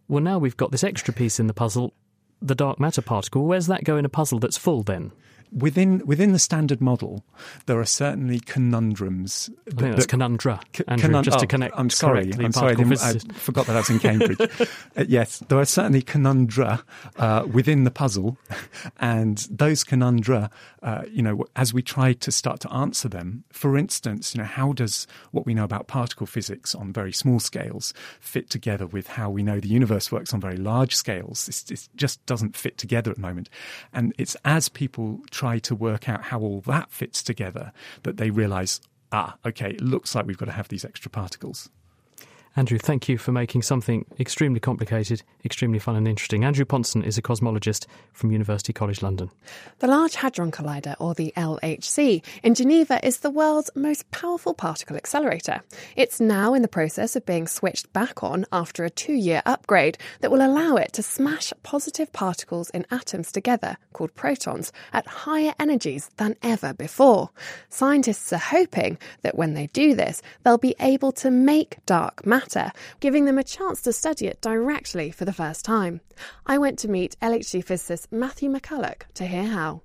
Well, 0.08 0.23
now 0.23 0.39
we've 0.39 0.58
got 0.58 0.71
this 0.71 0.84
extra 0.84 1.13
piece 1.13 1.39
in 1.39 1.47
the 1.47 1.54
puzzle, 1.54 1.93
the 2.41 2.56
dark 2.56 2.80
matter 2.80 3.01
particle. 3.01 3.45
Where's 3.45 3.67
that 3.67 3.84
go 3.84 3.97
in 3.97 4.06
a 4.06 4.10
puzzle 4.10 4.39
that's 4.39 4.58
full 4.58 4.84
then? 4.84 5.12
Within 5.52 6.06
within 6.06 6.32
the 6.32 6.40
standard 6.40 6.82
model, 6.82 7.24
there 7.66 7.80
are 7.80 7.86
certainly 7.86 8.40
conundrums. 8.40 9.50
I 9.68 9.82
think 9.82 9.96
that's 9.96 10.06
conundra, 10.06 10.62
Andrew, 10.88 11.10
conund- 11.10 11.24
just 11.24 11.40
to 11.40 11.46
oh, 11.46 11.48
connect. 11.48 11.76
I'm 11.78 11.90
sorry, 11.90 12.32
I'm 12.40 12.52
sorry, 12.52 12.76
I, 12.76 12.82
I, 12.82 13.14
forgot 13.34 13.68
that 13.68 13.76
I 13.76 13.80
was 13.80 13.90
in 13.90 14.00
Cambridge. 14.00 14.40
uh, 14.98 15.06
yes, 15.08 15.40
there 15.50 15.60
are 15.60 15.66
certainly 15.66 16.02
conundra 16.02 16.84
uh, 17.18 17.46
within 17.52 17.84
the 17.84 17.92
puzzle, 17.92 18.38
and 19.00 19.40
those 19.50 19.84
conundra, 19.84 20.50
uh, 20.84 21.04
you 21.10 21.22
know, 21.22 21.46
as 21.56 21.74
we 21.74 21.82
try 21.82 22.14
to 22.14 22.32
start 22.32 22.60
to 22.62 22.72
answer 22.72 23.10
them, 23.10 23.44
for 23.52 23.78
instance, 23.78 24.34
you 24.34 24.42
know, 24.42 24.48
how 24.48 24.74
does 24.74 25.08
what 25.32 25.46
we 25.46 25.54
know 25.54 25.64
about 25.64 25.88
particle 25.88 26.26
physics 26.26 26.74
on 26.74 26.94
very 26.94 27.12
small 27.12 27.40
scales 27.40 27.94
fit 28.20 28.50
together 28.50 28.88
with 28.88 29.08
how 29.08 29.30
we 29.30 29.44
know 29.44 29.60
the 29.60 29.68
universe 29.68 30.12
works 30.12 30.34
on 30.34 30.40
very 30.40 30.58
large 30.58 30.96
scales? 30.96 31.46
This, 31.46 31.64
this 31.64 31.90
just 31.96 32.26
doesn't 32.26 32.56
fit 32.56 32.78
together 32.78 33.12
at 33.12 33.18
the 33.18 33.22
moment, 33.22 33.50
and 33.92 34.14
it's 34.18 34.36
as 34.46 34.70
people 34.70 35.20
try 35.30 35.40
to 35.60 35.75
work 35.75 36.08
out 36.08 36.23
how 36.23 36.39
all 36.39 36.62
that 36.62 36.91
fits 36.91 37.23
together 37.23 37.71
that 38.04 38.17
they 38.17 38.30
realize, 38.30 38.82
ah, 39.12 39.36
okay, 39.45 39.71
it 39.71 39.82
looks 39.82 40.15
like 40.15 40.25
we've 40.25 40.38
got 40.38 40.45
to 40.45 40.51
have 40.51 40.67
these 40.69 40.86
extra 40.86 41.10
particles. 41.10 41.69
Andrew, 42.58 42.78
thank 42.78 43.08
you 43.08 43.18
for 43.18 43.32
making 43.32 43.62
something 43.62 44.06
extremely 44.20 44.60
complicated, 44.60 45.24
extremely 45.46 45.80
fun 45.80 45.96
and 45.96 46.06
interesting. 46.06 46.44
Andrew 46.44 46.66
Pontzen 46.66 47.02
is 47.02 47.18
a 47.18 47.22
cosmologist 47.22 47.86
from 48.12 48.30
University 48.30 48.74
College 48.74 49.02
London. 49.02 49.32
The 49.80 49.88
Large 49.88 50.16
Hadron 50.16 50.52
Collider, 50.52 50.96
or 51.00 51.14
the 51.14 51.32
LHC, 51.38 52.22
in 52.44 52.54
Geneva 52.54 53.00
is 53.08 53.20
the 53.20 53.30
world's 53.30 53.70
most 53.74 54.12
powerful 54.12 54.54
particle 54.54 54.98
accelerator. 54.98 55.62
It's 55.96 56.20
now 56.20 56.54
in 56.54 56.62
the 56.62 56.68
process 56.68 57.16
of 57.16 57.26
being 57.26 57.48
switched 57.48 57.94
back 57.94 58.22
on 58.22 58.46
after 58.52 58.84
a 58.84 58.90
two 58.90 59.14
year 59.14 59.42
upgrade 59.46 59.98
that 60.20 60.30
will 60.30 60.46
allow 60.46 60.76
it 60.76 60.92
to 60.94 61.04
smash 61.04 61.54
positive 61.64 62.12
particles 62.12 62.70
in 62.72 62.86
atoms 62.92 63.32
together, 63.32 63.78
called 63.94 64.14
protons, 64.16 64.74
at 64.92 65.08
higher 65.08 65.54
energies 65.58 66.10
than 66.18 66.36
ever 66.44 66.74
before. 66.74 67.30
Scientists 67.70 68.34
are 68.34 68.38
hoping 68.38 68.98
that 69.22 69.38
when 69.38 69.54
they 69.54 69.68
do 69.68 69.96
this, 69.96 70.22
they'll 70.44 70.58
be 70.58 70.76
able 70.82 71.14
to 71.14 71.32
make 71.32 71.78
dark 71.86 72.26
matter 72.26 72.40
matter, 72.41 72.71
giving 72.99 73.25
them 73.25 73.38
a 73.38 73.43
chance 73.43 73.82
to 73.82 73.93
study 73.93 74.27
it 74.27 74.41
directly 74.41 75.12
for 75.12 75.25
the 75.25 75.34
first 75.34 75.63
time. 75.63 76.01
I 76.45 76.58
went 76.58 76.80
to 76.80 76.88
meet 76.88 77.15
LHC 77.21 77.63
physicist 77.63 78.12
Matthew 78.12 78.49
McCullough 78.49 79.01
to 79.15 79.25
hear 79.25 79.45
how. 79.45 79.82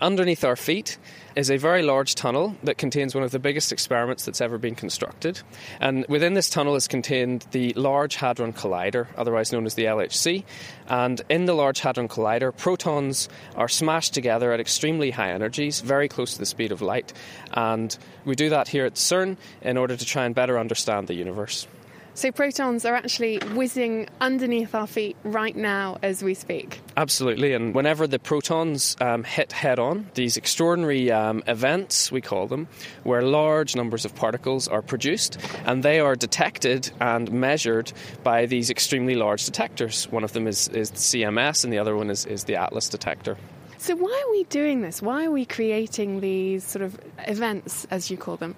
Underneath 0.00 0.44
our 0.44 0.56
feet 0.56 0.98
is 1.36 1.50
a 1.50 1.56
very 1.56 1.82
large 1.82 2.16
tunnel 2.16 2.56
that 2.64 2.78
contains 2.78 3.14
one 3.14 3.22
of 3.22 3.30
the 3.30 3.38
biggest 3.38 3.70
experiments 3.70 4.24
that's 4.24 4.40
ever 4.40 4.58
been 4.58 4.74
constructed. 4.74 5.40
And 5.80 6.04
within 6.08 6.34
this 6.34 6.50
tunnel 6.50 6.74
is 6.74 6.88
contained 6.88 7.46
the 7.52 7.72
Large 7.74 8.16
Hadron 8.16 8.52
Collider, 8.52 9.06
otherwise 9.16 9.52
known 9.52 9.66
as 9.66 9.74
the 9.74 9.84
LHC. 9.84 10.42
And 10.88 11.22
in 11.28 11.44
the 11.44 11.54
Large 11.54 11.80
Hadron 11.80 12.08
Collider, 12.08 12.54
protons 12.54 13.28
are 13.54 13.68
smashed 13.68 14.14
together 14.14 14.52
at 14.52 14.58
extremely 14.58 15.12
high 15.12 15.30
energies, 15.30 15.80
very 15.80 16.08
close 16.08 16.32
to 16.34 16.40
the 16.40 16.46
speed 16.46 16.72
of 16.72 16.82
light. 16.82 17.12
And 17.52 17.96
we 18.24 18.34
do 18.34 18.50
that 18.50 18.66
here 18.66 18.86
at 18.86 18.94
CERN 18.94 19.36
in 19.62 19.76
order 19.76 19.96
to 19.96 20.04
try 20.04 20.26
and 20.26 20.34
better 20.34 20.58
understand 20.58 21.06
the 21.06 21.14
universe. 21.14 21.68
So 22.16 22.30
protons 22.30 22.84
are 22.84 22.94
actually 22.94 23.38
whizzing 23.54 24.08
underneath 24.20 24.72
our 24.72 24.86
feet 24.86 25.16
right 25.24 25.54
now 25.54 25.98
as 26.00 26.22
we 26.22 26.34
speak. 26.34 26.80
Absolutely, 26.96 27.54
and 27.54 27.74
whenever 27.74 28.06
the 28.06 28.20
protons 28.20 28.96
um, 29.00 29.24
hit 29.24 29.50
head 29.50 29.80
on, 29.80 30.06
these 30.14 30.36
extraordinary 30.36 31.10
um, 31.10 31.42
events, 31.48 32.12
we 32.12 32.20
call 32.20 32.46
them, 32.46 32.68
where 33.02 33.22
large 33.22 33.74
numbers 33.74 34.04
of 34.04 34.14
particles 34.14 34.68
are 34.68 34.80
produced, 34.80 35.38
and 35.66 35.82
they 35.82 35.98
are 35.98 36.14
detected 36.14 36.88
and 37.00 37.32
measured 37.32 37.92
by 38.22 38.46
these 38.46 38.70
extremely 38.70 39.16
large 39.16 39.44
detectors. 39.44 40.04
One 40.12 40.22
of 40.22 40.32
them 40.32 40.46
is, 40.46 40.68
is 40.68 40.92
CMS, 40.92 41.64
and 41.64 41.72
the 41.72 41.78
other 41.78 41.96
one 41.96 42.10
is, 42.10 42.26
is 42.26 42.44
the 42.44 42.54
ATLAS 42.54 42.88
detector. 42.90 43.36
So, 43.84 43.94
why 43.96 44.24
are 44.26 44.30
we 44.30 44.44
doing 44.44 44.80
this? 44.80 45.02
Why 45.02 45.26
are 45.26 45.30
we 45.30 45.44
creating 45.44 46.20
these 46.20 46.64
sort 46.64 46.82
of 46.82 46.98
events, 47.28 47.86
as 47.90 48.10
you 48.10 48.16
call 48.16 48.38
them? 48.38 48.56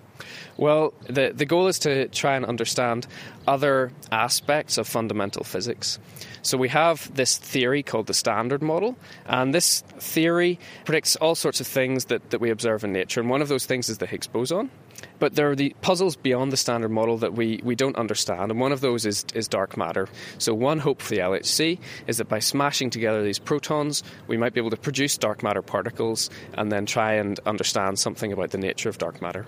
Well, 0.57 0.95
the, 1.09 1.33
the 1.35 1.45
goal 1.45 1.67
is 1.67 1.81
to 1.81 2.07
try 2.07 2.37
and 2.37 2.47
understand 2.47 3.09
other 3.49 3.91
aspects 4.13 4.79
of 4.79 4.87
fundamental 4.87 5.43
physics. 5.43 5.99
So 6.43 6.57
we 6.57 6.69
have 6.69 7.13
this 7.13 7.39
theory 7.39 7.83
called 7.83 8.07
the 8.07 8.15
Standard 8.15 8.63
Model, 8.63 8.95
and 9.27 9.53
this 9.53 9.81
theory 9.99 10.61
predicts 10.85 11.17
all 11.17 11.35
sorts 11.35 11.61
of 11.61 11.67
things 11.67 12.05
that, 12.05 12.31
that 12.31 12.41
we 12.41 12.51
observe 12.51 12.85
in 12.85 12.93
nature. 12.93 13.21
And 13.21 13.29
one 13.29 13.43
of 13.43 13.49
those 13.49 13.67
things 13.67 13.89
is 13.89 13.99
the 13.99 14.07
Higgs 14.07 14.29
boson. 14.29 14.71
But 15.19 15.35
there 15.35 15.51
are 15.51 15.57
the 15.57 15.75
puzzles 15.81 16.17
beyond 16.17 16.53
the 16.53 16.57
Standard 16.57 16.91
Model 16.91 17.19
that 17.19 17.35
we, 17.35 17.61
we 17.63 17.75
don't 17.75 17.97
understand, 17.97 18.51
and 18.51 18.61
one 18.61 18.73
of 18.73 18.81
those 18.81 19.07
is, 19.07 19.25
is 19.35 19.49
dark 19.49 19.77
matter. 19.77 20.09
So 20.39 20.55
one 20.55 20.79
hope 20.79 21.01
for 21.01 21.11
the 21.11 21.21
LHC 21.21 21.79
is 22.07 22.19
that 22.19 22.29
by 22.29 22.39
smashing 22.39 22.91
together 22.91 23.23
these 23.23 23.39
protons, 23.39 24.03
we 24.27 24.37
might 24.37 24.55
be 24.55 24.61
able 24.61 24.71
to 24.71 24.77
produce 24.77 25.17
dark 25.17 25.43
matter 25.43 25.63
particles 25.63 26.31
and 26.55 26.71
then 26.71 26.87
try 26.87 27.15
and 27.15 27.39
understand 27.47 27.99
something 27.99 28.33
about 28.33 28.51
the 28.51 28.59
nature 28.59 28.89
of 28.89 28.99
dark 28.99 29.23
matter. 29.23 29.47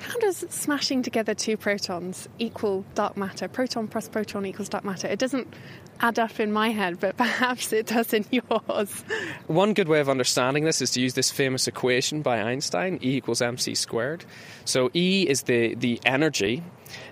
How 0.00 0.16
does 0.18 0.44
smashing 0.48 1.02
together 1.02 1.34
two 1.34 1.56
protons 1.56 2.28
equal 2.38 2.84
dark 2.94 3.16
matter? 3.16 3.48
Proton 3.48 3.88
plus 3.88 4.08
proton 4.08 4.46
equals 4.46 4.68
dark 4.68 4.84
matter. 4.84 5.08
It 5.08 5.18
doesn't 5.18 5.52
add 6.00 6.18
up 6.18 6.40
in 6.40 6.52
my 6.52 6.70
head, 6.70 7.00
but 7.00 7.16
perhaps 7.18 7.72
it 7.72 7.86
does 7.86 8.12
in 8.12 8.24
yours. 8.30 9.04
One 9.46 9.74
good 9.74 9.88
way 9.88 10.00
of 10.00 10.08
understanding 10.08 10.64
this 10.64 10.80
is 10.80 10.90
to 10.92 11.00
use 11.00 11.14
this 11.14 11.30
famous 11.30 11.66
equation 11.66 12.22
by 12.22 12.40
Einstein 12.40 12.98
E 13.02 13.16
equals 13.16 13.42
mc 13.42 13.74
squared. 13.74 14.24
So 14.64 14.90
E 14.94 15.26
is 15.28 15.42
the, 15.42 15.74
the 15.74 16.00
energy 16.04 16.62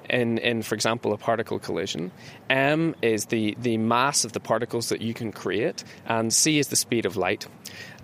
in, 0.09 0.39
in 0.39 0.63
for 0.63 0.75
example, 0.75 1.13
a 1.13 1.19
particle 1.19 1.59
collision. 1.59 2.11
M 2.49 2.95
is 3.03 3.27
the, 3.27 3.57
the 3.61 3.77
mass 3.77 4.25
of 4.25 4.33
the 4.33 4.41
particles 4.41 4.89
that 4.89 5.01
you 5.01 5.15
can 5.15 5.33
create, 5.33 5.85
and 6.07 6.33
C 6.33 6.59
is 6.59 6.69
the 6.69 6.77
speed 6.77 7.07
of 7.07 7.17
light. 7.17 7.47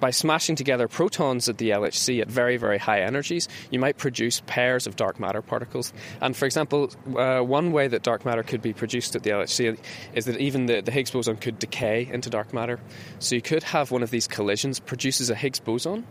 By 0.03 0.11
smashing 0.11 0.57
together 0.57 0.89
protons 0.89 1.49
at 1.49 1.59
the 1.59 1.71
LHC 1.71 2.21
at 2.23 2.29
very, 2.29 2.57
very 2.57 2.77
high 2.77 3.03
energies, 3.03 3.49
you 3.71 3.79
might 3.79 3.99
produce 3.99 4.43
pairs 4.49 4.89
of 4.89 4.97
dark 4.97 5.21
matter 5.21 5.41
particles. 5.43 5.93
And 6.21 6.37
for 6.37 6.45
example, 6.45 6.91
uh, 7.17 7.39
one 7.43 7.71
way 7.71 7.87
that 7.87 8.03
dark 8.03 8.25
matter 8.25 8.43
could 8.43 8.61
be 8.63 8.73
produced 8.73 9.15
at 9.15 9.23
the 9.23 9.31
LHC 9.31 9.79
is 10.13 10.25
that 10.25 10.41
even 10.41 10.67
the, 10.67 10.81
the 10.81 10.91
Higgs 10.91 11.13
boson 11.13 11.37
could 11.37 11.61
decay 11.61 12.09
into 12.13 12.31
dark 12.31 12.53
matter. 12.53 12.81
So 13.21 13.37
you 13.37 13.43
could 13.43 13.63
have 13.63 13.93
one 13.93 14.03
of 14.03 14.11
these 14.11 14.27
collisions 14.27 14.81
produces 14.81 15.31
a 15.31 15.37
Higgs 15.37 15.61
boson, 15.61 16.05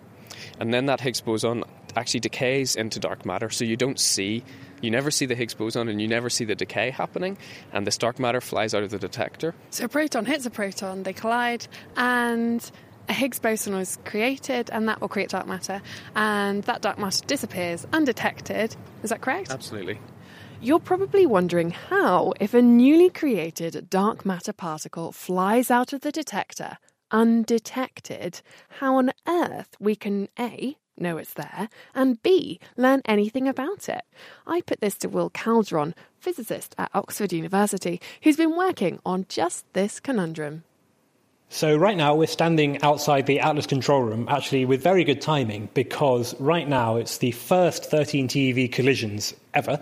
and 0.58 0.74
then 0.74 0.86
that 0.86 1.02
Higgs 1.02 1.20
boson 1.20 1.66
actually 1.98 2.22
decays 2.22 2.78
into 2.78 2.98
dark 2.98 3.26
matter. 3.26 3.50
So 3.50 3.66
you 3.66 3.76
don't 3.76 4.00
see 4.00 4.42
you 4.82 4.90
never 4.90 5.12
see 5.12 5.26
the 5.26 5.36
Higgs 5.36 5.54
boson 5.54 5.90
and 5.90 6.02
you 6.02 6.08
never 6.08 6.30
see 6.30 6.46
the 6.46 6.56
decay 6.56 6.92
happening, 6.92 7.38
and 7.74 7.86
this 7.86 7.98
dark 7.98 8.20
matter 8.20 8.40
flies 8.40 8.74
out 8.74 8.84
of 8.84 8.90
the 8.90 8.98
detector. 9.00 9.54
So 9.70 9.84
a 9.84 9.90
proton 9.90 10.26
hits 10.26 10.46
a 10.46 10.50
proton, 10.50 11.04
they 11.04 11.14
collide, 11.14 11.68
and 11.98 12.72
a 13.12 13.14
Higgs 13.14 13.40
boson 13.40 13.76
was 13.76 14.00
created, 14.06 14.70
and 14.70 14.88
that 14.88 15.02
will 15.02 15.10
create 15.10 15.32
dark 15.32 15.46
matter, 15.46 15.82
and 16.16 16.64
that 16.64 16.82
dark 16.82 16.98
matter 16.98 17.26
disappears 17.28 17.86
undetected. 17.92 18.74
Is 19.04 19.10
that 19.10 19.20
correct? 19.20 19.52
Absolutely. 19.52 20.00
You're 20.62 20.80
probably 20.80 21.26
wondering 21.26 21.72
how, 21.72 22.32
if 22.40 22.54
a 22.54 22.62
newly 22.62 23.10
created 23.10 23.90
dark 23.90 24.26
matter 24.26 24.54
particle 24.54 25.12
flies 25.12 25.70
out 25.70 25.92
of 25.92 26.02
the 26.02 26.12
detector 26.14 26.78
undetected, 27.12 28.42
how 28.80 28.96
on 28.96 29.12
earth 29.28 29.76
we 29.78 29.94
can 29.98 30.30
A, 30.40 30.78
know 30.96 31.18
it's 31.18 31.34
there, 31.34 31.68
and 31.94 32.24
B, 32.24 32.62
learn 32.78 33.02
anything 33.04 33.46
about 33.46 33.90
it. 33.90 34.04
I 34.48 34.62
put 34.62 34.80
this 34.80 34.96
to 35.00 35.10
Will 35.10 35.30
Kalderon, 35.30 35.94
physicist 36.18 36.76
at 36.78 36.92
Oxford 36.94 37.34
University, 37.34 38.00
who's 38.24 38.38
been 38.38 38.56
working 38.56 39.00
on 39.06 39.26
just 39.28 39.66
this 39.74 40.00
conundrum. 40.00 40.64
So, 41.54 41.76
right 41.76 41.98
now, 41.98 42.16
we're 42.16 42.28
standing 42.28 42.82
outside 42.82 43.26
the 43.26 43.42
Atlas 43.42 43.68
control 43.68 44.04
room, 44.04 44.26
actually 44.30 44.64
with 44.64 44.82
very 44.82 45.04
good 45.04 45.20
timing, 45.20 45.68
because 45.74 46.34
right 46.40 46.66
now 46.66 46.96
it's 46.96 47.18
the 47.18 47.32
first 47.32 47.92
13 47.92 48.30
TeV 48.30 48.72
collisions 48.72 49.34
ever. 49.54 49.82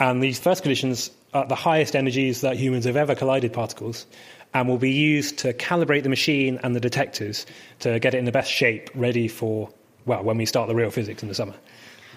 And 0.00 0.22
these 0.22 0.38
first 0.38 0.62
collisions 0.62 1.10
are 1.34 1.46
the 1.46 1.54
highest 1.54 1.94
energies 1.94 2.40
that 2.40 2.56
humans 2.56 2.86
have 2.86 2.96
ever 2.96 3.14
collided 3.14 3.52
particles 3.52 4.06
and 4.54 4.66
will 4.66 4.78
be 4.78 4.90
used 4.90 5.36
to 5.40 5.52
calibrate 5.52 6.02
the 6.02 6.08
machine 6.08 6.58
and 6.62 6.74
the 6.74 6.80
detectors 6.80 7.44
to 7.80 7.98
get 7.98 8.14
it 8.14 8.18
in 8.18 8.24
the 8.24 8.32
best 8.32 8.50
shape, 8.50 8.88
ready 8.94 9.28
for, 9.28 9.68
well, 10.06 10.24
when 10.24 10.38
we 10.38 10.46
start 10.46 10.66
the 10.66 10.74
real 10.74 10.90
physics 10.90 11.22
in 11.22 11.28
the 11.28 11.34
summer 11.34 11.54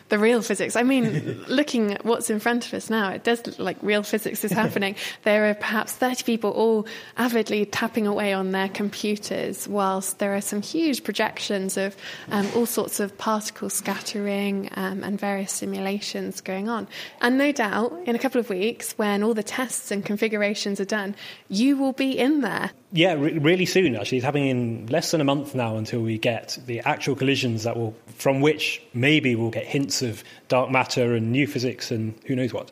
the 0.09 0.19
real 0.19 0.41
physics. 0.41 0.75
I 0.75 0.83
mean, 0.83 1.43
looking 1.47 1.93
at 1.93 2.05
what's 2.05 2.29
in 2.29 2.39
front 2.39 2.67
of 2.67 2.73
us 2.73 2.89
now, 2.89 3.09
it 3.09 3.23
does 3.23 3.45
look 3.45 3.59
like 3.59 3.77
real 3.81 4.03
physics 4.03 4.43
is 4.43 4.51
happening. 4.63 4.95
there 5.23 5.49
are 5.49 5.55
perhaps 5.55 5.93
30 5.93 6.23
people 6.23 6.51
all 6.51 6.85
avidly 7.17 7.65
tapping 7.65 8.05
away 8.05 8.33
on 8.33 8.51
their 8.51 8.69
computers, 8.69 9.67
whilst 9.67 10.19
there 10.19 10.35
are 10.35 10.41
some 10.41 10.61
huge 10.61 11.03
projections 11.03 11.77
of 11.77 11.95
um, 12.29 12.47
all 12.55 12.65
sorts 12.65 12.99
of 12.99 13.17
particle 13.17 13.69
scattering 13.69 14.69
um, 14.75 15.03
and 15.03 15.19
various 15.19 15.51
simulations 15.51 16.41
going 16.41 16.69
on. 16.69 16.87
And 17.21 17.37
no 17.37 17.51
doubt, 17.51 17.93
in 18.05 18.15
a 18.15 18.19
couple 18.19 18.39
of 18.39 18.49
weeks, 18.49 18.93
when 18.93 19.23
all 19.23 19.33
the 19.33 19.43
tests 19.43 19.89
and 19.91 20.05
configurations 20.05 20.79
are 20.79 20.85
done, 20.85 21.15
you 21.49 21.77
will 21.77 21.93
be 21.93 22.17
in 22.17 22.41
there 22.41 22.71
yeah, 22.95 23.13
re- 23.13 23.37
really 23.37 23.65
soon. 23.65 23.97
Actually, 23.97 24.19
it's 24.19 24.25
happening 24.25 24.47
in 24.47 24.87
less 24.87 25.11
than 25.11 25.19
a 25.19 25.25
month 25.25 25.53
now 25.53 25.75
until 25.75 25.99
we 25.99 26.17
get 26.17 26.57
the 26.65 26.79
actual 26.79 27.15
collisions 27.15 27.63
that 27.63 27.75
will, 27.75 27.93
from 28.15 28.39
which 28.39 28.81
maybe 28.93 29.35
we'll 29.35 29.49
get 29.49 29.65
hints 29.65 29.94
of 30.01 30.23
dark 30.47 30.71
matter 30.71 31.13
and 31.13 31.31
new 31.31 31.47
physics 31.47 31.91
and 31.91 32.15
who 32.25 32.35
knows 32.35 32.53
what. 32.53 32.71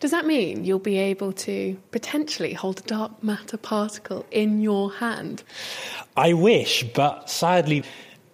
Does 0.00 0.10
that 0.10 0.26
mean 0.26 0.64
you'll 0.64 0.78
be 0.78 0.98
able 0.98 1.32
to 1.32 1.76
potentially 1.90 2.52
hold 2.52 2.80
a 2.80 2.82
dark 2.82 3.22
matter 3.22 3.56
particle 3.56 4.26
in 4.30 4.60
your 4.60 4.92
hand? 4.92 5.42
I 6.16 6.34
wish, 6.34 6.82
but 6.82 7.30
sadly, 7.30 7.82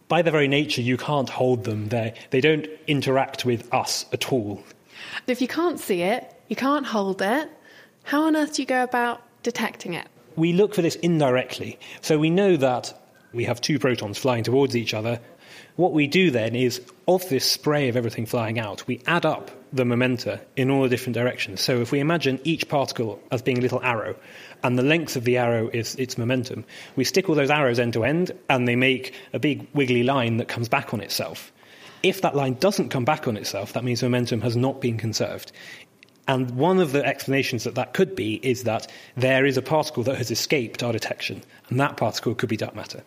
by 0.09 0.23
their 0.23 0.33
very 0.33 0.49
nature, 0.49 0.83
you 0.83 0.97
can't 0.97 1.29
hold 1.29 1.65
them. 1.65 1.89
They 1.89 2.15
they 2.31 2.41
don't 2.41 2.67
interact 2.87 3.45
with 3.45 3.73
us 3.73 4.07
at 4.13 4.33
all. 4.33 4.63
If 5.27 5.41
you 5.41 5.49
can't 5.49 5.79
see 5.79 6.03
it, 6.03 6.35
you 6.49 6.57
can't 6.57 6.87
hold 6.87 7.23
it. 7.23 7.49
How 8.05 8.25
on 8.25 8.37
earth 8.37 8.55
do 8.55 8.63
you 8.63 8.67
go 8.67 8.83
about 8.83 9.23
detecting 9.43 9.95
it? 9.95 10.09
we 10.37 10.53
look 10.53 10.75
for 10.75 10.83
this 10.83 10.97
indirectly. 10.97 11.79
So 12.01 12.19
we 12.19 12.31
know 12.31 12.57
that 12.57 12.99
we 13.33 13.45
have 13.45 13.61
two 13.61 13.79
protons 13.79 14.19
flying 14.19 14.45
towards 14.45 14.77
each 14.77 14.95
other. 14.95 15.21
What 15.77 15.93
we 15.93 16.07
do 16.07 16.31
then 16.31 16.55
is, 16.55 16.83
of 17.09 17.27
this 17.31 17.51
spray 17.51 17.89
of 17.89 17.97
everything 17.97 18.27
flying 18.27 18.59
out, 18.59 18.87
we 18.87 19.01
add 19.07 19.25
up 19.25 19.51
the 19.73 19.87
momenta 19.87 20.41
in 20.55 20.71
all 20.71 20.83
the 20.83 20.89
different 20.91 21.15
directions. 21.15 21.63
So 21.63 21.81
if 21.81 21.93
we 21.93 21.99
imagine 21.99 22.41
each 22.45 22.69
particle 22.69 23.23
as 23.31 23.41
being 23.41 23.59
a 23.59 23.63
little 23.63 23.83
arrow, 23.83 24.17
and 24.63 24.79
the 24.79 24.83
length 24.83 25.17
of 25.17 25.25
the 25.25 25.39
arrow 25.39 25.71
is 25.73 25.95
its 25.95 26.19
momentum, 26.19 26.67
we 26.95 27.05
stick 27.05 27.29
all 27.29 27.35
those 27.35 27.51
arrows 27.51 27.79
end 27.79 27.95
to 27.95 28.05
end, 28.05 28.33
and 28.51 28.69
they 28.69 28.77
make 28.77 29.15
a 29.33 29.39
big 29.39 29.67
wiggly 29.73 30.03
line 30.03 30.37
that 30.37 30.49
comes 30.49 30.69
back 30.69 30.93
on 30.93 31.01
itself. 31.01 31.51
If 32.03 32.21
that 32.21 32.37
line 32.37 32.55
doesn't 32.55 32.91
come 32.91 33.07
back 33.07 33.27
on 33.27 33.39
itself, 33.39 33.73
that 33.73 33.85
means 33.85 34.03
momentum 34.03 34.43
has 34.43 34.57
not 34.57 34.81
been 34.81 34.99
conserved. 34.99 35.53
And 36.29 36.51
one 36.53 36.81
of 36.81 36.93
the 36.93 37.05
explanations 37.05 37.65
that 37.65 37.77
that 37.77 37.95
could 37.95 38.15
be 38.15 38.35
is 38.43 38.65
that 38.65 38.89
there 39.17 39.47
is 39.47 39.57
a 39.57 39.63
particle 39.63 40.03
that 40.05 40.19
has 40.19 40.31
escaped 40.31 40.83
our 40.83 40.93
detection, 40.93 41.43
and 41.71 41.81
that 41.81 41.97
particle 41.97 42.35
could 42.35 42.51
be 42.51 42.59
dark 42.59 42.77
matter. 42.77 43.03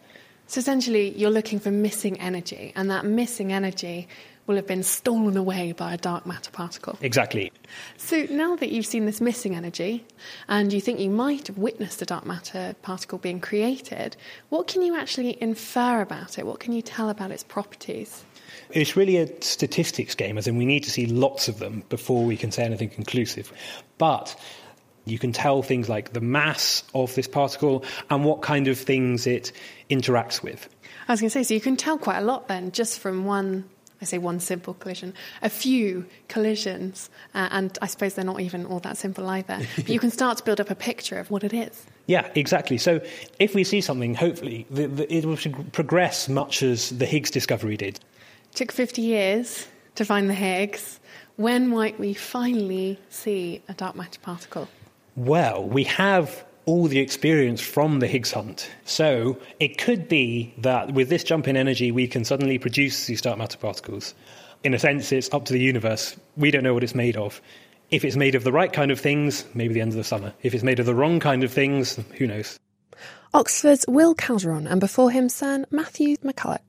So 0.48 0.60
essentially, 0.60 1.10
you're 1.18 1.32
looking 1.32 1.60
for 1.60 1.72
missing 1.72 2.20
energy, 2.20 2.72
and 2.76 2.90
that 2.92 3.06
missing 3.06 3.52
energy 3.52 4.08
will 4.48 4.56
have 4.56 4.68
been 4.68 4.84
stolen 4.84 5.38
away 5.38 5.72
by 5.72 5.94
a 5.94 5.98
dark 5.98 6.26
matter 6.26 6.52
particle. 6.52 6.98
Exactly. 7.02 7.52
So 7.98 8.28
now 8.30 8.56
that 8.58 8.72
you've 8.72 8.86
seen 8.86 9.08
this 9.08 9.20
missing 9.20 9.56
energy, 9.56 10.06
and 10.48 10.72
you 10.72 10.82
think 10.82 11.00
you 11.00 11.10
might 11.10 11.48
have 11.48 11.58
witnessed 11.58 12.02
a 12.02 12.06
dark 12.06 12.28
matter 12.28 12.76
particle 12.84 13.18
being 13.18 13.40
created, 13.40 14.16
what 14.50 14.68
can 14.68 14.84
you 14.84 14.96
actually 14.96 15.42
infer 15.42 16.02
about 16.02 16.38
it? 16.38 16.46
What 16.46 16.60
can 16.60 16.74
you 16.74 16.84
tell 16.84 17.10
about 17.10 17.32
its 17.32 17.44
properties? 17.44 18.24
It's 18.70 18.96
really 18.96 19.18
a 19.18 19.42
statistics 19.42 20.14
game, 20.14 20.38
as 20.38 20.48
in 20.48 20.58
we 20.58 20.66
need 20.66 20.84
to 20.84 20.92
see 20.92 21.08
lots 21.08 21.48
of 21.48 21.58
them 21.58 21.84
before 21.90 22.24
we 22.24 22.38
can 22.38 22.52
say 22.52 22.64
anything 22.64 22.90
conclusive. 22.90 23.52
But 23.98 24.36
you 25.06 25.20
can 25.20 25.32
tell 25.32 25.62
things 25.62 25.90
like 25.90 26.14
the 26.14 26.22
mass 26.22 26.84
of 26.94 27.14
this 27.16 27.28
particle 27.28 27.84
and 28.10 28.26
what 28.26 28.42
kind 28.42 28.68
of 28.68 28.78
things 28.78 29.28
it 29.28 29.52
interacts 29.90 30.42
with. 30.42 30.68
I 31.08 31.14
was 31.14 31.22
going 31.22 31.30
to 31.30 31.34
say, 31.34 31.44
so 31.44 31.54
you 31.54 31.62
can 31.62 31.78
tell 31.78 31.98
quite 31.98 32.18
a 32.18 32.26
lot 32.26 32.48
then 32.48 32.72
just 32.72 33.00
from 33.00 33.26
one 33.26 33.66
I 34.02 34.06
say 34.06 34.18
one 34.18 34.40
simple 34.40 34.74
collision, 34.74 35.14
a 35.42 35.50
few 35.50 36.06
collisions, 36.28 37.10
uh, 37.34 37.48
and 37.52 37.78
I 37.82 37.88
suppose 37.88 38.14
they're 38.14 38.26
not 38.26 38.42
even 38.42 38.66
all 38.66 38.80
that 38.82 38.98
simple 38.98 39.28
either. 39.30 39.60
but 39.76 39.90
you 39.90 40.00
can 40.00 40.12
start 40.12 40.38
to 40.38 40.44
build 40.44 40.60
up 40.60 40.70
a 40.70 40.76
picture 40.76 41.18
of 41.18 41.32
what 41.32 41.44
it 41.44 41.54
is. 41.54 41.86
Yeah, 42.08 42.30
exactly. 42.36 42.78
So 42.78 43.02
if 43.40 43.56
we 43.56 43.64
see 43.64 43.82
something, 43.82 44.14
hopefully 44.14 44.68
the, 44.70 44.88
the, 44.88 45.14
it 45.14 45.26
will 45.26 45.38
progress 45.72 46.30
much 46.30 46.62
as 46.62 46.90
the 46.90 47.06
Higgs 47.06 47.32
discovery 47.32 47.78
did. 47.78 48.00
Took 48.54 48.72
50 48.72 49.02
years 49.02 49.68
to 49.96 50.06
find 50.06 50.30
the 50.30 50.34
Higgs. 50.34 51.00
When 51.38 51.68
might 51.70 52.00
we 52.00 52.14
finally 52.14 53.00
see 53.10 53.62
a 53.68 53.74
dark 53.74 53.96
matter 53.96 54.20
particle? 54.20 54.68
Well, 55.16 55.64
we 55.64 55.86
have 55.86 56.45
all 56.66 56.88
the 56.88 57.00
experience 57.00 57.62
from 57.62 58.00
the 58.00 58.08
Higgs 58.08 58.32
hunt. 58.32 58.70
So 58.86 59.38
it 59.60 59.78
could 59.78 60.08
be 60.08 60.54
that 60.60 60.94
with 60.94 61.10
this 61.10 61.24
jump 61.24 61.48
in 61.48 61.58
energy, 61.58 61.92
we 61.92 62.08
can 62.08 62.26
suddenly 62.26 62.58
produce 62.58 63.06
these 63.06 63.22
dark 63.22 63.38
matter 63.38 63.58
particles. 63.58 64.14
In 64.64 64.74
a 64.74 64.80
sense, 64.80 65.12
it's 65.12 65.32
up 65.34 65.46
to 65.46 65.54
the 65.54 65.60
universe. 65.60 66.16
We 66.38 66.52
don't 66.52 66.64
know 66.64 66.74
what 66.74 66.84
it's 66.84 66.96
made 66.96 67.18
of. 67.18 67.42
If 67.92 68.04
it's 68.04 68.16
made 68.16 68.34
of 68.34 68.44
the 68.44 68.52
right 68.52 68.74
kind 68.74 68.90
of 68.90 69.00
things, 69.00 69.46
maybe 69.54 69.76
the 69.76 69.82
end 69.82 69.92
of 69.92 69.98
the 69.98 70.04
summer. 70.04 70.34
If 70.42 70.56
it's 70.56 70.64
made 70.64 70.80
of 70.80 70.88
the 70.88 70.96
wrong 70.96 71.20
kind 71.20 71.44
of 71.44 71.52
things, 71.54 72.00
who 72.18 72.26
knows? 72.26 72.60
Oxford's 73.34 73.86
Will 73.88 74.16
Kalderon, 74.16 74.70
and 74.70 74.80
before 74.80 75.12
him, 75.12 75.30
Sir 75.30 75.66
Matthew 75.70 76.18
McCullough. 76.18 76.60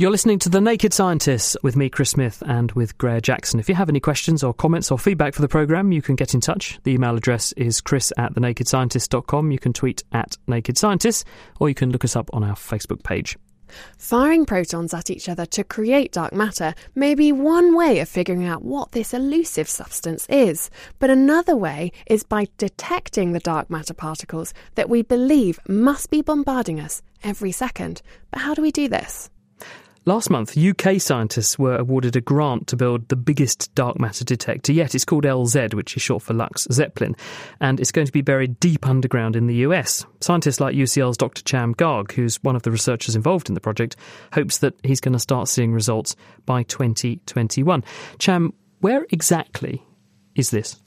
You're 0.00 0.12
listening 0.12 0.38
to 0.38 0.48
The 0.48 0.60
Naked 0.60 0.94
Scientists 0.94 1.56
with 1.64 1.74
me, 1.74 1.90
Chris 1.90 2.10
Smith, 2.10 2.40
and 2.46 2.70
with 2.70 2.96
Graihagh 2.98 3.22
Jackson. 3.22 3.58
If 3.58 3.68
you 3.68 3.74
have 3.74 3.88
any 3.88 3.98
questions 3.98 4.44
or 4.44 4.54
comments 4.54 4.92
or 4.92 4.98
feedback 4.98 5.34
for 5.34 5.42
the 5.42 5.48
programme, 5.48 5.90
you 5.90 6.02
can 6.02 6.14
get 6.14 6.34
in 6.34 6.40
touch. 6.40 6.78
The 6.84 6.92
email 6.92 7.16
address 7.16 7.50
is 7.54 7.80
chris 7.80 8.12
at 8.16 8.32
thenakedscientist.com. 8.32 9.50
You 9.50 9.58
can 9.58 9.72
tweet 9.72 10.04
at 10.12 10.36
Naked 10.46 10.78
Scientists, 10.78 11.24
or 11.58 11.68
you 11.68 11.74
can 11.74 11.90
look 11.90 12.04
us 12.04 12.14
up 12.14 12.30
on 12.32 12.44
our 12.44 12.54
Facebook 12.54 13.02
page. 13.02 13.36
Firing 13.98 14.46
protons 14.46 14.94
at 14.94 15.10
each 15.10 15.28
other 15.28 15.46
to 15.46 15.64
create 15.64 16.12
dark 16.12 16.32
matter 16.32 16.74
may 16.94 17.16
be 17.16 17.32
one 17.32 17.74
way 17.74 17.98
of 17.98 18.08
figuring 18.08 18.44
out 18.44 18.62
what 18.62 18.92
this 18.92 19.12
elusive 19.12 19.68
substance 19.68 20.28
is, 20.28 20.70
but 21.00 21.10
another 21.10 21.56
way 21.56 21.90
is 22.06 22.22
by 22.22 22.46
detecting 22.56 23.32
the 23.32 23.40
dark 23.40 23.68
matter 23.68 23.94
particles 23.94 24.54
that 24.76 24.88
we 24.88 25.02
believe 25.02 25.58
must 25.66 26.08
be 26.08 26.22
bombarding 26.22 26.78
us 26.78 27.02
every 27.24 27.50
second. 27.50 28.00
But 28.30 28.42
how 28.42 28.54
do 28.54 28.62
we 28.62 28.70
do 28.70 28.86
this? 28.86 29.28
Last 30.08 30.30
month, 30.30 30.56
UK 30.56 31.02
scientists 31.02 31.58
were 31.58 31.76
awarded 31.76 32.16
a 32.16 32.22
grant 32.22 32.66
to 32.68 32.76
build 32.76 33.06
the 33.10 33.14
biggest 33.14 33.74
dark 33.74 34.00
matter 34.00 34.24
detector 34.24 34.72
yet. 34.72 34.94
It's 34.94 35.04
called 35.04 35.24
LZ, 35.24 35.74
which 35.74 35.94
is 35.98 36.02
short 36.02 36.22
for 36.22 36.32
LUX-ZEPLIN, 36.32 37.14
and 37.60 37.78
it's 37.78 37.92
going 37.92 38.06
to 38.06 38.12
be 38.12 38.22
buried 38.22 38.58
deep 38.58 38.86
underground 38.86 39.36
in 39.36 39.48
the 39.48 39.56
US. 39.56 40.06
Scientists 40.22 40.60
like 40.60 40.74
UCL's 40.74 41.18
Dr. 41.18 41.42
Cham 41.42 41.74
Ghag, 41.74 42.12
who's 42.12 42.42
one 42.42 42.56
of 42.56 42.62
the 42.62 42.70
researchers 42.70 43.16
involved 43.16 43.50
in 43.50 43.54
the 43.54 43.60
project, 43.60 43.96
hopes 44.32 44.56
that 44.56 44.72
he's 44.82 44.98
going 44.98 45.12
to 45.12 45.18
start 45.18 45.46
seeing 45.46 45.74
results 45.74 46.16
by 46.46 46.62
2021. 46.62 47.84
Cham, 48.18 48.54
where 48.80 49.04
exactly 49.10 49.82
is 50.34 50.48
this? 50.48 50.80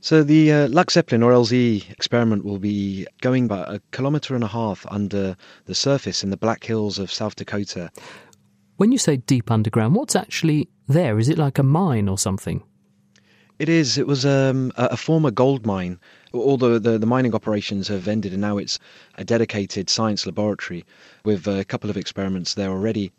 So 0.00 0.22
the 0.22 0.52
uh, 0.52 0.68
LUX-ZEPLIN 0.68 1.22
or 1.22 1.32
LZ 1.32 1.90
experiment 1.90 2.44
will 2.44 2.58
be 2.58 3.06
going 3.20 3.44
about 3.46 3.74
a 3.74 3.82
kilometre 3.90 4.34
and 4.34 4.44
a 4.44 4.48
half 4.48 4.86
under 4.90 5.36
the 5.66 5.74
surface 5.74 6.22
in 6.22 6.30
the 6.30 6.36
Black 6.36 6.62
Hills 6.62 6.98
of 6.98 7.12
South 7.12 7.34
Dakota. 7.34 7.90
When 8.78 8.92
you 8.92 8.98
say 8.98 9.16
deep 9.16 9.50
underground, 9.50 9.96
what's 9.96 10.14
actually 10.14 10.68
there? 10.86 11.18
Is 11.18 11.28
it 11.28 11.36
like 11.36 11.58
a 11.58 11.64
mine 11.64 12.08
or 12.08 12.16
something? 12.16 12.62
It 13.58 13.68
is. 13.68 13.98
It 13.98 14.06
was 14.06 14.24
um, 14.24 14.70
a, 14.76 14.90
a 14.92 14.96
former 14.96 15.32
gold 15.32 15.66
mine. 15.66 15.98
Although 16.32 16.78
the, 16.78 16.96
the 16.96 17.06
mining 17.06 17.34
operations 17.34 17.88
have 17.88 18.06
ended, 18.06 18.32
and 18.32 18.40
now 18.40 18.56
it's 18.56 18.78
a 19.16 19.24
dedicated 19.24 19.90
science 19.90 20.26
laboratory 20.26 20.84
with 21.24 21.48
a 21.48 21.64
couple 21.64 21.90
of 21.90 21.96
experiments 21.96 22.54
there 22.54 22.70
already. 22.70 23.10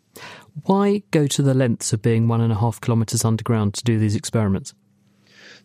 Why 0.64 1.02
go 1.10 1.26
to 1.26 1.42
the 1.42 1.52
lengths 1.52 1.92
of 1.92 2.00
being 2.00 2.26
one 2.26 2.40
and 2.40 2.52
a 2.52 2.56
half 2.56 2.80
kilometres 2.80 3.22
underground 3.22 3.74
to 3.74 3.84
do 3.84 3.98
these 3.98 4.16
experiments? 4.16 4.72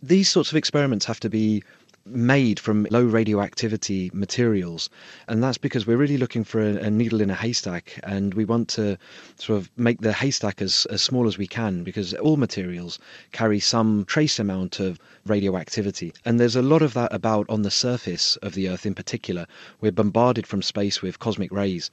These 0.03 0.27
sorts 0.27 0.51
of 0.51 0.57
experiments 0.57 1.05
have 1.05 1.21
to 1.21 1.29
be 1.29 1.63
made 2.06 2.60
from 2.60 2.86
low 2.91 3.03
radioactivity 3.03 4.12
materials. 4.14 4.89
And 5.28 5.43
that's 5.43 5.58
because 5.58 5.88
we're 5.88 5.97
really 5.97 6.18
looking 6.18 6.43
for 6.43 6.62
a, 6.62 6.76
a, 6.76 6.89
needle 6.91 7.20
in 7.20 7.32
a 7.32 7.36
haystack 7.36 7.99
and 8.03 8.34
we 8.36 8.45
want 8.45 8.68
to 8.70 8.97
sort 9.38 9.58
of 9.58 9.72
make 9.76 10.01
the 10.01 10.14
haystack 10.14 10.62
as, 10.62 10.86
as 10.91 11.01
small 11.01 11.28
as 11.28 11.38
we 11.38 11.47
can 11.47 11.84
because 11.84 12.14
all 12.16 12.38
materials 12.38 12.99
carry 13.32 13.60
some 13.60 14.06
trace 14.06 14.38
amount 14.38 14.80
of 14.80 14.99
radioactivity. 15.26 16.14
And 16.26 16.39
there's 16.39 16.56
a 16.56 16.62
lot 16.62 16.84
of 16.84 16.93
that 16.93 17.12
about 17.12 17.49
on 17.49 17.64
the 17.64 17.72
surface 17.72 18.36
of 18.38 18.53
the 18.53 18.70
Earth 18.70 18.86
in 18.86 18.93
particular. 18.93 19.47
We're 19.82 19.91
bombarded 19.91 20.45
from 20.45 20.62
space 20.62 21.01
with 21.01 21.20
cosmic 21.20 21.51
rays. 21.51 21.89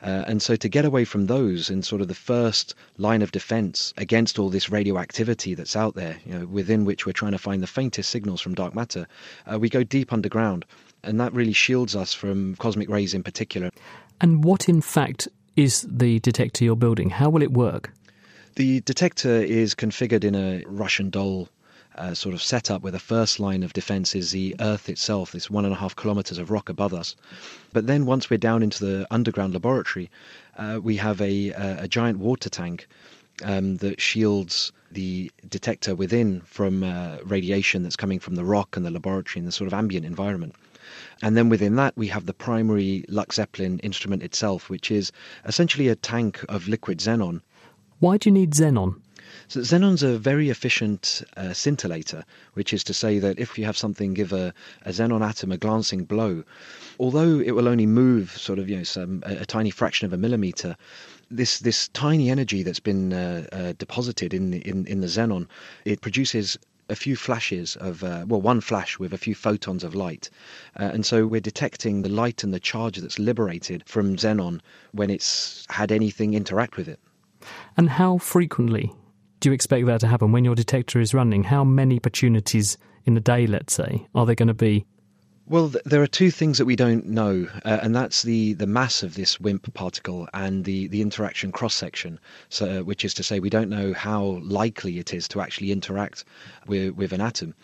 Uh, 0.00 0.24
and 0.28 0.40
so 0.40 0.54
to 0.54 0.68
get 0.68 0.84
away 0.84 1.04
from 1.04 1.26
those 1.26 1.70
in 1.70 1.82
sort 1.82 2.00
of 2.00 2.08
the 2.08 2.14
first 2.14 2.74
line 2.98 3.22
of 3.22 3.32
defense 3.32 3.92
against 3.96 4.38
all 4.38 4.50
this 4.50 4.70
radioactivity 4.70 5.54
that's 5.54 5.74
out 5.74 5.96
there, 5.96 6.18
you 6.24 6.38
know, 6.38 6.46
within 6.46 6.84
which 6.84 7.06
we're 7.06 7.12
trying 7.12 7.32
to 7.32 7.38
find 7.38 7.62
the 7.62 7.66
faintest 7.66 8.10
signals 8.10 8.40
from 8.40 8.54
dark 8.54 8.74
matter, 8.74 9.06
uh, 9.50 9.55
we 9.58 9.68
go 9.68 9.82
deep 9.82 10.12
underground. 10.12 10.64
And 11.02 11.20
that 11.20 11.32
really 11.32 11.52
shields 11.52 11.94
us 11.94 12.12
from 12.12 12.56
cosmic 12.56 12.88
rays 12.88 13.14
in 13.14 13.22
particular. 13.22 13.70
And 14.20 14.42
what, 14.42 14.68
in 14.68 14.80
fact, 14.80 15.28
is 15.54 15.86
the 15.88 16.18
detector 16.20 16.64
you're 16.64 16.76
building? 16.76 17.10
How 17.10 17.30
will 17.30 17.42
it 17.42 17.52
work? 17.52 17.92
The 18.56 18.80
detector 18.80 19.36
is 19.42 19.74
configured 19.74 20.24
in 20.24 20.34
a 20.34 20.64
Russian 20.66 21.10
doll 21.10 21.48
uh, 21.96 22.14
sort 22.14 22.34
of 22.34 22.42
setup 22.42 22.82
where 22.82 22.92
the 22.92 22.98
first 22.98 23.40
line 23.40 23.62
of 23.62 23.72
defense 23.72 24.14
is 24.14 24.30
the 24.30 24.54
Earth 24.60 24.88
itself, 24.88 25.32
this 25.32 25.50
one 25.50 25.64
and 25.64 25.72
a 25.72 25.76
half 25.76 25.96
kilometers 25.96 26.38
of 26.38 26.50
rock 26.50 26.68
above 26.68 26.92
us. 26.92 27.16
But 27.72 27.86
then 27.86 28.06
once 28.06 28.28
we're 28.28 28.38
down 28.38 28.62
into 28.62 28.84
the 28.84 29.06
underground 29.10 29.54
laboratory, 29.54 30.10
uh, 30.56 30.80
we 30.82 30.96
have 30.96 31.20
a, 31.20 31.50
a, 31.50 31.82
a, 31.82 31.88
giant 31.88 32.18
water 32.18 32.48
tank 32.48 32.86
um, 33.44 33.76
that 33.76 34.00
shields 34.00 34.72
the 34.90 35.30
detector 35.48 35.94
within 35.94 36.40
from 36.42 36.82
uh, 36.82 37.18
radiation 37.24 37.82
that's 37.82 37.96
coming 37.96 38.18
from 38.18 38.34
the 38.34 38.44
rock 38.44 38.76
and 38.76 38.84
the 38.84 38.90
laboratory 38.90 39.40
and 39.40 39.48
the 39.48 39.52
sort 39.52 39.66
of 39.66 39.74
ambient 39.74 40.06
environment. 40.06 40.54
And 41.22 41.36
then 41.36 41.48
within 41.48 41.76
that, 41.76 41.96
we 41.96 42.08
have 42.08 42.26
the 42.26 42.34
primary 42.34 43.04
LUX-ZEPLIN 43.08 43.80
instrument 43.80 44.22
itself, 44.22 44.70
which 44.70 44.90
is 44.90 45.12
essentially 45.44 45.88
a 45.88 45.96
tank 45.96 46.44
of 46.48 46.68
liquid 46.68 46.98
xenon. 46.98 47.40
Why 47.98 48.18
do 48.18 48.28
you 48.28 48.34
need 48.34 48.52
xenon? 48.52 49.00
So 49.48 49.60
xenon's 49.60 50.02
a 50.02 50.18
very 50.18 50.50
efficient 50.50 51.22
uh, 51.36 51.52
scintillator, 51.52 52.24
which 52.54 52.72
is 52.72 52.82
to 52.82 52.92
say 52.92 53.20
that 53.20 53.38
if 53.38 53.56
you 53.56 53.64
have 53.64 53.76
something 53.76 54.12
give 54.12 54.32
a, 54.32 54.52
a 54.82 54.90
xenon 54.90 55.24
atom 55.24 55.52
a 55.52 55.56
glancing 55.56 56.04
blow, 56.04 56.42
although 56.98 57.38
it 57.38 57.52
will 57.52 57.68
only 57.68 57.86
move 57.86 58.36
sort 58.36 58.58
of 58.58 58.68
you 58.68 58.78
know 58.78 58.82
some 58.82 59.22
a, 59.24 59.42
a 59.42 59.46
tiny 59.46 59.70
fraction 59.70 60.04
of 60.04 60.12
a 60.12 60.16
millimeter, 60.16 60.76
this 61.30 61.60
this 61.60 61.86
tiny 61.88 62.28
energy 62.28 62.64
that's 62.64 62.80
been 62.80 63.12
uh, 63.12 63.46
uh, 63.52 63.72
deposited 63.78 64.34
in, 64.34 64.54
in 64.54 64.84
in 64.86 65.00
the 65.00 65.06
xenon, 65.06 65.46
it 65.84 66.00
produces 66.00 66.58
a 66.88 66.96
few 66.96 67.14
flashes 67.14 67.76
of 67.76 68.02
uh, 68.02 68.24
well 68.26 68.40
one 68.40 68.60
flash 68.60 68.98
with 68.98 69.12
a 69.12 69.18
few 69.18 69.34
photons 69.36 69.84
of 69.84 69.94
light. 69.94 70.28
Uh, 70.80 70.90
and 70.92 71.06
so 71.06 71.24
we're 71.24 71.40
detecting 71.40 72.02
the 72.02 72.08
light 72.08 72.42
and 72.42 72.52
the 72.52 72.58
charge 72.58 72.96
that's 72.98 73.20
liberated 73.20 73.84
from 73.86 74.16
xenon 74.16 74.60
when 74.90 75.08
it's 75.08 75.64
had 75.68 75.92
anything 75.92 76.34
interact 76.34 76.76
with 76.76 76.88
it. 76.88 76.98
And 77.76 77.90
how 77.90 78.18
frequently 78.18 78.90
do 79.40 79.48
you 79.50 79.52
expect 79.52 79.86
that 79.86 80.00
to 80.00 80.06
happen 80.06 80.32
when 80.32 80.44
your 80.44 80.54
detector 80.54 81.00
is 81.00 81.14
running? 81.14 81.44
How 81.44 81.64
many 81.64 81.96
opportunities 81.96 82.78
in 83.04 83.16
a 83.16 83.20
day, 83.20 83.46
let's 83.46 83.74
say, 83.74 84.06
are 84.14 84.26
there 84.26 84.34
going 84.34 84.48
to 84.48 84.54
be? 84.54 84.86
Well, 85.48 85.70
th- 85.70 85.84
there 85.84 86.02
are 86.02 86.08
two 86.08 86.32
things 86.32 86.58
that 86.58 86.64
we 86.64 86.74
don't 86.74 87.06
know, 87.06 87.46
uh, 87.64 87.78
and 87.80 87.94
that's 87.94 88.22
the, 88.22 88.54
the 88.54 88.66
mass 88.66 89.04
of 89.04 89.14
this 89.14 89.38
WIMP 89.38 89.72
particle 89.74 90.28
and 90.34 90.64
the, 90.64 90.88
the 90.88 91.02
interaction 91.02 91.52
cross 91.52 91.74
section. 91.74 92.18
So, 92.48 92.82
which 92.82 93.04
is 93.04 93.14
to 93.14 93.22
say, 93.22 93.38
we 93.38 93.50
don't 93.50 93.70
know 93.70 93.92
how 93.92 94.40
likely 94.42 94.98
it 94.98 95.14
is 95.14 95.28
to 95.28 95.40
actually 95.40 95.70
interact 95.70 96.24
with, 96.66 96.94
with 96.94 97.12
an 97.12 97.20
atom. 97.20 97.54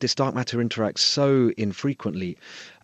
This 0.00 0.14
dark 0.14 0.34
matter 0.34 0.58
interacts 0.58 0.98
so 0.98 1.52
infrequently 1.56 2.36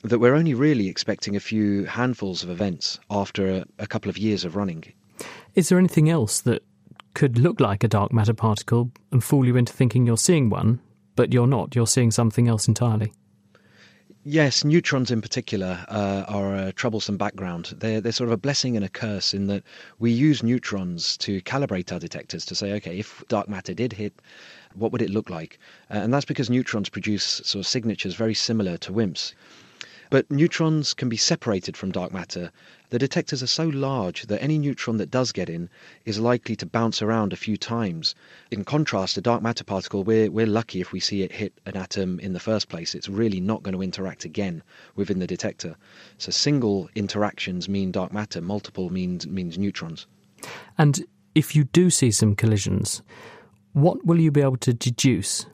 that 0.02 0.20
we're 0.20 0.34
only 0.34 0.54
really 0.54 0.86
expecting 0.86 1.34
a 1.34 1.40
few 1.40 1.84
handfuls 1.86 2.44
of 2.44 2.50
events 2.50 3.00
after 3.10 3.48
a, 3.48 3.64
a 3.80 3.86
couple 3.86 4.10
of 4.10 4.18
years 4.18 4.44
of 4.44 4.54
running. 4.54 4.84
Is 5.56 5.70
there 5.70 5.78
anything 5.78 6.08
else 6.08 6.42
that 6.42 6.62
could 7.16 7.38
look 7.38 7.60
like 7.60 7.82
a 7.82 7.88
dark 7.88 8.12
matter 8.12 8.34
particle 8.34 8.90
and 9.10 9.24
fool 9.24 9.46
you 9.46 9.56
into 9.56 9.72
thinking 9.72 10.04
you're 10.04 10.18
seeing 10.18 10.50
one, 10.50 10.78
but 11.14 11.32
you're 11.32 11.46
not. 11.46 11.74
You're 11.74 11.86
seeing 11.86 12.10
something 12.10 12.46
else 12.46 12.68
entirely. 12.68 13.10
Yes, 14.22 14.64
neutrons 14.64 15.10
in 15.10 15.22
particular 15.22 15.82
uh, 15.88 16.24
are 16.28 16.54
a 16.54 16.72
troublesome 16.72 17.16
background. 17.16 17.72
They're, 17.78 18.02
they're 18.02 18.12
sort 18.12 18.28
of 18.28 18.34
a 18.34 18.36
blessing 18.36 18.76
and 18.76 18.84
a 18.84 18.90
curse 18.90 19.32
in 19.32 19.46
that 19.46 19.62
we 19.98 20.10
use 20.10 20.42
neutrons 20.42 21.16
to 21.18 21.40
calibrate 21.40 21.90
our 21.90 21.98
detectors 21.98 22.44
to 22.44 22.54
say, 22.54 22.72
okay, 22.74 22.98
if 22.98 23.24
dark 23.28 23.48
matter 23.48 23.72
did 23.72 23.94
hit, 23.94 24.12
what 24.74 24.92
would 24.92 25.00
it 25.00 25.08
look 25.08 25.30
like? 25.30 25.58
Uh, 25.90 26.00
and 26.00 26.12
that's 26.12 26.26
because 26.26 26.50
neutrons 26.50 26.90
produce 26.90 27.24
sort 27.24 27.64
of 27.64 27.66
signatures 27.66 28.14
very 28.14 28.34
similar 28.34 28.76
to 28.76 28.92
WIMPs. 28.92 29.32
But 30.10 30.30
neutrons 30.30 30.94
can 30.94 31.08
be 31.08 31.16
separated 31.16 31.76
from 31.76 31.90
dark 31.90 32.12
matter. 32.12 32.52
The 32.90 32.98
detectors 32.98 33.42
are 33.42 33.48
so 33.48 33.66
large 33.66 34.26
that 34.26 34.42
any 34.42 34.58
neutron 34.58 34.98
that 34.98 35.10
does 35.10 35.32
get 35.32 35.48
in 35.48 35.68
is 36.04 36.20
likely 36.20 36.54
to 36.56 36.66
bounce 36.66 37.02
around 37.02 37.32
a 37.32 37.36
few 37.36 37.56
times. 37.56 38.14
In 38.50 38.64
contrast, 38.64 39.16
a 39.16 39.20
dark 39.20 39.42
matter 39.42 39.64
particle, 39.64 40.04
we're, 40.04 40.30
we're 40.30 40.46
lucky 40.46 40.80
if 40.80 40.92
we 40.92 41.00
see 41.00 41.22
it 41.22 41.32
hit 41.32 41.52
an 41.66 41.76
atom 41.76 42.20
in 42.20 42.32
the 42.32 42.40
first 42.40 42.68
place. 42.68 42.94
It's 42.94 43.08
really 43.08 43.40
not 43.40 43.62
going 43.62 43.74
to 43.74 43.82
interact 43.82 44.24
again 44.24 44.62
within 44.94 45.18
the 45.18 45.26
detector. 45.26 45.76
So 46.18 46.30
single 46.30 46.88
interactions 46.94 47.68
mean 47.68 47.90
dark 47.90 48.12
matter, 48.12 48.40
multiple 48.40 48.90
means, 48.90 49.26
means 49.26 49.58
neutrons. 49.58 50.06
And 50.78 51.04
if 51.34 51.56
you 51.56 51.64
do 51.64 51.90
see 51.90 52.10
some 52.10 52.36
collisions, 52.36 53.02
what 53.72 54.06
will 54.06 54.20
you 54.20 54.30
be 54.30 54.40
able 54.40 54.56
to 54.58 54.72
deduce 54.72 55.46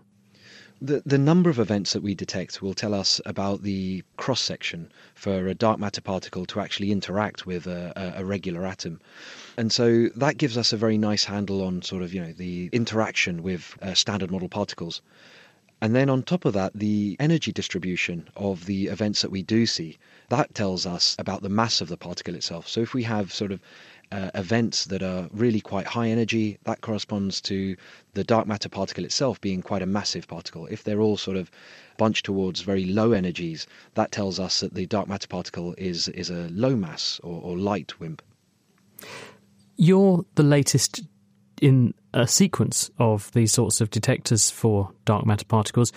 the, 0.83 1.01
the 1.07 1.19
number 1.19 1.49
of 1.49 1.61
events 1.61 1.93
that 1.93 2.03
we 2.03 2.13
detect 2.13 2.61
will 2.61 2.75
tell 2.75 2.93
us 2.93 3.21
about 3.25 3.63
the 3.63 4.03
cross 4.17 4.41
section 4.41 4.91
for 5.15 5.47
a 5.47 5.55
dark 5.55 5.79
matter 5.79 6.01
particle 6.01 6.45
to 6.47 6.59
actually 6.59 6.91
interact 6.91 7.47
with 7.47 7.69
a, 7.69 8.15
a, 8.17 8.25
regular 8.25 8.67
atom. 8.67 9.01
And 9.57 9.71
so 9.71 10.09
that 10.17 10.39
gives 10.39 10.59
us 10.59 10.73
a 10.73 10.77
very 10.77 10.99
nice 10.99 11.25
handle 11.25 11.63
on 11.63 11.83
sort 11.83 12.03
of, 12.03 12.13
you 12.13 12.21
know, 12.21 12.33
the 12.33 12.69
interaction 12.73 13.45
with 13.45 13.77
uh, 13.81 13.95
standard 13.95 14.33
model 14.33 14.49
particles. 14.49 15.03
And 15.81 15.95
then 15.95 16.11
on 16.11 16.25
top 16.25 16.45
of 16.45 16.53
that, 16.55 16.73
the 16.75 17.17
energy 17.21 17.53
distribution 17.53 18.29
of 18.37 18.67
the 18.67 18.89
events 18.89 19.23
that 19.23 19.31
we 19.31 19.43
do 19.43 19.67
see, 19.67 19.99
that 20.31 20.53
tells 20.53 20.85
us 20.85 21.15
about 21.19 21.43
the 21.43 21.49
mass 21.49 21.81
of 21.81 21.89
the 21.89 21.97
particle 21.97 22.35
itself. 22.35 22.67
So 22.67 22.81
if 22.81 22.93
we 22.93 23.05
have 23.05 23.33
sort 23.33 23.53
of 23.53 23.61
uh, 24.13 24.31
events 24.35 24.85
that 24.87 25.03
are 25.03 25.29
really 25.33 25.61
quite 25.61 25.87
high 25.87 26.09
energy, 26.09 26.59
that 26.65 26.83
corresponds 26.83 27.41
to 27.41 27.75
the 28.13 28.23
dark 28.23 28.47
matter 28.47 28.69
particle 28.69 29.05
itself 29.05 29.41
being 29.41 29.63
quite 29.63 29.81
a 29.81 29.87
massive 29.87 30.29
particle. 30.29 30.67
If 30.67 30.85
they're 30.85 31.01
all 31.01 31.17
sort 31.17 31.39
of 31.39 31.51
bunched 31.97 32.27
towards 32.27 32.61
very 32.61 32.85
low 32.85 33.13
energies, 33.13 33.67
that 33.95 34.13
tells 34.13 34.39
us 34.39 34.61
that 34.61 34.75
the 34.75 34.87
dark 34.87 35.09
matter 35.09 35.27
particle 35.27 35.75
is 35.79 36.09
is 36.09 36.31
a 36.31 36.49
low 36.51 36.77
mass 36.77 37.21
or, 37.25 37.41
or 37.43 37.57
light 37.57 37.99
WIMP. 37.99 38.23
You're 39.77 40.25
the 40.35 40.43
latest 40.43 41.03
in 41.63 41.95
a 42.13 42.27
sequence 42.27 42.91
of 42.99 43.33
these 43.33 43.53
sorts 43.53 43.81
of 43.81 43.89
detectors 43.89 44.51
for 44.51 44.91
dark 45.07 45.25
matter 45.25 45.47
particles. 45.47 45.93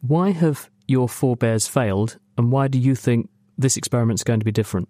Why 0.00 0.30
have 0.30 0.70
your 0.88 1.08
forebears 1.08 1.68
failed, 1.68 2.16
and 2.38 2.50
why 2.50 2.68
do 2.68 2.78
you 2.78 2.94
think 2.94 3.28
this 3.58 3.76
experiment's 3.76 4.24
going 4.24 4.40
to 4.40 4.46
be 4.46 4.52
different? 4.52 4.88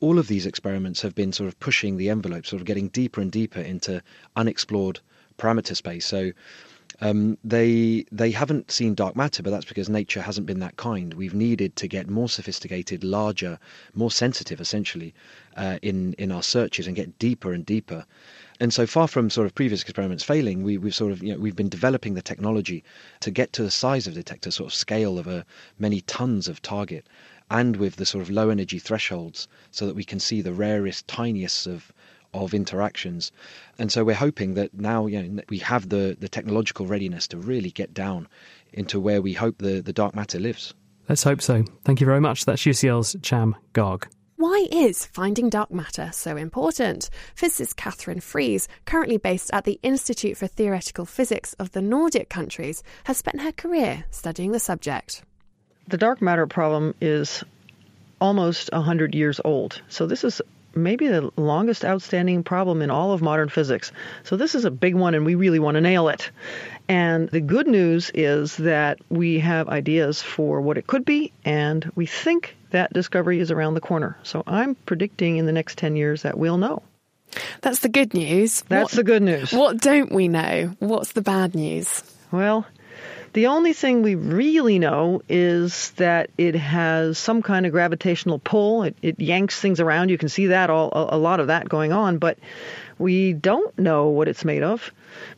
All 0.00 0.18
of 0.18 0.28
these 0.28 0.46
experiments 0.46 1.02
have 1.02 1.14
been 1.14 1.32
sort 1.32 1.48
of 1.48 1.58
pushing 1.60 1.96
the 1.96 2.08
envelope, 2.08 2.46
sort 2.46 2.60
of 2.60 2.66
getting 2.66 2.88
deeper 2.88 3.20
and 3.20 3.32
deeper 3.32 3.60
into 3.60 4.02
unexplored 4.36 5.00
parameter 5.38 5.74
space. 5.74 6.06
So 6.06 6.32
um, 7.00 7.38
they 7.44 8.04
they 8.10 8.30
haven't 8.32 8.70
seen 8.70 8.94
dark 8.94 9.14
matter, 9.14 9.42
but 9.42 9.50
that's 9.50 9.64
because 9.64 9.88
nature 9.88 10.20
hasn't 10.20 10.46
been 10.46 10.58
that 10.60 10.76
kind. 10.76 11.14
We've 11.14 11.34
needed 11.34 11.76
to 11.76 11.86
get 11.86 12.08
more 12.08 12.28
sophisticated, 12.28 13.04
larger, 13.04 13.58
more 13.94 14.10
sensitive, 14.10 14.60
essentially, 14.60 15.14
uh, 15.56 15.78
in 15.82 16.14
in 16.14 16.32
our 16.32 16.42
searches 16.42 16.86
and 16.86 16.96
get 16.96 17.18
deeper 17.18 17.52
and 17.52 17.64
deeper. 17.64 18.04
And 18.60 18.74
so 18.74 18.86
far 18.86 19.06
from 19.06 19.30
sort 19.30 19.46
of 19.46 19.54
previous 19.54 19.82
experiments 19.82 20.24
failing, 20.24 20.64
we, 20.64 20.78
we've 20.78 20.94
sort 20.94 21.12
of 21.12 21.22
you 21.22 21.32
know 21.32 21.38
we've 21.38 21.54
been 21.54 21.68
developing 21.68 22.14
the 22.14 22.22
technology 22.22 22.82
to 23.20 23.30
get 23.30 23.52
to 23.52 23.62
the 23.62 23.70
size 23.70 24.08
of 24.08 24.14
detector, 24.14 24.50
sort 24.50 24.70
of 24.70 24.74
scale 24.74 25.18
of 25.18 25.28
a 25.28 25.44
many 25.78 26.00
tons 26.00 26.48
of 26.48 26.60
target, 26.62 27.06
and 27.50 27.76
with 27.76 27.96
the 27.96 28.06
sort 28.06 28.22
of 28.22 28.30
low 28.30 28.50
energy 28.50 28.78
thresholds 28.78 29.48
so 29.70 29.86
that 29.86 29.96
we 29.96 30.04
can 30.04 30.20
see 30.20 30.42
the 30.42 30.52
rarest, 30.52 31.06
tiniest 31.08 31.66
of 31.66 31.92
of 32.34 32.52
interactions. 32.54 33.32
And 33.78 33.90
so 33.90 34.04
we're 34.04 34.14
hoping 34.14 34.54
that 34.54 34.74
now 34.74 35.06
you 35.06 35.22
know, 35.22 35.42
we 35.48 35.58
have 35.58 35.88
the, 35.88 36.16
the 36.18 36.28
technological 36.28 36.86
readiness 36.86 37.26
to 37.28 37.38
really 37.38 37.70
get 37.70 37.94
down 37.94 38.28
into 38.72 39.00
where 39.00 39.22
we 39.22 39.32
hope 39.32 39.58
the, 39.58 39.80
the 39.80 39.92
dark 39.92 40.14
matter 40.14 40.38
lives. 40.38 40.74
Let's 41.08 41.22
hope 41.22 41.40
so. 41.40 41.64
Thank 41.84 42.00
you 42.00 42.06
very 42.06 42.20
much. 42.20 42.44
That's 42.44 42.62
UCL's 42.62 43.16
Cham 43.22 43.56
Ghag. 43.72 44.08
Why 44.36 44.68
is 44.70 45.06
finding 45.06 45.48
dark 45.48 45.72
matter 45.72 46.10
so 46.12 46.36
important? 46.36 47.10
Physicist 47.34 47.76
Katherine 47.76 48.20
Freese, 48.20 48.68
currently 48.84 49.16
based 49.16 49.50
at 49.52 49.64
the 49.64 49.80
Institute 49.82 50.36
for 50.36 50.46
Theoretical 50.46 51.06
Physics 51.06 51.54
of 51.54 51.72
the 51.72 51.82
Nordic 51.82 52.28
countries, 52.28 52.84
has 53.04 53.16
spent 53.16 53.40
her 53.40 53.50
career 53.50 54.04
studying 54.10 54.52
the 54.52 54.60
subject. 54.60 55.24
The 55.88 55.96
dark 55.96 56.20
matter 56.20 56.46
problem 56.46 56.94
is 57.00 57.42
almost 58.20 58.70
100 58.72 59.14
years 59.14 59.40
old. 59.42 59.80
So 59.88 60.06
this 60.06 60.22
is 60.22 60.42
maybe 60.74 61.08
the 61.08 61.30
longest 61.36 61.84
outstanding 61.84 62.44
problem 62.44 62.82
in 62.82 62.90
all 62.90 63.12
of 63.12 63.22
modern 63.22 63.48
physics. 63.48 63.90
So 64.22 64.36
this 64.36 64.54
is 64.54 64.66
a 64.66 64.70
big 64.70 64.94
one, 64.94 65.14
and 65.14 65.24
we 65.24 65.34
really 65.34 65.58
want 65.58 65.76
to 65.76 65.80
nail 65.80 66.08
it. 66.08 66.30
And 66.88 67.30
the 67.30 67.40
good 67.40 67.66
news 67.66 68.10
is 68.12 68.56
that 68.58 68.98
we 69.08 69.38
have 69.38 69.68
ideas 69.68 70.20
for 70.20 70.60
what 70.60 70.76
it 70.76 70.86
could 70.86 71.06
be, 71.06 71.32
and 71.44 71.90
we 71.94 72.04
think 72.04 72.54
that 72.70 72.92
discovery 72.92 73.40
is 73.40 73.50
around 73.50 73.74
the 73.74 73.80
corner. 73.80 74.18
So 74.24 74.42
I'm 74.46 74.74
predicting 74.74 75.38
in 75.38 75.46
the 75.46 75.52
next 75.52 75.78
10 75.78 75.96
years 75.96 76.22
that 76.22 76.36
we'll 76.36 76.58
know. 76.58 76.82
That's 77.62 77.80
the 77.80 77.88
good 77.88 78.12
news. 78.14 78.62
That's 78.68 78.92
what, 78.92 78.96
the 78.96 79.04
good 79.04 79.22
news. 79.22 79.52
What 79.52 79.78
don't 79.80 80.12
we 80.12 80.28
know? 80.28 80.74
What's 80.80 81.12
the 81.12 81.22
bad 81.22 81.54
news? 81.54 82.02
Well, 82.30 82.66
the 83.32 83.46
only 83.46 83.72
thing 83.72 84.02
we 84.02 84.14
really 84.14 84.78
know 84.78 85.22
is 85.28 85.90
that 85.92 86.30
it 86.38 86.54
has 86.54 87.18
some 87.18 87.42
kind 87.42 87.66
of 87.66 87.72
gravitational 87.72 88.38
pull. 88.38 88.84
It, 88.84 88.96
it 89.02 89.20
yanks 89.20 89.60
things 89.60 89.80
around. 89.80 90.10
You 90.10 90.18
can 90.18 90.28
see 90.28 90.48
that 90.48 90.70
all 90.70 90.90
a, 90.92 91.16
a 91.16 91.18
lot 91.18 91.40
of 91.40 91.48
that 91.48 91.68
going 91.68 91.92
on, 91.92 92.18
but 92.18 92.38
we 92.98 93.32
don't 93.32 93.76
know 93.78 94.08
what 94.08 94.28
it's 94.28 94.44
made 94.44 94.62
of. 94.62 94.90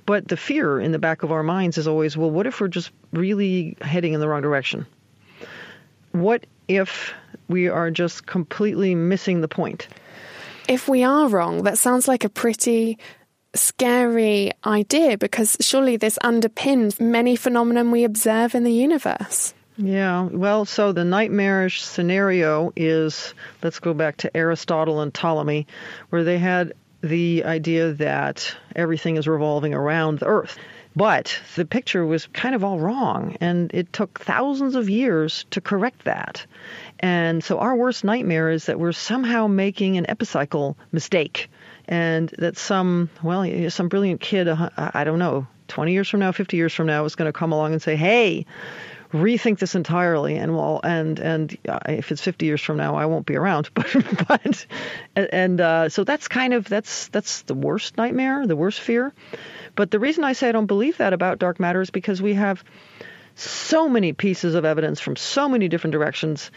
But 0.06 0.28
the 0.28 0.36
fear 0.36 0.80
in 0.80 0.92
the 0.92 0.98
back 0.98 1.22
of 1.22 1.32
our 1.32 1.42
minds 1.42 1.78
is 1.78 1.86
always, 1.86 2.16
well, 2.16 2.30
what 2.30 2.46
if 2.46 2.60
we're 2.60 2.68
just 2.68 2.90
really 3.12 3.76
heading 3.80 4.12
in 4.12 4.20
the 4.20 4.28
wrong 4.28 4.42
direction? 4.42 4.86
What 6.12 6.46
if 6.68 7.12
we 7.48 7.68
are 7.68 7.90
just 7.90 8.26
completely 8.26 8.94
missing 8.94 9.40
the 9.40 9.48
point? 9.48 9.88
If 10.68 10.88
we 10.88 11.02
are 11.02 11.28
wrong, 11.28 11.64
that 11.64 11.78
sounds 11.78 12.06
like 12.06 12.24
a 12.24 12.28
pretty 12.28 12.98
scary 13.54 14.52
idea 14.64 15.18
because 15.18 15.56
surely 15.60 15.96
this 15.96 16.18
underpins 16.22 17.00
many 17.00 17.36
phenomena 17.36 17.84
we 17.84 18.04
observe 18.04 18.54
in 18.54 18.64
the 18.64 18.72
universe. 18.72 19.54
Yeah, 19.76 20.24
well, 20.24 20.66
so 20.66 20.92
the 20.92 21.04
nightmarish 21.04 21.82
scenario 21.82 22.72
is 22.76 23.34
let's 23.62 23.78
go 23.78 23.94
back 23.94 24.18
to 24.18 24.36
Aristotle 24.36 25.00
and 25.00 25.12
Ptolemy, 25.12 25.66
where 26.10 26.22
they 26.22 26.38
had 26.38 26.74
the 27.00 27.44
idea 27.44 27.92
that 27.94 28.54
everything 28.76 29.16
is 29.16 29.26
revolving 29.26 29.72
around 29.72 30.18
the 30.18 30.26
Earth. 30.26 30.58
But 30.94 31.40
the 31.54 31.64
picture 31.64 32.04
was 32.04 32.26
kind 32.26 32.54
of 32.54 32.64
all 32.64 32.78
wrong, 32.78 33.36
and 33.40 33.70
it 33.72 33.92
took 33.92 34.20
thousands 34.20 34.74
of 34.74 34.90
years 34.90 35.46
to 35.50 35.60
correct 35.60 36.04
that. 36.04 36.44
And 36.98 37.42
so 37.42 37.58
our 37.58 37.76
worst 37.76 38.04
nightmare 38.04 38.50
is 38.50 38.66
that 38.66 38.80
we're 38.80 38.92
somehow 38.92 39.46
making 39.46 39.96
an 39.96 40.10
epicycle 40.10 40.76
mistake 40.92 41.48
and 41.90 42.28
that 42.38 42.56
some 42.56 43.10
well 43.22 43.70
some 43.70 43.88
brilliant 43.88 44.20
kid 44.20 44.48
uh, 44.48 44.70
I 44.76 45.04
don't 45.04 45.18
know 45.18 45.46
20 45.68 45.92
years 45.92 46.08
from 46.08 46.20
now 46.20 46.32
50 46.32 46.56
years 46.56 46.72
from 46.72 46.86
now 46.86 47.04
is 47.04 47.16
going 47.16 47.30
to 47.30 47.38
come 47.38 47.52
along 47.52 47.72
and 47.72 47.82
say 47.82 47.96
hey 47.96 48.46
rethink 49.12 49.58
this 49.58 49.74
entirely 49.74 50.36
and 50.36 50.56
well 50.56 50.80
and 50.84 51.18
and 51.18 51.58
uh, 51.68 51.80
if 51.88 52.12
it's 52.12 52.22
50 52.22 52.46
years 52.46 52.60
from 52.60 52.76
now 52.76 52.94
I 52.94 53.06
won't 53.06 53.26
be 53.26 53.36
around. 53.36 53.68
But 53.74 54.06
but 54.28 54.66
and 55.16 55.60
uh, 55.60 55.88
so 55.88 56.04
that's 56.04 56.28
kind 56.28 56.54
of 56.54 56.68
that's 56.68 57.08
that's 57.08 57.42
the 57.42 57.54
worst 57.54 57.96
nightmare 57.96 58.46
the 58.46 58.56
worst 58.56 58.80
fear. 58.80 59.12
But 59.74 59.90
the 59.90 59.98
reason 59.98 60.24
I 60.24 60.32
say 60.34 60.48
I 60.48 60.52
don't 60.52 60.66
believe 60.66 60.98
that 60.98 61.12
about 61.12 61.38
dark 61.38 61.58
matter 61.58 61.80
is 61.80 61.90
because 61.90 62.22
we 62.22 62.34
have 62.34 62.62
so 63.34 63.88
many 63.88 64.12
pieces 64.12 64.54
of 64.54 64.64
evidence 64.64 65.00
from 65.00 65.16
so 65.16 65.48
many 65.48 65.68
different 65.68 65.92
directions 65.92 66.50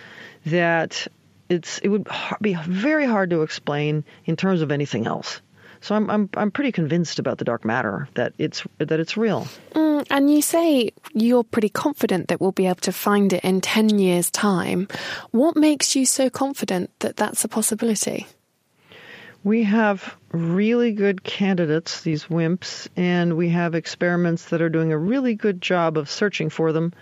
that 0.46 1.08
it's 1.50 1.80
it 1.80 1.90
would 1.90 2.08
be 2.42 2.56
very 2.56 3.06
hard 3.06 3.30
to 3.32 3.42
explain 3.42 4.04
in 4.26 4.36
terms 4.36 4.62
of 4.62 4.72
anything 4.72 5.08
else. 5.08 5.42
So 5.82 5.96
I'm 5.96 6.10
I'm 6.10 6.30
I'm 6.36 6.52
pretty 6.52 6.72
convinced 6.72 7.20
about 7.20 7.38
the 7.38 7.46
dark 7.46 7.66
matter 7.66 8.08
that 8.14 8.34
it's 8.38 8.64
that 8.78 9.00
it's 9.00 9.18
real. 9.18 9.48
Mm, 9.74 10.08
and 10.10 10.32
you 10.32 10.42
say 10.42 10.92
you're 11.14 11.44
pretty 11.44 11.70
confident 11.70 12.30
that 12.30 12.40
we'll 12.40 12.54
be 12.54 12.68
able 12.68 12.76
to 12.82 12.94
find 12.94 13.34
it 13.34 13.44
in 13.44 13.60
ten 13.60 14.00
years' 14.00 14.32
time. 14.32 14.88
What 15.32 15.58
makes 15.58 15.96
you 15.96 16.06
so 16.06 16.30
confident 16.30 16.90
that 17.00 17.18
that's 17.18 17.44
a 17.44 17.50
possibility? 17.50 18.28
We 19.44 19.64
have 19.64 20.16
really 20.32 20.94
good 20.94 21.22
candidates, 21.26 22.02
these 22.02 22.26
WIMPs, 22.30 22.88
and 22.96 23.36
we 23.36 23.50
have 23.50 23.76
experiments 23.76 24.46
that 24.46 24.62
are 24.62 24.70
doing 24.70 24.94
a 24.94 24.98
really 24.98 25.36
good 25.36 25.62
job 25.62 25.98
of 25.98 26.10
searching 26.10 26.50
for 26.50 26.72
them. 26.72 26.94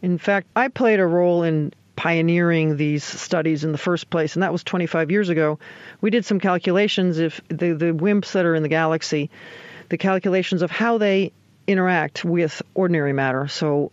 In 0.00 0.16
fact, 0.16 0.46
I 0.56 0.68
played 0.68 1.00
a 1.00 1.06
role 1.06 1.42
in 1.42 1.74
pioneering 1.96 2.76
these 2.76 3.02
studies 3.02 3.64
in 3.64 3.72
the 3.72 3.78
first 3.78 4.10
place, 4.10 4.34
and 4.34 4.42
that 4.42 4.52
was 4.52 4.62
25 4.62 5.10
years 5.10 5.28
ago. 5.28 5.58
We 6.00 6.10
did 6.10 6.24
some 6.24 6.38
calculations 6.38 7.18
if 7.18 7.40
the, 7.48 7.72
the 7.72 7.92
WIMPs 7.92 8.32
that 8.32 8.44
are 8.44 8.54
in 8.54 8.62
the 8.62 8.68
galaxy, 8.68 9.30
the 9.88 9.98
calculations 9.98 10.62
of 10.62 10.70
how 10.70 10.98
they 10.98 11.32
interact 11.66 12.24
with 12.24 12.62
ordinary 12.74 13.12
matter. 13.12 13.48
So, 13.48 13.92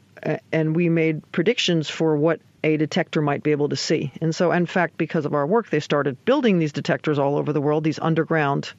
and 0.51 0.75
we 0.75 0.89
made 0.89 1.31
predictions 1.31 1.89
for 1.89 2.15
what 2.17 2.39
a 2.63 2.77
detector 2.77 3.21
might 3.21 3.43
be 3.43 3.51
able 3.51 3.69
to 3.69 3.75
see. 3.75 4.11
And 4.21 4.33
so, 4.33 4.51
in 4.51 4.65
fact, 4.65 4.97
because 4.97 5.25
of 5.25 5.33
our 5.33 5.45
work, 5.45 5.69
they 5.69 5.81
started 5.81 6.23
building 6.23 6.59
these 6.59 6.71
detectors 6.71 7.19
all 7.19 7.37
over 7.37 7.51
the 7.51 7.61
world, 7.61 7.83
these 7.83 7.99
underground 7.99 8.71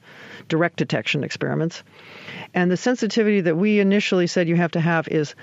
direct 0.47 0.77
detection 0.77 1.23
experiments. 1.23 1.83
And 2.53 2.69
the 2.71 2.77
sensitivity 2.77 3.41
that 3.41 3.55
we 3.55 3.79
initially 3.79 4.27
said 4.27 4.47
you 4.47 4.55
have 4.55 4.71
to 4.71 4.81
have 4.81 5.07
is 5.07 5.35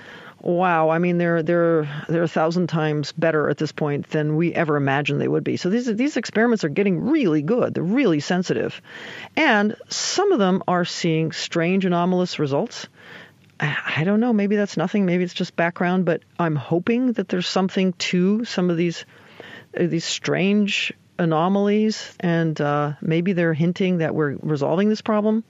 Wow, 0.43 0.89
I 0.89 0.97
mean 0.97 1.19
they're 1.19 1.41
they're 1.41 1.87
they're 2.09 2.23
a 2.23 2.27
thousand 2.27 2.67
times 2.67 3.13
better 3.13 3.49
at 3.49 3.57
this 3.57 3.71
point 3.71 4.09
than 4.09 4.35
we 4.35 4.53
ever 4.53 4.75
imagined 4.75 5.21
they 5.21 5.27
would 5.29 5.45
be. 5.45 5.55
So 5.55 5.69
these 5.69 5.85
these 5.85 6.17
experiments 6.17 6.65
are 6.65 6.69
getting 6.69 6.99
really 6.99 7.41
good. 7.41 7.73
They're 7.73 7.81
really 7.81 8.19
sensitive, 8.19 8.81
and 9.37 9.77
some 9.87 10.33
of 10.33 10.39
them 10.39 10.61
are 10.67 10.83
seeing 10.83 11.31
strange 11.31 11.85
anomalous 11.85 12.39
results. 12.39 12.89
I 13.57 14.03
don't 14.03 14.19
know. 14.19 14.33
Maybe 14.33 14.57
that's 14.57 14.75
nothing. 14.75 15.05
Maybe 15.05 15.23
it's 15.23 15.33
just 15.33 15.55
background. 15.55 16.03
But 16.03 16.23
I'm 16.37 16.57
hoping 16.57 17.13
that 17.13 17.29
there's 17.29 17.47
something 17.47 17.93
to 17.93 18.43
some 18.43 18.69
of 18.69 18.75
these 18.75 19.05
uh, 19.79 19.85
these 19.87 20.03
strange 20.03 20.91
anomalies, 21.17 22.17
and 22.19 22.59
uh, 22.59 22.93
maybe 23.01 23.31
they're 23.31 23.53
hinting 23.53 23.99
that 23.99 24.13
we're 24.13 24.35
resolving 24.41 24.89
this 24.89 25.01
problem. 25.01 25.45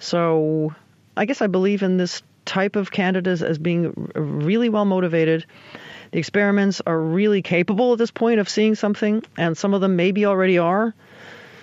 So 0.00 0.74
I 1.16 1.26
guess 1.26 1.40
I 1.40 1.46
believe 1.46 1.82
in 1.82 1.98
this 1.98 2.22
type 2.46 2.74
of 2.74 2.90
candidates 2.90 3.42
as 3.42 3.58
being 3.58 3.92
really 4.14 4.68
well 4.68 4.84
motivated. 4.84 5.46
The 6.10 6.18
experiments 6.18 6.82
are 6.86 6.98
really 7.00 7.42
capable 7.42 7.92
at 7.92 7.98
this 7.98 8.10
point 8.10 8.40
of 8.40 8.48
seeing 8.48 8.74
something, 8.74 9.22
and 9.36 9.56
some 9.56 9.74
of 9.74 9.80
them 9.80 9.94
maybe 9.94 10.26
already 10.26 10.58
are. 10.58 10.92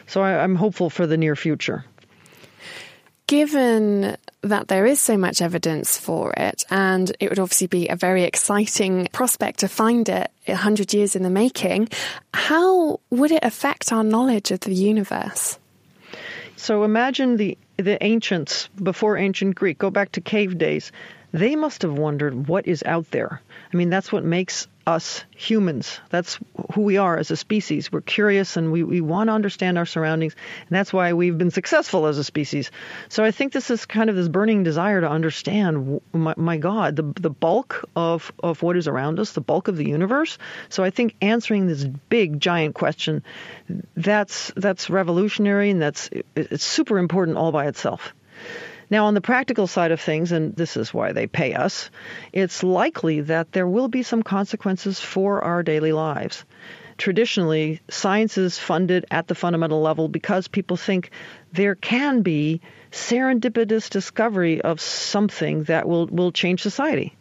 So 0.06 0.22
I, 0.22 0.42
I'm 0.42 0.56
hopeful 0.56 0.90
for 0.90 1.06
the 1.06 1.18
near 1.18 1.36
future. 1.36 1.84
Given 3.26 4.16
that 4.42 4.70
there 4.70 4.86
is 4.86 5.02
so 5.02 5.18
much 5.18 5.42
evidence 5.42 5.98
for 5.98 6.32
it, 6.38 6.64
and 6.70 7.12
it 7.20 7.30
would 7.30 7.40
obviously 7.40 7.68
be 7.68 7.90
a 7.90 7.98
very 7.98 8.24
exciting 8.24 9.10
prospect 9.12 9.60
to 9.60 9.68
find 9.68 10.08
it 10.08 10.32
100 10.46 10.94
years 10.94 11.18
in 11.18 11.24
the 11.24 11.30
making, 11.30 11.90
how 12.34 13.02
would 13.10 13.32
it 13.32 13.44
affect 13.44 13.92
our 13.92 14.06
knowledge 14.06 14.52
of 14.52 14.62
the 14.62 14.74
universe? 14.74 15.60
So 16.56 16.86
imagine 16.86 17.36
the 17.36 17.58
the 17.78 18.04
ancients 18.04 18.68
before 18.82 19.18
ancient 19.18 19.56
Greek, 19.56 19.78
go 19.78 19.90
back 19.90 20.12
to 20.14 20.22
cave 20.22 20.58
days, 20.58 20.92
they 21.32 21.56
must 21.56 21.82
have 21.82 21.98
wondered 21.98 22.48
what 22.48 22.68
is 22.68 22.84
out 22.86 23.12
there. 23.12 23.42
I 23.74 23.78
mean, 23.78 23.90
that's 23.90 24.12
what 24.12 24.24
makes 24.24 24.68
us 24.88 25.26
humans. 25.36 26.00
That's 26.10 26.40
who 26.74 26.82
we 26.82 26.96
are 26.96 27.18
as 27.18 27.30
a 27.30 27.36
species. 27.36 27.92
We're 27.92 28.00
curious 28.00 28.56
and 28.56 28.72
we, 28.72 28.84
we 28.84 29.02
want 29.02 29.28
to 29.28 29.34
understand 29.34 29.78
our 29.78 29.86
surroundings. 29.86 30.34
And 30.62 30.78
that's 30.78 30.94
why 30.94 31.12
we've 31.12 31.38
been 31.38 31.52
successful 31.52 32.06
as 32.06 32.18
a 32.18 32.24
species. 32.24 32.72
So 33.10 33.26
I 33.26 33.32
think 33.32 33.52
this 33.52 33.70
is 33.70 33.86
kind 33.86 34.10
of 34.10 34.16
this 34.16 34.30
burning 34.30 34.64
desire 34.64 35.02
to 35.02 35.10
understand, 35.10 36.00
my, 36.14 36.34
my 36.38 36.58
God, 36.58 36.96
the, 36.96 37.04
the 37.20 37.30
bulk 37.30 37.84
of, 37.98 38.32
of 38.40 38.62
what 38.62 38.78
is 38.78 38.88
around 38.88 39.20
us, 39.20 39.34
the 39.34 39.42
bulk 39.42 39.68
of 39.68 39.76
the 39.76 39.88
universe. 39.88 40.38
So 40.70 40.86
I 40.86 40.90
think 40.90 41.16
answering 41.22 41.68
this 41.68 41.84
big, 41.84 42.40
giant 42.40 42.74
question, 42.74 43.24
that's, 43.98 44.54
that's 44.56 44.90
revolutionary 44.90 45.72
and 45.72 45.82
that's 45.82 46.10
it's 46.34 46.64
super 46.64 46.98
important 46.98 47.38
all 47.38 47.52
by 47.52 47.68
itself. 47.68 48.14
Now, 48.90 49.08
on 49.08 49.14
the 49.14 49.22
practical 49.22 49.68
side 49.68 49.92
of 49.92 50.00
things, 50.00 50.32
and 50.32 50.56
this 50.56 50.78
is 50.78 50.94
why 50.94 51.12
they 51.12 51.28
pay 51.28 51.54
us, 51.54 51.90
it's 52.32 52.64
likely 52.64 53.22
that 53.22 53.52
there 53.52 53.68
will 53.68 53.90
be 53.90 54.04
some 54.04 54.24
consequences 54.24 55.00
for 55.00 55.44
our 55.44 55.62
daily 55.62 55.92
lives. 55.92 56.46
Traditionally, 56.98 57.82
science 57.90 58.38
is 58.38 58.58
funded 58.58 59.06
at 59.12 59.28
the 59.28 59.36
fundamental 59.36 59.82
level 59.82 60.08
because 60.08 60.48
people 60.48 60.78
think 60.78 61.12
there 61.52 61.76
can 61.76 62.22
be 62.22 62.62
serendipitous 62.92 63.90
discovery 63.90 64.62
of 64.62 64.82
something 64.82 65.64
that 65.64 65.88
will, 65.88 66.08
will 66.08 66.32
change 66.32 66.62
society. 66.62 67.16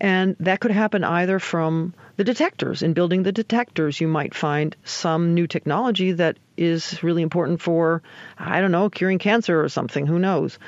And 0.00 0.36
that 0.40 0.60
could 0.60 0.72
happen 0.72 1.04
either 1.04 1.38
from 1.38 1.94
the 2.16 2.24
detectors. 2.24 2.82
In 2.82 2.92
building 2.92 3.22
the 3.22 3.32
detectors, 3.32 4.00
you 4.00 4.08
might 4.08 4.34
find 4.34 4.74
some 4.84 5.34
new 5.34 5.46
technology 5.46 6.12
that 6.12 6.38
is 6.56 7.02
really 7.02 7.22
important 7.22 7.60
for, 7.60 8.02
I 8.38 8.60
don't 8.60 8.72
know, 8.72 8.90
curing 8.90 9.18
cancer 9.18 9.62
or 9.62 9.68
something, 9.68 10.06
who 10.06 10.18
knows. 10.18 10.58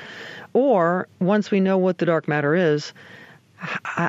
Or 0.52 1.08
once 1.20 1.50
we 1.50 1.60
know 1.60 1.78
what 1.78 1.98
the 1.98 2.06
dark 2.06 2.28
matter 2.28 2.54
is, 2.54 2.92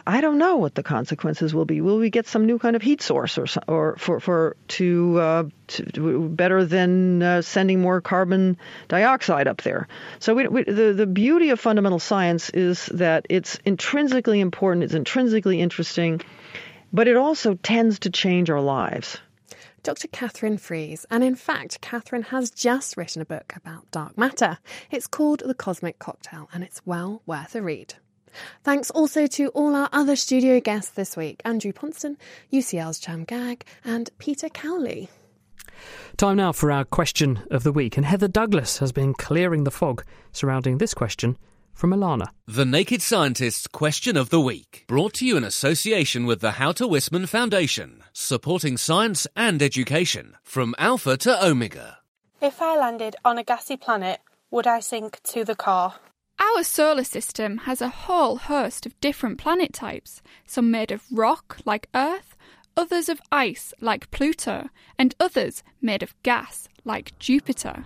I, 0.05 0.21
don't 0.21 0.37
know 0.37 0.57
what 0.57 0.75
the 0.75 0.83
consequences 0.83 1.55
will 1.55 1.65
be. 1.65 1.81
Will 1.81 1.97
we 1.97 2.11
get 2.11 2.27
some 2.27 2.45
new 2.45 2.59
kind 2.59 2.75
of 2.75 2.83
heat 2.83 3.01
source, 3.01 3.35
or 3.35 3.47
or 3.67 3.95
for 3.97 4.19
for 4.19 4.55
to, 4.67 5.19
uh, 5.19 5.43
to 5.67 6.29
better 6.29 6.63
than 6.65 7.23
uh, 7.23 7.41
sending 7.41 7.81
more 7.81 7.99
carbon 7.99 8.57
dioxide 8.89 9.47
up 9.47 9.63
there? 9.63 9.87
So 10.19 10.35
we, 10.35 10.47
we, 10.47 10.63
the 10.65 10.93
the 10.93 11.07
beauty 11.07 11.49
of 11.49 11.59
fundamental 11.59 11.97
science 11.97 12.51
is 12.51 12.85
that 12.93 13.25
it's 13.27 13.57
intrinsically 13.65 14.39
important, 14.39 14.83
it's 14.83 14.93
intrinsically 14.93 15.59
interesting, 15.59 16.21
but 16.91 17.07
it 17.07 17.17
also 17.17 17.55
tends 17.55 17.99
to 17.99 18.09
change 18.09 18.49
our 18.49 18.61
lives. 18.61 19.17
Dr. 19.83 20.07
Katherine 20.09 20.57
Freese, 20.57 21.05
and 21.09 21.23
in 21.23 21.35
fact, 21.35 21.81
Katherine 21.81 22.23
has 22.23 22.51
just 22.51 22.97
written 22.97 23.21
a 23.21 23.25
book 23.25 23.53
about 23.55 23.89
dark 23.91 24.17
matter. 24.17 24.57
It's 24.91 25.07
called 25.07 25.41
The 25.45 25.53
Cosmic 25.53 25.99
Cocktail, 25.99 26.49
and 26.53 26.63
it's 26.63 26.81
well 26.85 27.21
worth 27.25 27.55
a 27.55 27.61
read. 27.61 27.95
Thanks 28.63 28.91
also 28.91 29.25
to 29.27 29.47
all 29.49 29.75
our 29.75 29.89
other 29.91 30.15
studio 30.15 30.59
guests 30.59 30.91
this 30.91 31.17
week 31.17 31.41
Andrew 31.45 31.71
Pontzen, 31.71 32.17
UCL's 32.51 32.99
Cham 32.99 33.23
Ghag, 33.23 33.65
and 33.83 34.09
Peter 34.17 34.49
Cowley. 34.49 35.09
Time 36.17 36.37
now 36.37 36.51
for 36.51 36.71
our 36.71 36.83
question 36.83 37.41
of 37.49 37.63
the 37.63 37.71
week, 37.71 37.95
and 37.95 38.05
Heather 38.05 38.27
Douglas 38.27 38.79
has 38.79 38.91
been 38.91 39.13
clearing 39.13 39.63
the 39.63 39.71
fog 39.71 40.03
surrounding 40.33 40.77
this 40.77 40.93
question 40.93 41.37
from 41.73 41.91
Alana. 41.91 42.29
The 42.47 42.65
Naked 42.65 43.01
Scientist's 43.01 43.67
Question 43.67 44.17
of 44.17 44.29
the 44.29 44.41
Week, 44.41 44.85
brought 44.87 45.13
to 45.15 45.25
you 45.25 45.37
in 45.37 45.43
association 45.43 46.25
with 46.25 46.41
the 46.41 46.51
Houter 46.51 46.85
Wisman 46.85 47.27
Foundation, 47.27 48.03
supporting 48.13 48.77
science 48.77 49.27
and 49.35 49.61
education 49.61 50.35
from 50.43 50.75
Alpha 50.77 51.17
to 51.17 51.45
Omega. 51.45 51.99
If 52.41 52.61
I 52.61 52.77
landed 52.77 53.15
on 53.23 53.37
a 53.37 53.43
gassy 53.43 53.77
planet, 53.77 54.19
would 54.51 54.67
I 54.67 54.79
sink 54.79 55.21
to 55.23 55.43
the 55.43 55.55
core? 55.55 55.93
Our 56.39 56.63
solar 56.63 57.03
system 57.03 57.57
has 57.59 57.81
a 57.81 57.89
whole 57.89 58.37
host 58.37 58.85
of 58.85 58.99
different 59.01 59.37
planet 59.37 59.73
types, 59.73 60.21
some 60.45 60.71
made 60.71 60.91
of 60.91 61.03
rock, 61.11 61.57
like 61.65 61.89
Earth, 61.93 62.37
others 62.77 63.09
of 63.09 63.19
ice, 63.29 63.73
like 63.81 64.09
Pluto, 64.09 64.69
and 64.97 65.13
others 65.19 65.63
made 65.81 66.01
of 66.01 66.15
gas, 66.23 66.69
like 66.85 67.17
Jupiter. 67.19 67.83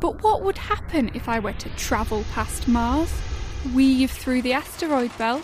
But 0.00 0.22
what 0.22 0.42
would 0.42 0.58
happen 0.58 1.10
if 1.14 1.28
I 1.28 1.38
were 1.38 1.54
to 1.54 1.68
travel 1.70 2.24
past 2.32 2.68
Mars, 2.68 3.12
weave 3.74 4.10
through 4.10 4.42
the 4.42 4.52
asteroid 4.52 5.16
belt, 5.16 5.42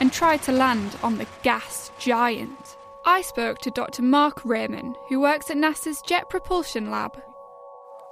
and 0.00 0.12
try 0.12 0.36
to 0.38 0.52
land 0.52 0.96
on 1.02 1.18
the 1.18 1.26
gas 1.42 1.90
giant? 1.98 2.76
I 3.04 3.22
spoke 3.22 3.58
to 3.60 3.70
Dr. 3.70 4.02
Marc 4.02 4.42
Rayman, 4.42 4.94
who 5.08 5.20
works 5.20 5.50
at 5.50 5.56
NASA's 5.56 6.02
Jet 6.02 6.30
Propulsion 6.30 6.90
Lab. 6.90 7.20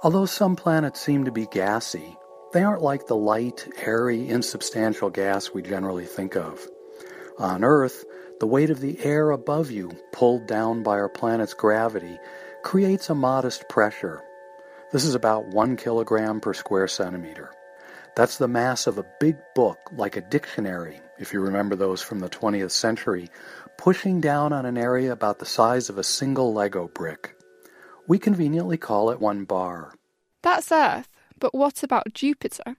Although 0.03 0.25
some 0.25 0.55
planets 0.55 0.99
seem 0.99 1.25
to 1.25 1.31
be 1.31 1.45
gassy, 1.47 2.17
they 2.53 2.63
aren't 2.63 2.81
like 2.81 3.07
the 3.07 3.15
light, 3.15 3.67
airy, 3.85 4.27
insubstantial 4.27 5.09
gas 5.09 5.51
we 5.53 5.61
generally 5.61 6.05
think 6.05 6.35
of. 6.35 6.67
On 7.37 7.63
Earth, 7.63 8.03
the 8.39 8.47
weight 8.47 8.69
of 8.69 8.81
the 8.81 8.99
air 9.03 9.31
above 9.31 9.71
you, 9.71 9.91
pulled 10.11 10.47
down 10.47 10.83
by 10.83 10.93
our 10.93 11.09
planet's 11.09 11.53
gravity, 11.53 12.17
creates 12.63 13.09
a 13.09 13.15
modest 13.15 13.69
pressure. 13.69 14.21
This 14.91 15.05
is 15.05 15.15
about 15.15 15.47
one 15.47 15.77
kilogram 15.77 16.41
per 16.41 16.53
square 16.53 16.87
centimeter. 16.89 17.51
That's 18.17 18.37
the 18.37 18.49
mass 18.49 18.87
of 18.87 18.97
a 18.97 19.05
big 19.21 19.37
book, 19.55 19.79
like 19.95 20.17
a 20.17 20.21
dictionary, 20.21 20.99
if 21.17 21.31
you 21.31 21.39
remember 21.39 21.77
those 21.77 22.01
from 22.01 22.19
the 22.19 22.29
20th 22.29 22.71
century, 22.71 23.29
pushing 23.77 24.19
down 24.19 24.51
on 24.51 24.65
an 24.65 24.77
area 24.77 25.13
about 25.13 25.39
the 25.39 25.45
size 25.45 25.89
of 25.89 25.97
a 25.97 26.03
single 26.03 26.53
Lego 26.53 26.89
brick. 26.89 27.37
We 28.05 28.19
conveniently 28.19 28.75
call 28.75 29.11
it 29.11 29.21
one 29.21 29.45
bar. 29.45 29.93
That's 30.41 30.73
Earth. 30.73 31.07
But 31.39 31.55
what 31.55 31.83
about 31.83 32.13
Jupiter? 32.13 32.75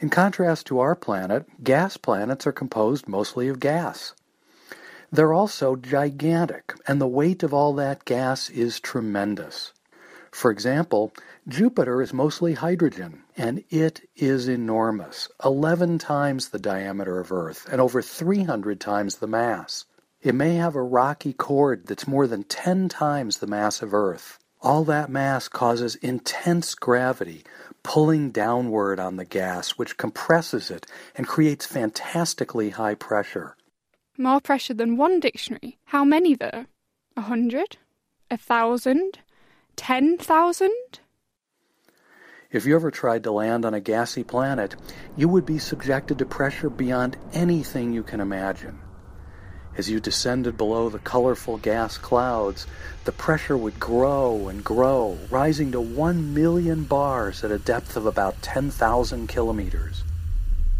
In 0.00 0.10
contrast 0.10 0.66
to 0.66 0.80
our 0.80 0.96
planet, 0.96 1.46
gas 1.62 1.96
planets 1.96 2.48
are 2.48 2.52
composed 2.52 3.06
mostly 3.06 3.46
of 3.46 3.60
gas. 3.60 4.12
They're 5.12 5.32
also 5.32 5.76
gigantic, 5.76 6.74
and 6.88 7.00
the 7.00 7.06
weight 7.06 7.44
of 7.44 7.54
all 7.54 7.74
that 7.74 8.04
gas 8.04 8.50
is 8.50 8.80
tremendous. 8.80 9.72
For 10.30 10.50
example, 10.50 11.12
Jupiter 11.46 12.02
is 12.02 12.12
mostly 12.12 12.54
hydrogen, 12.54 13.22
and 13.36 13.64
it 13.70 14.08
is 14.16 14.48
enormous 14.48 15.28
11 15.44 15.98
times 15.98 16.50
the 16.50 16.58
diameter 16.58 17.18
of 17.18 17.32
Earth 17.32 17.66
and 17.70 17.80
over 17.80 18.02
300 18.02 18.80
times 18.80 19.16
the 19.16 19.26
mass. 19.26 19.84
It 20.20 20.34
may 20.34 20.56
have 20.56 20.74
a 20.74 20.82
rocky 20.82 21.32
core 21.32 21.76
that's 21.76 22.08
more 22.08 22.26
than 22.26 22.44
10 22.44 22.88
times 22.88 23.38
the 23.38 23.46
mass 23.46 23.82
of 23.82 23.94
Earth. 23.94 24.38
All 24.60 24.84
that 24.84 25.08
mass 25.08 25.46
causes 25.46 25.94
intense 25.96 26.74
gravity, 26.74 27.44
pulling 27.84 28.30
downward 28.32 28.98
on 28.98 29.16
the 29.16 29.24
gas, 29.24 29.78
which 29.78 29.96
compresses 29.96 30.70
it 30.70 30.86
and 31.14 31.26
creates 31.28 31.64
fantastically 31.64 32.70
high 32.70 32.94
pressure. 32.94 33.56
More 34.16 34.40
pressure 34.40 34.74
than 34.74 34.96
one 34.96 35.20
dictionary? 35.20 35.78
How 35.84 36.04
many, 36.04 36.34
though? 36.34 36.66
A 37.16 37.20
hundred? 37.20 37.76
A 38.30 38.36
thousand? 38.36 39.20
Ten 39.78 40.18
thousand? 40.18 40.74
If 42.50 42.66
you 42.66 42.74
ever 42.74 42.90
tried 42.90 43.22
to 43.22 43.30
land 43.30 43.64
on 43.64 43.74
a 43.74 43.80
gassy 43.80 44.24
planet, 44.24 44.74
you 45.16 45.28
would 45.28 45.46
be 45.46 45.60
subjected 45.60 46.18
to 46.18 46.26
pressure 46.26 46.68
beyond 46.68 47.16
anything 47.32 47.92
you 47.92 48.02
can 48.02 48.20
imagine. 48.20 48.80
As 49.76 49.88
you 49.88 50.00
descended 50.00 50.56
below 50.56 50.88
the 50.88 50.98
colorful 50.98 51.58
gas 51.58 51.96
clouds, 51.96 52.66
the 53.04 53.12
pressure 53.12 53.56
would 53.56 53.78
grow 53.78 54.48
and 54.48 54.64
grow, 54.64 55.16
rising 55.30 55.70
to 55.70 55.80
1 55.80 56.34
million 56.34 56.82
bars 56.82 57.44
at 57.44 57.52
a 57.52 57.58
depth 57.58 57.96
of 57.96 58.04
about 58.04 58.42
10,000 58.42 59.28
kilometers. 59.28 60.02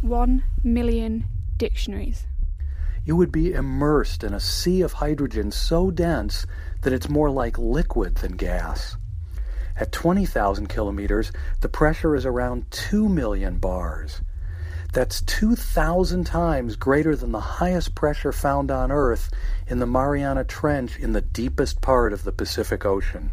1 0.00 0.42
million 0.64 1.24
dictionaries. 1.56 2.26
You 3.04 3.14
would 3.14 3.30
be 3.30 3.52
immersed 3.52 4.24
in 4.24 4.34
a 4.34 4.40
sea 4.40 4.82
of 4.82 4.94
hydrogen 4.94 5.52
so 5.52 5.92
dense 5.92 6.44
that 6.82 6.92
it's 6.92 7.08
more 7.08 7.30
like 7.30 7.58
liquid 7.58 8.16
than 8.16 8.32
gas. 8.32 8.96
At 9.76 9.92
20,000 9.92 10.66
kilometers, 10.68 11.30
the 11.60 11.68
pressure 11.68 12.16
is 12.16 12.26
around 12.26 12.70
2 12.70 13.08
million 13.08 13.58
bars. 13.58 14.20
That's 14.92 15.20
2,000 15.22 16.24
times 16.24 16.76
greater 16.76 17.14
than 17.14 17.30
the 17.30 17.40
highest 17.40 17.94
pressure 17.94 18.32
found 18.32 18.70
on 18.70 18.90
Earth 18.90 19.30
in 19.66 19.78
the 19.78 19.86
Mariana 19.86 20.44
Trench 20.44 20.98
in 20.98 21.12
the 21.12 21.20
deepest 21.20 21.80
part 21.80 22.12
of 22.12 22.24
the 22.24 22.32
Pacific 22.32 22.84
Ocean. 22.84 23.30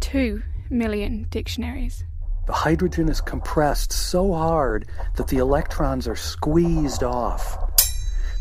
Two 0.00 0.42
million 0.70 1.26
dictionaries. 1.30 2.04
The 2.46 2.54
hydrogen 2.54 3.10
is 3.10 3.20
compressed 3.20 3.92
so 3.92 4.32
hard 4.32 4.88
that 5.16 5.28
the 5.28 5.36
electrons 5.36 6.08
are 6.08 6.16
squeezed 6.16 7.02
off. 7.02 7.58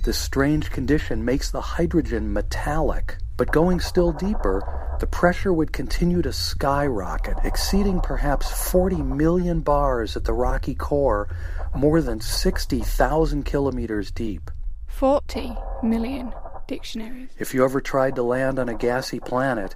This 0.06 0.18
strange 0.18 0.72
condition 0.72 1.26
makes 1.26 1.52
the 1.52 1.60
hydrogen 1.60 2.32
metallic, 2.32 3.18
but 3.38 3.52
going 3.52 3.80
still 3.80 4.12
deeper, 4.12 4.98
the 5.00 5.08
pressure 5.08 5.54
would 5.54 5.72
continue 5.72 6.22
to 6.24 6.34
skyrocket, 6.34 7.38
exceeding 7.44 8.02
perhaps 8.02 8.72
40 8.72 8.98
million 8.98 9.62
bars 9.62 10.18
at 10.18 10.24
the 10.24 10.34
rocky 10.34 10.74
core 10.74 11.30
more 11.76 12.02
than 12.02 12.20
60,000 12.20 13.44
kilometers 13.44 14.10
deep. 14.12 14.50
40 14.88 15.56
million 15.84 16.34
dictionaries. 16.68 17.30
If 17.38 17.54
you 17.54 17.64
ever 17.64 17.80
tried 17.80 18.16
to 18.16 18.24
land 18.24 18.58
on 18.58 18.70
a 18.70 18.74
gassy 18.74 19.20
planet, 19.20 19.76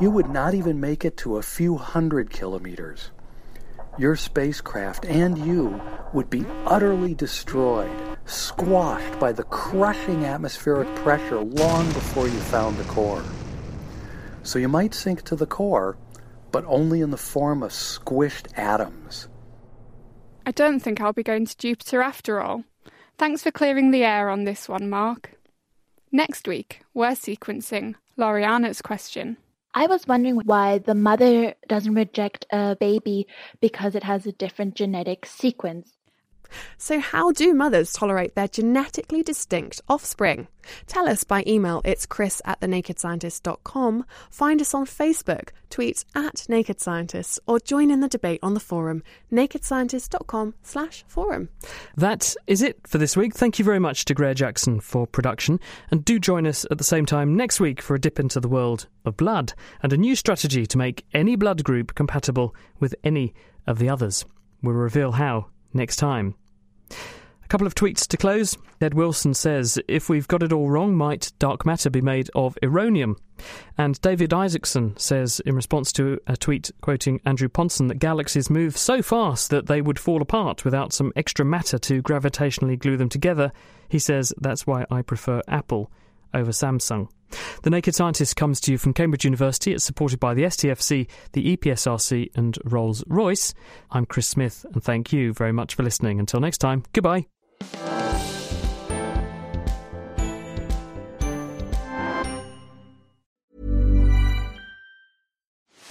you 0.00 0.10
would 0.10 0.28
not 0.28 0.54
even 0.54 0.78
make 0.78 1.04
it 1.04 1.16
to 1.18 1.38
a 1.38 1.42
few 1.42 1.76
hundred 1.78 2.30
kilometers. 2.30 3.10
Your 3.98 4.14
spacecraft 4.14 5.06
and 5.06 5.36
you 5.38 5.80
would 6.12 6.30
be 6.30 6.46
utterly 6.64 7.14
destroyed, 7.14 7.90
squashed 8.26 9.18
by 9.18 9.32
the 9.32 9.42
crushing 9.42 10.24
atmospheric 10.24 10.94
pressure 10.96 11.40
long 11.40 11.86
before 11.88 12.28
you 12.28 12.38
found 12.38 12.76
the 12.76 12.84
core. 12.84 13.24
So 14.44 14.60
you 14.60 14.68
might 14.68 14.94
sink 14.94 15.22
to 15.22 15.34
the 15.34 15.46
core, 15.46 15.98
but 16.52 16.64
only 16.66 17.00
in 17.00 17.10
the 17.10 17.16
form 17.16 17.62
of 17.64 17.72
squished 17.72 18.56
atoms. 18.56 19.26
I 20.46 20.52
don't 20.52 20.78
think 20.78 21.00
I'll 21.00 21.12
be 21.12 21.24
going 21.24 21.46
to 21.46 21.56
Jupiter 21.56 22.00
after 22.00 22.40
all. 22.40 22.62
Thanks 23.18 23.42
for 23.42 23.50
clearing 23.50 23.90
the 23.90 24.04
air 24.04 24.30
on 24.30 24.44
this 24.44 24.68
one, 24.68 24.88
Marc. 24.88 25.32
Next 26.12 26.46
week, 26.46 26.82
we're 26.94 27.10
sequencing 27.10 27.96
Loriana's 28.16 28.80
question. 28.80 29.38
I 29.74 29.86
was 29.86 30.06
wondering 30.06 30.36
why 30.44 30.78
the 30.78 30.94
mother 30.94 31.54
doesn't 31.68 31.94
reject 31.94 32.46
a 32.52 32.76
baby 32.76 33.26
because 33.60 33.94
it 33.94 34.04
has 34.04 34.26
a 34.26 34.32
different 34.32 34.74
genetic 34.74 35.26
sequence. 35.26 35.97
So, 36.76 37.00
how 37.00 37.32
do 37.32 37.54
mothers 37.54 37.92
tolerate 37.92 38.34
their 38.34 38.48
genetically 38.48 39.22
distinct 39.22 39.80
offspring? 39.88 40.48
Tell 40.86 41.08
us 41.08 41.24
by 41.24 41.44
email. 41.46 41.80
It's 41.84 42.06
chris 42.06 42.42
at 42.44 42.60
thenakedscientist.com. 42.60 44.04
Find 44.30 44.60
us 44.60 44.74
on 44.74 44.86
Facebook, 44.86 45.50
tweet 45.70 46.04
at 46.14 46.48
Naked 46.48 46.80
Scientists, 46.80 47.38
or 47.46 47.58
join 47.58 47.90
in 47.90 48.00
the 48.00 48.08
debate 48.08 48.40
on 48.42 48.54
the 48.54 48.60
forum, 48.60 49.02
nakedscientist.com 49.32 50.54
slash 50.62 51.04
forum. 51.06 51.48
That 51.96 52.34
is 52.46 52.62
it 52.62 52.86
for 52.86 52.98
this 52.98 53.16
week. 53.16 53.34
Thank 53.34 53.58
you 53.58 53.64
very 53.64 53.78
much 53.78 54.04
to 54.06 54.14
Graihagh 54.14 54.36
Jackson 54.36 54.80
for 54.80 55.06
production. 55.06 55.60
And 55.90 56.04
do 56.04 56.18
join 56.18 56.46
us 56.46 56.66
at 56.70 56.78
the 56.78 56.84
same 56.84 57.06
time 57.06 57.36
next 57.36 57.60
week 57.60 57.80
for 57.80 57.94
a 57.94 58.00
dip 58.00 58.18
into 58.18 58.40
the 58.40 58.48
world 58.48 58.86
of 59.04 59.16
blood 59.16 59.54
and 59.82 59.92
a 59.92 59.96
new 59.96 60.14
strategy 60.16 60.66
to 60.66 60.78
make 60.78 61.06
any 61.12 61.36
blood 61.36 61.64
group 61.64 61.94
compatible 61.94 62.54
with 62.80 62.94
any 63.04 63.34
of 63.66 63.78
the 63.78 63.88
others. 63.88 64.24
We'll 64.62 64.74
reveal 64.74 65.12
how 65.12 65.46
next 65.72 65.96
time. 65.96 66.34
A 66.90 67.48
couple 67.48 67.66
of 67.66 67.74
tweets 67.74 68.06
to 68.08 68.16
close. 68.18 68.58
Ed 68.80 68.92
Wilson 68.92 69.32
says, 69.32 69.78
If 69.88 70.10
we've 70.10 70.28
got 70.28 70.42
it 70.42 70.52
all 70.52 70.68
wrong, 70.68 70.94
might 70.94 71.32
dark 71.38 71.64
matter 71.64 71.88
be 71.88 72.02
made 72.02 72.30
of 72.34 72.58
eronium? 72.62 73.16
And 73.78 73.98
David 74.02 74.34
Isaacson 74.34 74.96
says, 74.98 75.40
in 75.46 75.54
response 75.54 75.90
to 75.92 76.20
a 76.26 76.36
tweet 76.36 76.70
quoting 76.82 77.20
Andrew 77.24 77.48
Pontzen, 77.48 77.88
that 77.88 78.00
galaxies 78.00 78.50
move 78.50 78.76
so 78.76 79.00
fast 79.00 79.48
that 79.48 79.66
they 79.66 79.80
would 79.80 79.98
fall 79.98 80.20
apart 80.20 80.64
without 80.64 80.92
some 80.92 81.12
extra 81.16 81.44
matter 81.44 81.78
to 81.78 82.02
gravitationally 82.02 82.78
glue 82.78 82.98
them 82.98 83.08
together. 83.08 83.50
He 83.88 83.98
says, 83.98 84.32
That's 84.38 84.66
why 84.66 84.84
I 84.90 85.00
prefer 85.00 85.40
Apple 85.48 85.90
over 86.34 86.50
Samsung. 86.50 87.08
The 87.62 87.70
Naked 87.70 87.94
Scientist 87.94 88.36
comes 88.36 88.60
to 88.60 88.72
you 88.72 88.78
from 88.78 88.94
Cambridge 88.94 89.24
University. 89.24 89.72
It's 89.72 89.84
supported 89.84 90.18
by 90.18 90.34
the 90.34 90.44
STFC, 90.44 91.08
the 91.32 91.56
EPSRC, 91.56 92.30
and 92.34 92.56
Rolls 92.64 93.04
Royce. 93.06 93.54
I'm 93.90 94.06
Chris 94.06 94.26
Smith, 94.26 94.64
and 94.72 94.82
thank 94.82 95.12
you 95.12 95.32
very 95.32 95.52
much 95.52 95.74
for 95.74 95.82
listening. 95.82 96.18
Until 96.18 96.40
next 96.40 96.58
time, 96.58 96.84
goodbye. 96.92 97.26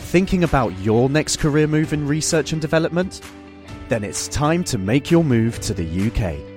Thinking 0.08 0.46
about 0.46 0.78
your 0.80 1.10
next 1.10 1.38
career 1.38 1.68
move 1.68 1.92
in 1.92 2.08
research 2.08 2.54
and 2.54 2.62
development? 2.62 3.22
Then 3.90 4.04
it's 4.04 4.28
time 4.30 4.64
to 4.66 4.78
make 4.78 5.12
your 5.12 5.24
move 5.24 5.60
to 5.62 5.74
the 5.74 6.08
UK. 6.08 6.57